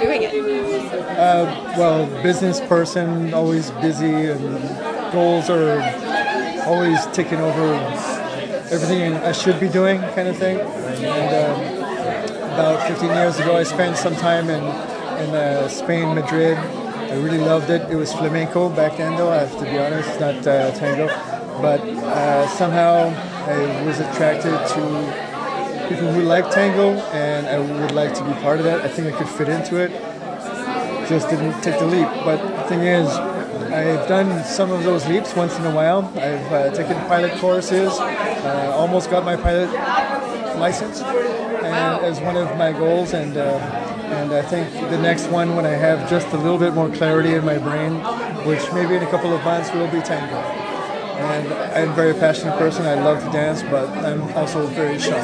doing 0.00 0.24
it. 0.24 0.34
Uh, 1.16 1.46
well, 1.78 2.06
business 2.20 2.58
person, 2.62 3.32
always 3.32 3.70
busy, 3.86 4.30
and 4.30 5.12
goals 5.12 5.48
are 5.48 5.80
always 6.66 7.06
taking 7.12 7.38
over 7.38 7.72
everything 8.74 9.14
I 9.18 9.30
should 9.30 9.60
be 9.60 9.68
doing, 9.68 10.00
kind 10.16 10.26
of 10.26 10.36
thing. 10.36 10.58
And 10.58 11.30
um, 11.38 12.52
about 12.54 12.88
15 12.88 13.10
years 13.10 13.38
ago, 13.38 13.56
I 13.56 13.62
spent 13.62 13.96
some 13.96 14.16
time 14.16 14.50
in 14.50 14.64
in 15.22 15.34
uh, 15.36 15.68
Spain, 15.68 16.16
Madrid. 16.16 16.58
I 16.58 17.14
really 17.14 17.38
loved 17.38 17.70
it. 17.70 17.88
It 17.92 17.94
was 17.94 18.12
flamenco 18.12 18.70
back 18.70 18.96
then, 18.96 19.16
though. 19.16 19.30
I 19.30 19.44
have 19.44 19.56
to 19.56 19.64
be 19.64 19.78
honest, 19.78 20.18
not 20.18 20.44
uh, 20.44 20.72
tango. 20.72 21.31
But 21.62 21.80
uh, 21.80 22.48
somehow 22.48 23.14
I 23.46 23.86
was 23.86 24.00
attracted 24.00 24.50
to 24.50 25.88
people 25.88 26.12
who 26.12 26.22
like 26.22 26.50
tango, 26.50 26.90
and 27.12 27.46
I 27.46 27.58
would 27.58 27.92
like 27.92 28.14
to 28.14 28.24
be 28.24 28.32
part 28.42 28.58
of 28.58 28.64
that. 28.64 28.80
I 28.80 28.88
think 28.88 29.14
I 29.14 29.16
could 29.16 29.28
fit 29.28 29.48
into 29.48 29.76
it. 29.76 29.90
Just 31.08 31.30
didn't 31.30 31.60
take 31.62 31.78
the 31.78 31.86
leap. 31.86 32.08
But 32.24 32.38
the 32.56 32.64
thing 32.64 32.80
is, 32.80 33.08
I've 33.08 34.08
done 34.08 34.42
some 34.44 34.72
of 34.72 34.82
those 34.82 35.06
leaps 35.06 35.36
once 35.36 35.56
in 35.56 35.64
a 35.64 35.70
while. 35.70 36.04
I've 36.16 36.52
uh, 36.52 36.70
taken 36.74 36.96
pilot 37.06 37.32
courses, 37.38 37.92
uh, 37.92 38.72
almost 38.74 39.08
got 39.08 39.24
my 39.24 39.36
pilot 39.36 39.70
license, 40.58 41.00
and 41.00 42.04
as 42.04 42.20
one 42.20 42.36
of 42.36 42.56
my 42.58 42.72
goals. 42.72 43.14
And 43.14 43.36
uh, 43.36 43.58
and 44.12 44.32
I 44.32 44.42
think 44.42 44.70
the 44.90 44.98
next 44.98 45.28
one, 45.28 45.54
when 45.56 45.64
I 45.64 45.76
have 45.86 46.10
just 46.10 46.26
a 46.32 46.36
little 46.36 46.58
bit 46.58 46.74
more 46.74 46.90
clarity 46.90 47.34
in 47.34 47.44
my 47.44 47.58
brain, 47.58 47.94
which 48.46 48.60
maybe 48.72 48.96
in 48.96 49.02
a 49.02 49.10
couple 49.10 49.32
of 49.32 49.42
months 49.44 49.72
will 49.72 49.88
be 49.88 50.00
tango. 50.00 50.61
And 51.22 51.52
I'm 51.74 51.90
a 51.90 51.94
very 51.94 52.14
passionate 52.14 52.58
person. 52.58 52.86
I 52.86 52.94
love 52.94 53.22
to 53.24 53.30
dance, 53.30 53.62
but 53.62 53.88
I'm 54.04 54.22
also 54.34 54.66
very 54.66 54.98
shy. 54.98 55.22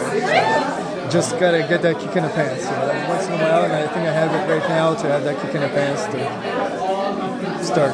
Just 1.11 1.39
gotta 1.41 1.61
get 1.61 1.83
that 1.83 1.99
kick 1.99 2.15
in 2.17 2.23
the 2.23 2.29
pants. 2.31 2.65
You 2.65 2.71
know, 2.71 3.07
once 3.09 3.27
in 3.27 3.33
a 3.33 3.37
while, 3.37 3.65
and 3.65 3.73
I 3.73 3.87
think 3.89 4.07
I 4.07 4.13
have 4.13 4.31
it 4.33 4.53
right 4.53 4.69
now 4.69 4.95
to 4.95 5.09
have 5.09 5.25
that 5.25 5.41
kick 5.41 5.55
in 5.55 5.63
the 5.63 5.69
pants 5.69 6.05
to 6.07 7.65
start. 7.65 7.93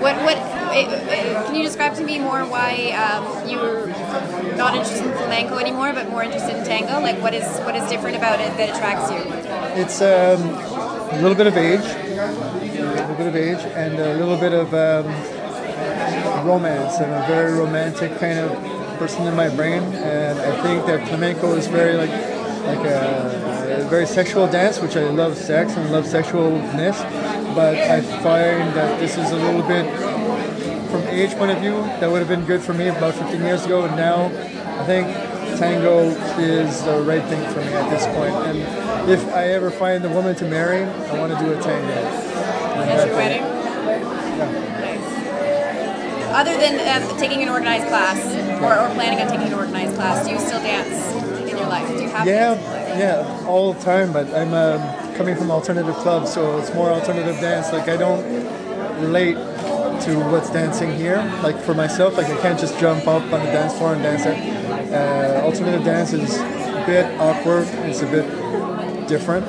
What 0.00 0.16
what? 0.22 0.36
Can 0.70 1.54
you 1.56 1.64
describe 1.64 1.94
to 1.96 2.04
me 2.04 2.20
more 2.20 2.44
why 2.46 2.92
um, 2.92 3.48
you're 3.48 3.88
not 4.56 4.74
interested 4.76 5.04
in 5.06 5.12
flamenco 5.16 5.58
anymore, 5.58 5.92
but 5.92 6.08
more 6.10 6.22
interested 6.22 6.56
in 6.56 6.64
tango? 6.64 7.00
Like 7.00 7.20
what 7.20 7.34
is 7.34 7.46
what 7.60 7.74
is 7.74 7.88
different 7.88 8.16
about 8.16 8.40
it 8.40 8.56
that 8.56 8.76
attracts 8.76 9.10
you? 9.10 9.18
It's 9.82 10.00
um, 10.00 10.40
a 11.12 11.20
little 11.22 11.34
bit 11.34 11.48
of 11.48 11.56
age, 11.56 11.80
a 11.80 13.00
little 13.00 13.16
bit 13.16 13.26
of 13.26 13.36
age, 13.36 13.58
and 13.74 13.98
a 13.98 14.14
little 14.14 14.36
bit 14.36 14.52
of 14.52 14.72
um, 14.74 15.39
romance. 16.44 16.98
I'm 17.00 17.12
a 17.12 17.26
very 17.26 17.52
romantic 17.52 18.18
kind 18.18 18.38
of 18.38 18.50
person 18.98 19.26
in 19.26 19.34
my 19.34 19.48
brain, 19.48 19.82
and 19.82 20.38
I 20.38 20.62
think 20.62 20.86
that 20.86 21.08
flamenco 21.08 21.54
is 21.54 21.66
very 21.66 21.94
like 21.96 22.10
like 22.66 22.86
a, 22.86 23.82
a 23.82 23.88
very 23.88 24.06
sexual 24.06 24.46
dance, 24.46 24.80
which 24.80 24.96
I 24.96 25.04
love 25.08 25.36
sex 25.36 25.76
and 25.76 25.90
love 25.90 26.04
sexualness. 26.04 26.98
But 27.54 27.76
I 27.76 28.00
find 28.22 28.74
that 28.76 29.00
this 29.00 29.16
is 29.16 29.30
a 29.30 29.36
little 29.36 29.62
bit 29.62 29.86
from 30.90 31.02
age 31.08 31.32
point 31.34 31.50
of 31.50 31.58
view 31.58 31.82
that 32.00 32.10
would 32.10 32.18
have 32.18 32.28
been 32.28 32.44
good 32.44 32.62
for 32.62 32.74
me 32.74 32.88
about 32.88 33.14
15 33.14 33.40
years 33.40 33.64
ago, 33.64 33.84
and 33.84 33.96
now 33.96 34.26
I 34.80 34.84
think 34.86 35.06
tango 35.58 36.08
is 36.38 36.82
the 36.84 37.02
right 37.02 37.22
thing 37.24 37.42
for 37.52 37.60
me 37.60 37.72
at 37.72 37.90
this 37.90 38.06
point. 38.06 38.34
And 38.48 39.10
if 39.10 39.26
I 39.34 39.48
ever 39.48 39.70
find 39.70 40.04
a 40.04 40.08
woman 40.08 40.34
to 40.36 40.44
marry, 40.44 40.82
I 40.82 41.18
want 41.18 41.32
to 41.32 41.44
do 41.44 41.52
a 41.52 41.62
tango. 41.62 41.92
At 42.80 43.06
your 43.06 43.16
wedding? 43.16 43.49
Other 46.30 46.56
than 46.56 47.02
um, 47.02 47.18
taking 47.18 47.42
an 47.42 47.48
organized 47.48 47.88
class 47.88 48.18
or, 48.62 48.66
or 48.66 48.94
planning 48.94 49.20
on 49.20 49.26
taking 49.28 49.48
an 49.48 49.54
organized 49.54 49.96
class, 49.96 50.24
do 50.24 50.32
you 50.32 50.38
still 50.38 50.60
dance 50.60 51.14
in 51.42 51.58
your 51.58 51.66
life? 51.66 51.88
Do 51.88 52.02
you 52.02 52.08
have 52.08 52.26
Yeah, 52.26 52.54
yeah, 52.96 53.46
all 53.46 53.72
the 53.72 53.80
time. 53.80 54.12
But 54.12 54.32
I'm 54.32 54.54
um, 54.54 55.14
coming 55.14 55.34
from 55.34 55.50
alternative 55.50 55.94
clubs, 55.96 56.32
so 56.32 56.58
it's 56.58 56.72
more 56.72 56.90
alternative 56.90 57.36
dance. 57.40 57.72
Like 57.72 57.88
I 57.88 57.96
don't 57.96 58.22
relate 59.00 59.34
to 59.34 60.16
what's 60.30 60.50
dancing 60.50 60.94
here. 60.94 61.18
Like 61.42 61.60
for 61.60 61.74
myself, 61.74 62.16
like 62.16 62.26
I 62.26 62.40
can't 62.40 62.58
just 62.58 62.78
jump 62.78 63.06
up 63.06 63.22
on 63.24 63.44
the 63.44 63.52
dance 63.52 63.76
floor 63.76 63.94
and 63.94 64.02
dance 64.02 64.24
it. 64.24 64.92
Uh, 64.92 65.42
alternative 65.44 65.84
dance 65.84 66.12
is 66.12 66.38
a 66.38 66.84
bit 66.86 67.06
awkward. 67.20 67.66
It's 67.88 68.02
a 68.02 68.06
bit 68.06 68.26
different, 69.08 69.46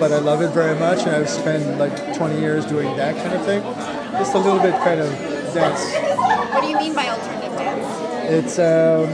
but 0.00 0.12
I 0.12 0.18
love 0.18 0.42
it 0.42 0.50
very 0.50 0.78
much, 0.78 1.06
and 1.06 1.10
I've 1.10 1.30
spent 1.30 1.78
like 1.78 2.16
20 2.16 2.40
years 2.40 2.66
doing 2.66 2.96
that 2.96 3.16
kind 3.16 3.34
of 3.34 3.44
thing. 3.44 3.62
Just 4.12 4.34
a 4.34 4.38
little 4.38 4.60
bit 4.60 4.74
kind 4.82 5.00
of 5.00 5.10
dance. 5.54 6.13
Do 6.64 6.70
you 6.70 6.78
mean 6.78 6.94
by 6.94 7.08
alternative 7.10 7.58
dance? 7.58 8.30
It's 8.30 8.58
um, 8.58 9.04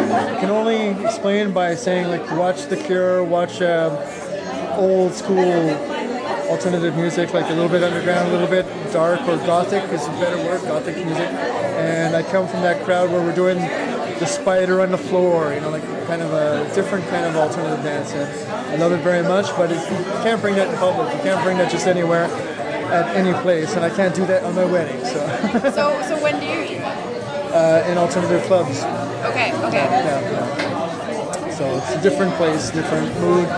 I 0.00 0.40
can 0.40 0.48
only 0.48 1.04
explain 1.04 1.52
by 1.52 1.74
saying 1.74 2.08
like 2.08 2.30
watch 2.30 2.64
The 2.64 2.78
Cure, 2.78 3.22
watch 3.22 3.60
um, 3.60 3.92
old 4.78 5.12
school 5.12 5.68
alternative 6.48 6.96
music, 6.96 7.34
like 7.34 7.44
a 7.50 7.52
little 7.52 7.68
bit 7.68 7.82
underground, 7.82 8.30
a 8.30 8.32
little 8.32 8.48
bit 8.48 8.64
dark 8.90 9.20
or 9.28 9.36
gothic 9.44 9.84
is 9.92 10.06
a 10.06 10.10
better 10.12 10.38
word, 10.38 10.62
gothic 10.62 10.96
music. 10.96 11.28
And 11.76 12.16
I 12.16 12.22
come 12.22 12.48
from 12.48 12.62
that 12.62 12.82
crowd 12.86 13.10
where 13.10 13.20
we're 13.20 13.34
doing 13.34 13.58
the 13.58 14.24
spider 14.24 14.80
on 14.80 14.90
the 14.90 14.98
floor, 14.98 15.52
you 15.52 15.60
know, 15.60 15.68
like 15.68 15.84
kind 16.06 16.22
of 16.22 16.32
a 16.32 16.74
different 16.74 17.06
kind 17.08 17.26
of 17.26 17.36
alternative 17.36 17.84
dance. 17.84 18.12
And 18.12 18.48
I 18.48 18.76
love 18.76 18.92
it 18.92 19.02
very 19.02 19.22
much, 19.22 19.54
but 19.58 19.68
you 19.68 19.76
can't 20.22 20.40
bring 20.40 20.54
that 20.54 20.68
in 20.68 20.76
public. 20.78 21.14
You 21.16 21.20
can't 21.20 21.44
bring 21.44 21.58
that 21.58 21.70
just 21.70 21.86
anywhere 21.86 22.28
at 22.92 23.14
any 23.16 23.32
place, 23.42 23.74
and 23.76 23.84
I 23.84 23.90
can't 23.90 24.14
do 24.14 24.24
that 24.26 24.42
on 24.44 24.54
my 24.54 24.64
wedding. 24.64 25.00
So, 25.04 25.20
So 25.70 25.84
so 26.08 26.22
when 26.22 26.38
do 26.40 26.46
you? 26.46 26.80
uh, 27.52 27.86
in 27.90 27.98
alternative 27.98 28.42
clubs. 28.44 28.82
Okay, 29.30 29.52
okay. 29.66 29.84
Yeah, 29.84 30.20
yeah. 30.30 31.50
So 31.50 31.64
it's 31.76 31.90
a 31.94 32.00
different 32.02 32.34
place, 32.34 32.70
different 32.70 33.08
mood. 33.20 33.48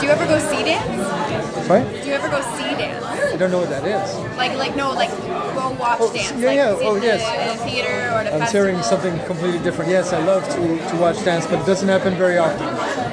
Do 0.00 0.06
you 0.06 0.12
ever 0.12 0.26
go 0.26 0.38
see 0.38 0.62
dance? 0.64 1.66
Sorry? 1.66 1.82
Do 2.02 2.08
you 2.08 2.14
ever 2.14 2.28
go 2.28 2.40
see 2.56 2.70
dance? 2.76 3.04
I 3.04 3.36
don't 3.36 3.50
know 3.50 3.58
what 3.58 3.70
that 3.70 3.84
is. 3.86 4.36
Like 4.36 4.56
like 4.56 4.76
no 4.76 4.92
like 4.92 5.10
go 5.54 5.70
watch 5.78 5.98
dance. 6.12 6.32
yeah, 6.32 6.46
like, 6.48 6.56
yeah, 6.56 6.86
oh, 6.88 6.94
the, 6.98 7.06
yes. 7.06 7.20
In 7.22 7.48
a 7.56 7.70
theater 7.70 7.88
or 8.14 8.20
a 8.20 8.34
I'm 8.34 8.40
festival. 8.40 8.66
hearing 8.66 8.82
something 8.82 9.18
completely 9.26 9.60
different. 9.60 9.90
Yes, 9.90 10.12
I 10.12 10.18
love 10.24 10.44
to, 10.50 10.88
to 10.90 10.96
watch 10.96 11.22
dance, 11.24 11.46
but 11.46 11.60
it 11.60 11.66
doesn't 11.66 11.88
happen 11.88 12.14
very 12.14 12.38
often. 12.38 12.66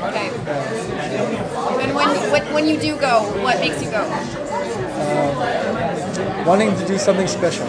Okay. 0.09 0.29
And 1.01 1.04
when, 2.31 2.53
when 2.53 2.67
you 2.67 2.79
do 2.79 2.97
go, 2.97 3.23
what 3.43 3.59
makes 3.59 3.81
you 3.83 3.91
go? 3.91 4.03
Um, 5.01 6.45
wanting 6.45 6.75
to 6.77 6.85
do 6.87 6.97
something 6.97 7.27
special. 7.27 7.67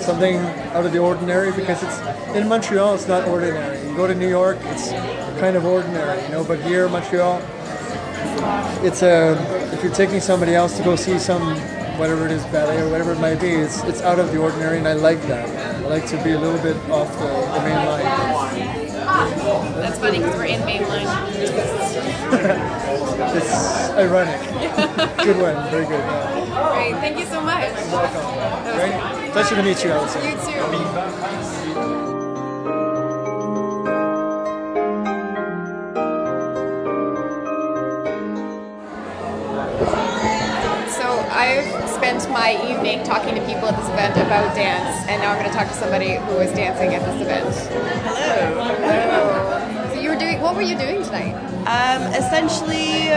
something 0.00 0.36
out 0.74 0.86
of 0.86 0.92
the 0.92 0.98
ordinary 0.98 1.52
because 1.52 1.82
it's 1.82 1.98
in 2.36 2.48
Montreal. 2.48 2.94
It's 2.94 3.08
not 3.08 3.28
ordinary. 3.28 3.78
You 3.86 3.94
go 3.96 4.06
to 4.06 4.14
New 4.14 4.28
York, 4.28 4.58
it's 4.62 4.90
kind 5.40 5.56
of 5.56 5.66
ordinary, 5.66 6.22
you 6.22 6.30
know. 6.30 6.44
But 6.44 6.60
here, 6.62 6.86
in 6.86 6.92
Montreal, 6.92 7.42
it's 8.84 9.02
a 9.02 9.36
if 9.74 9.82
you're 9.82 9.94
taking 9.94 10.20
somebody 10.20 10.54
else 10.54 10.76
to 10.78 10.84
go 10.84 10.96
see 10.96 11.18
some 11.18 11.42
whatever 11.98 12.24
it 12.26 12.32
is 12.32 12.44
ballet 12.46 12.80
or 12.80 12.88
whatever 12.88 13.12
it 13.12 13.20
might 13.20 13.40
be, 13.40 13.50
it's 13.50 13.82
it's 13.84 14.00
out 14.02 14.18
of 14.18 14.32
the 14.32 14.38
ordinary, 14.38 14.78
and 14.78 14.88
I 14.88 14.94
like 14.94 15.20
that. 15.24 15.48
I 15.84 15.88
like 15.88 16.06
to 16.08 16.16
be 16.24 16.32
a 16.32 16.40
little 16.40 16.62
bit 16.62 16.76
off 16.90 17.12
the, 17.18 17.26
the 17.26 17.60
main 17.68 17.86
line. 17.86 18.04
That's 19.80 19.98
funny 19.98 20.18
because 20.18 20.36
we're 20.36 20.46
in 20.46 20.60
mainline. 20.62 21.08
it's 23.36 23.90
ironic. 23.90 24.40
good 25.24 25.36
one, 25.40 25.70
very 25.70 25.84
good. 25.86 26.00
Yeah. 26.00 26.72
Great, 26.74 26.94
thank 27.00 27.18
you 27.18 27.26
so 27.26 27.40
much. 27.40 27.68
You're 27.68 27.92
Welcome. 27.92 28.48
Great. 28.76 29.32
Pleasure 29.32 29.56
to 29.56 29.62
meet 29.62 29.84
you, 29.84 29.90
Alison. 29.90 30.24
You 30.24 30.32
too. 30.32 31.48
So 40.90 41.06
I've 41.30 41.88
spent 41.90 42.28
my 42.30 42.58
evening 42.68 43.04
talking 43.04 43.34
to 43.34 43.40
people 43.46 43.68
at 43.68 43.76
this 43.76 43.88
event 43.88 44.16
about 44.16 44.54
dance, 44.54 45.06
and 45.08 45.22
now 45.22 45.32
I'm 45.32 45.38
going 45.38 45.50
to 45.50 45.56
talk 45.56 45.68
to 45.68 45.74
somebody 45.74 46.16
who 46.16 46.36
was 46.36 46.50
dancing 46.52 46.94
at 46.94 47.04
this 47.04 47.20
event. 47.22 47.54
Hello. 48.04 48.27
Doing. 50.28 50.42
What 50.42 50.54
were 50.54 50.62
you 50.62 50.76
doing 50.76 51.02
tonight? 51.02 51.34
Um, 51.66 52.02
essentially, 52.12 53.08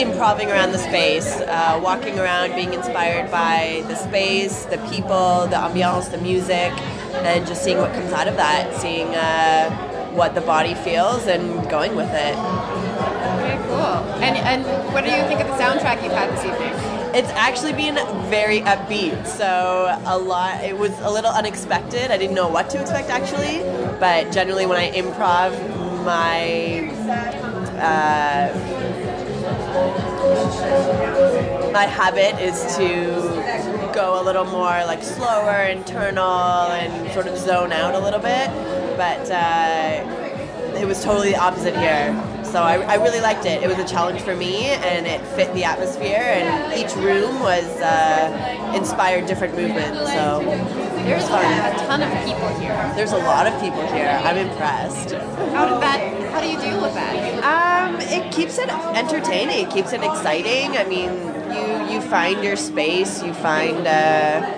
improving 0.00 0.50
around 0.50 0.72
the 0.72 0.78
space, 0.78 1.40
uh, 1.40 1.80
walking 1.82 2.18
around, 2.18 2.54
being 2.54 2.74
inspired 2.74 3.30
by 3.30 3.84
the 3.88 3.94
space, 3.94 4.64
the 4.66 4.78
people, 4.90 5.46
the 5.46 5.56
ambiance, 5.56 6.10
the 6.10 6.18
music, 6.18 6.72
and 7.24 7.46
just 7.46 7.62
seeing 7.64 7.78
what 7.78 7.92
comes 7.92 8.12
out 8.12 8.28
of 8.28 8.36
that, 8.36 8.74
seeing 8.80 9.08
uh, 9.14 9.70
what 10.12 10.34
the 10.34 10.40
body 10.40 10.74
feels, 10.74 11.26
and 11.26 11.68
going 11.70 11.96
with 11.96 12.10
it. 12.10 12.36
Okay, 12.36 13.58
cool. 13.68 13.98
And 14.22 14.36
and 14.36 14.64
what 14.92 15.04
do 15.04 15.10
you 15.10 15.22
think 15.28 15.40
of 15.40 15.46
the 15.48 15.54
soundtrack 15.54 16.02
you've 16.02 16.12
had 16.12 16.30
this 16.30 16.44
evening? 16.44 16.96
It's 17.14 17.30
actually 17.30 17.72
been 17.72 17.94
very 18.28 18.60
upbeat, 18.60 19.26
so 19.26 19.98
a 20.04 20.18
lot. 20.18 20.62
It 20.62 20.76
was 20.76 20.92
a 21.00 21.10
little 21.10 21.30
unexpected. 21.30 22.10
I 22.10 22.18
didn't 22.18 22.34
know 22.34 22.48
what 22.48 22.68
to 22.70 22.80
expect 22.80 23.08
actually, 23.08 23.62
but 23.98 24.32
generally 24.32 24.66
when 24.66 24.76
I 24.76 24.92
improv, 24.92 25.52
my 26.06 26.88
uh, 27.82 28.52
my 31.72 31.82
habit 31.82 32.40
is 32.40 32.76
to 32.76 33.92
go 33.92 34.20
a 34.20 34.22
little 34.22 34.44
more 34.44 34.84
like 34.86 35.02
slower, 35.02 35.64
internal, 35.64 36.70
and 36.70 37.12
sort 37.12 37.26
of 37.26 37.36
zone 37.36 37.72
out 37.72 37.94
a 37.94 37.98
little 37.98 38.20
bit. 38.20 38.48
But 38.96 39.28
uh, 39.30 40.76
it 40.78 40.86
was 40.86 41.02
totally 41.02 41.32
the 41.32 41.38
opposite 41.38 41.76
here. 41.76 42.14
So 42.56 42.62
I, 42.62 42.76
I 42.76 42.94
really 42.94 43.20
liked 43.20 43.44
it. 43.44 43.62
It 43.62 43.68
was 43.68 43.76
a 43.76 43.86
challenge 43.86 44.22
for 44.22 44.34
me, 44.34 44.64
and 44.64 45.06
it 45.06 45.20
fit 45.36 45.52
the 45.52 45.64
atmosphere. 45.64 46.22
And 46.22 46.72
each 46.72 46.96
room 46.96 47.38
was 47.40 47.66
uh, 47.82 48.72
inspired 48.74 49.26
different 49.26 49.54
movements. 49.54 50.10
So 50.10 50.40
There's 51.04 51.24
a 51.24 51.74
ton 51.86 52.00
of 52.00 52.10
people 52.24 52.48
here. 52.58 52.92
there's 52.96 53.12
a 53.12 53.18
lot 53.18 53.46
of 53.46 53.52
people 53.60 53.86
here. 53.88 54.08
I'm 54.24 54.38
impressed. 54.38 55.10
How 55.52 55.68
did 55.68 55.82
that? 55.82 56.32
How 56.32 56.40
do 56.40 56.48
you 56.48 56.58
deal 56.58 56.80
with 56.80 56.94
that? 56.94 57.90
Um, 57.90 58.00
it 58.00 58.32
keeps 58.32 58.56
it 58.56 58.70
entertaining. 58.70 59.66
It 59.66 59.70
keeps 59.70 59.92
it 59.92 60.02
exciting. 60.02 60.78
I 60.78 60.84
mean, 60.84 61.12
you 61.52 61.96
you 61.96 62.00
find 62.00 62.42
your 62.42 62.56
space. 62.56 63.22
You 63.22 63.34
find 63.34 63.86
uh, 63.86 64.56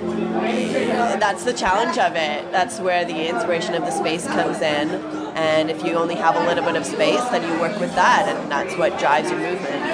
that's 1.18 1.42
the 1.42 1.52
challenge 1.52 1.98
of 1.98 2.14
it. 2.14 2.52
That's 2.52 2.78
where 2.78 3.04
the 3.04 3.28
inspiration 3.28 3.74
of 3.74 3.82
the 3.82 3.90
space 3.90 4.24
comes 4.24 4.60
in. 4.60 5.17
And 5.38 5.70
if 5.70 5.84
you 5.84 5.92
only 5.92 6.16
have 6.16 6.34
a 6.34 6.44
little 6.44 6.64
bit 6.64 6.74
of 6.74 6.84
space, 6.84 7.22
then 7.30 7.48
you 7.48 7.60
work 7.60 7.78
with 7.78 7.94
that, 7.94 8.26
and 8.26 8.50
that's 8.50 8.76
what 8.76 8.98
drives 8.98 9.30
your 9.30 9.38
movement. 9.38 9.84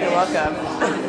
You're 0.00 0.10
welcome. 0.10 1.04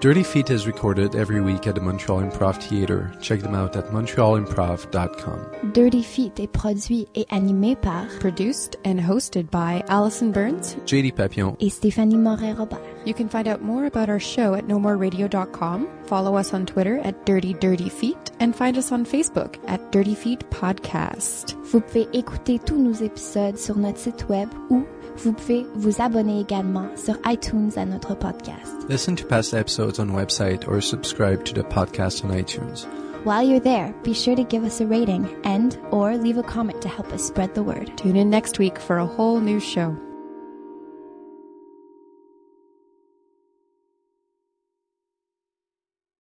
Dirty 0.00 0.22
Feet 0.22 0.48
is 0.48 0.66
recorded 0.66 1.14
every 1.14 1.42
week 1.42 1.66
at 1.66 1.74
the 1.74 1.80
Montreal 1.82 2.22
Improv 2.22 2.56
Theatre. 2.56 3.12
Check 3.20 3.40
them 3.40 3.54
out 3.54 3.76
at 3.76 3.84
montrealimprov.com. 3.88 5.72
Dirty 5.74 6.02
Feet 6.02 6.40
est 6.40 6.50
produit 6.50 7.06
et 7.14 7.26
animé 7.28 7.78
par 7.78 8.06
Produced 8.18 8.76
and 8.86 8.98
hosted 8.98 9.50
by 9.50 9.84
Allison 9.88 10.32
Burns 10.32 10.74
JD 10.86 11.14
Papillon 11.14 11.54
et 11.60 11.68
Stéphanie 11.68 12.16
Moret-Robert. 12.16 12.80
You 13.04 13.12
can 13.12 13.28
find 13.28 13.46
out 13.46 13.60
more 13.60 13.84
about 13.84 14.08
our 14.08 14.18
show 14.18 14.54
at 14.54 14.66
nomoreradio.com, 14.66 15.86
follow 16.06 16.34
us 16.34 16.54
on 16.54 16.64
Twitter 16.64 16.98
at 17.04 17.26
Dirty 17.26 17.52
Dirty 17.52 17.90
Feet, 17.90 18.30
and 18.40 18.56
find 18.56 18.78
us 18.78 18.92
on 18.92 19.04
Facebook 19.04 19.58
at 19.68 19.92
Dirty 19.92 20.14
Feet 20.14 20.48
Podcast. 20.50 21.56
Vous 21.64 21.80
pouvez 21.82 22.08
écouter 22.14 22.58
tous 22.58 22.78
nos 22.78 22.94
épisodes 22.94 23.58
sur 23.58 23.76
notre 23.76 23.98
site 23.98 24.30
web 24.30 24.48
ou 24.70 24.86
vous 25.22 25.32
pouvez 25.32 25.66
vous 25.74 26.00
abonner 26.00 26.40
également 26.40 26.88
sur 26.96 27.16
iTunes 27.26 27.70
à 27.76 27.84
notre 27.84 28.14
podcast. 28.14 28.74
Listen 28.88 29.16
to 29.16 29.24
past 29.26 29.54
episodes 29.54 29.98
on 29.98 30.08
website 30.10 30.66
or 30.66 30.82
subscribe 30.82 31.44
to 31.44 31.54
the 31.54 31.66
podcast 31.68 32.24
on 32.24 32.30
iTunes. 32.30 32.86
While 33.24 33.42
you're 33.42 33.60
there, 33.60 33.94
be 34.02 34.14
sure 34.14 34.34
to 34.34 34.44
give 34.44 34.64
us 34.64 34.80
a 34.80 34.86
rating 34.86 35.28
and 35.44 35.78
or 35.90 36.16
leave 36.16 36.38
a 36.38 36.42
comment 36.42 36.80
to 36.82 36.88
help 36.88 37.12
us 37.12 37.22
spread 37.22 37.54
the 37.54 37.62
word. 37.62 37.92
Tune 37.98 38.16
in 38.16 38.30
next 38.30 38.58
week 38.58 38.78
for 38.78 38.96
a 38.96 39.06
whole 39.06 39.40
new 39.40 39.60
show. 39.60 39.94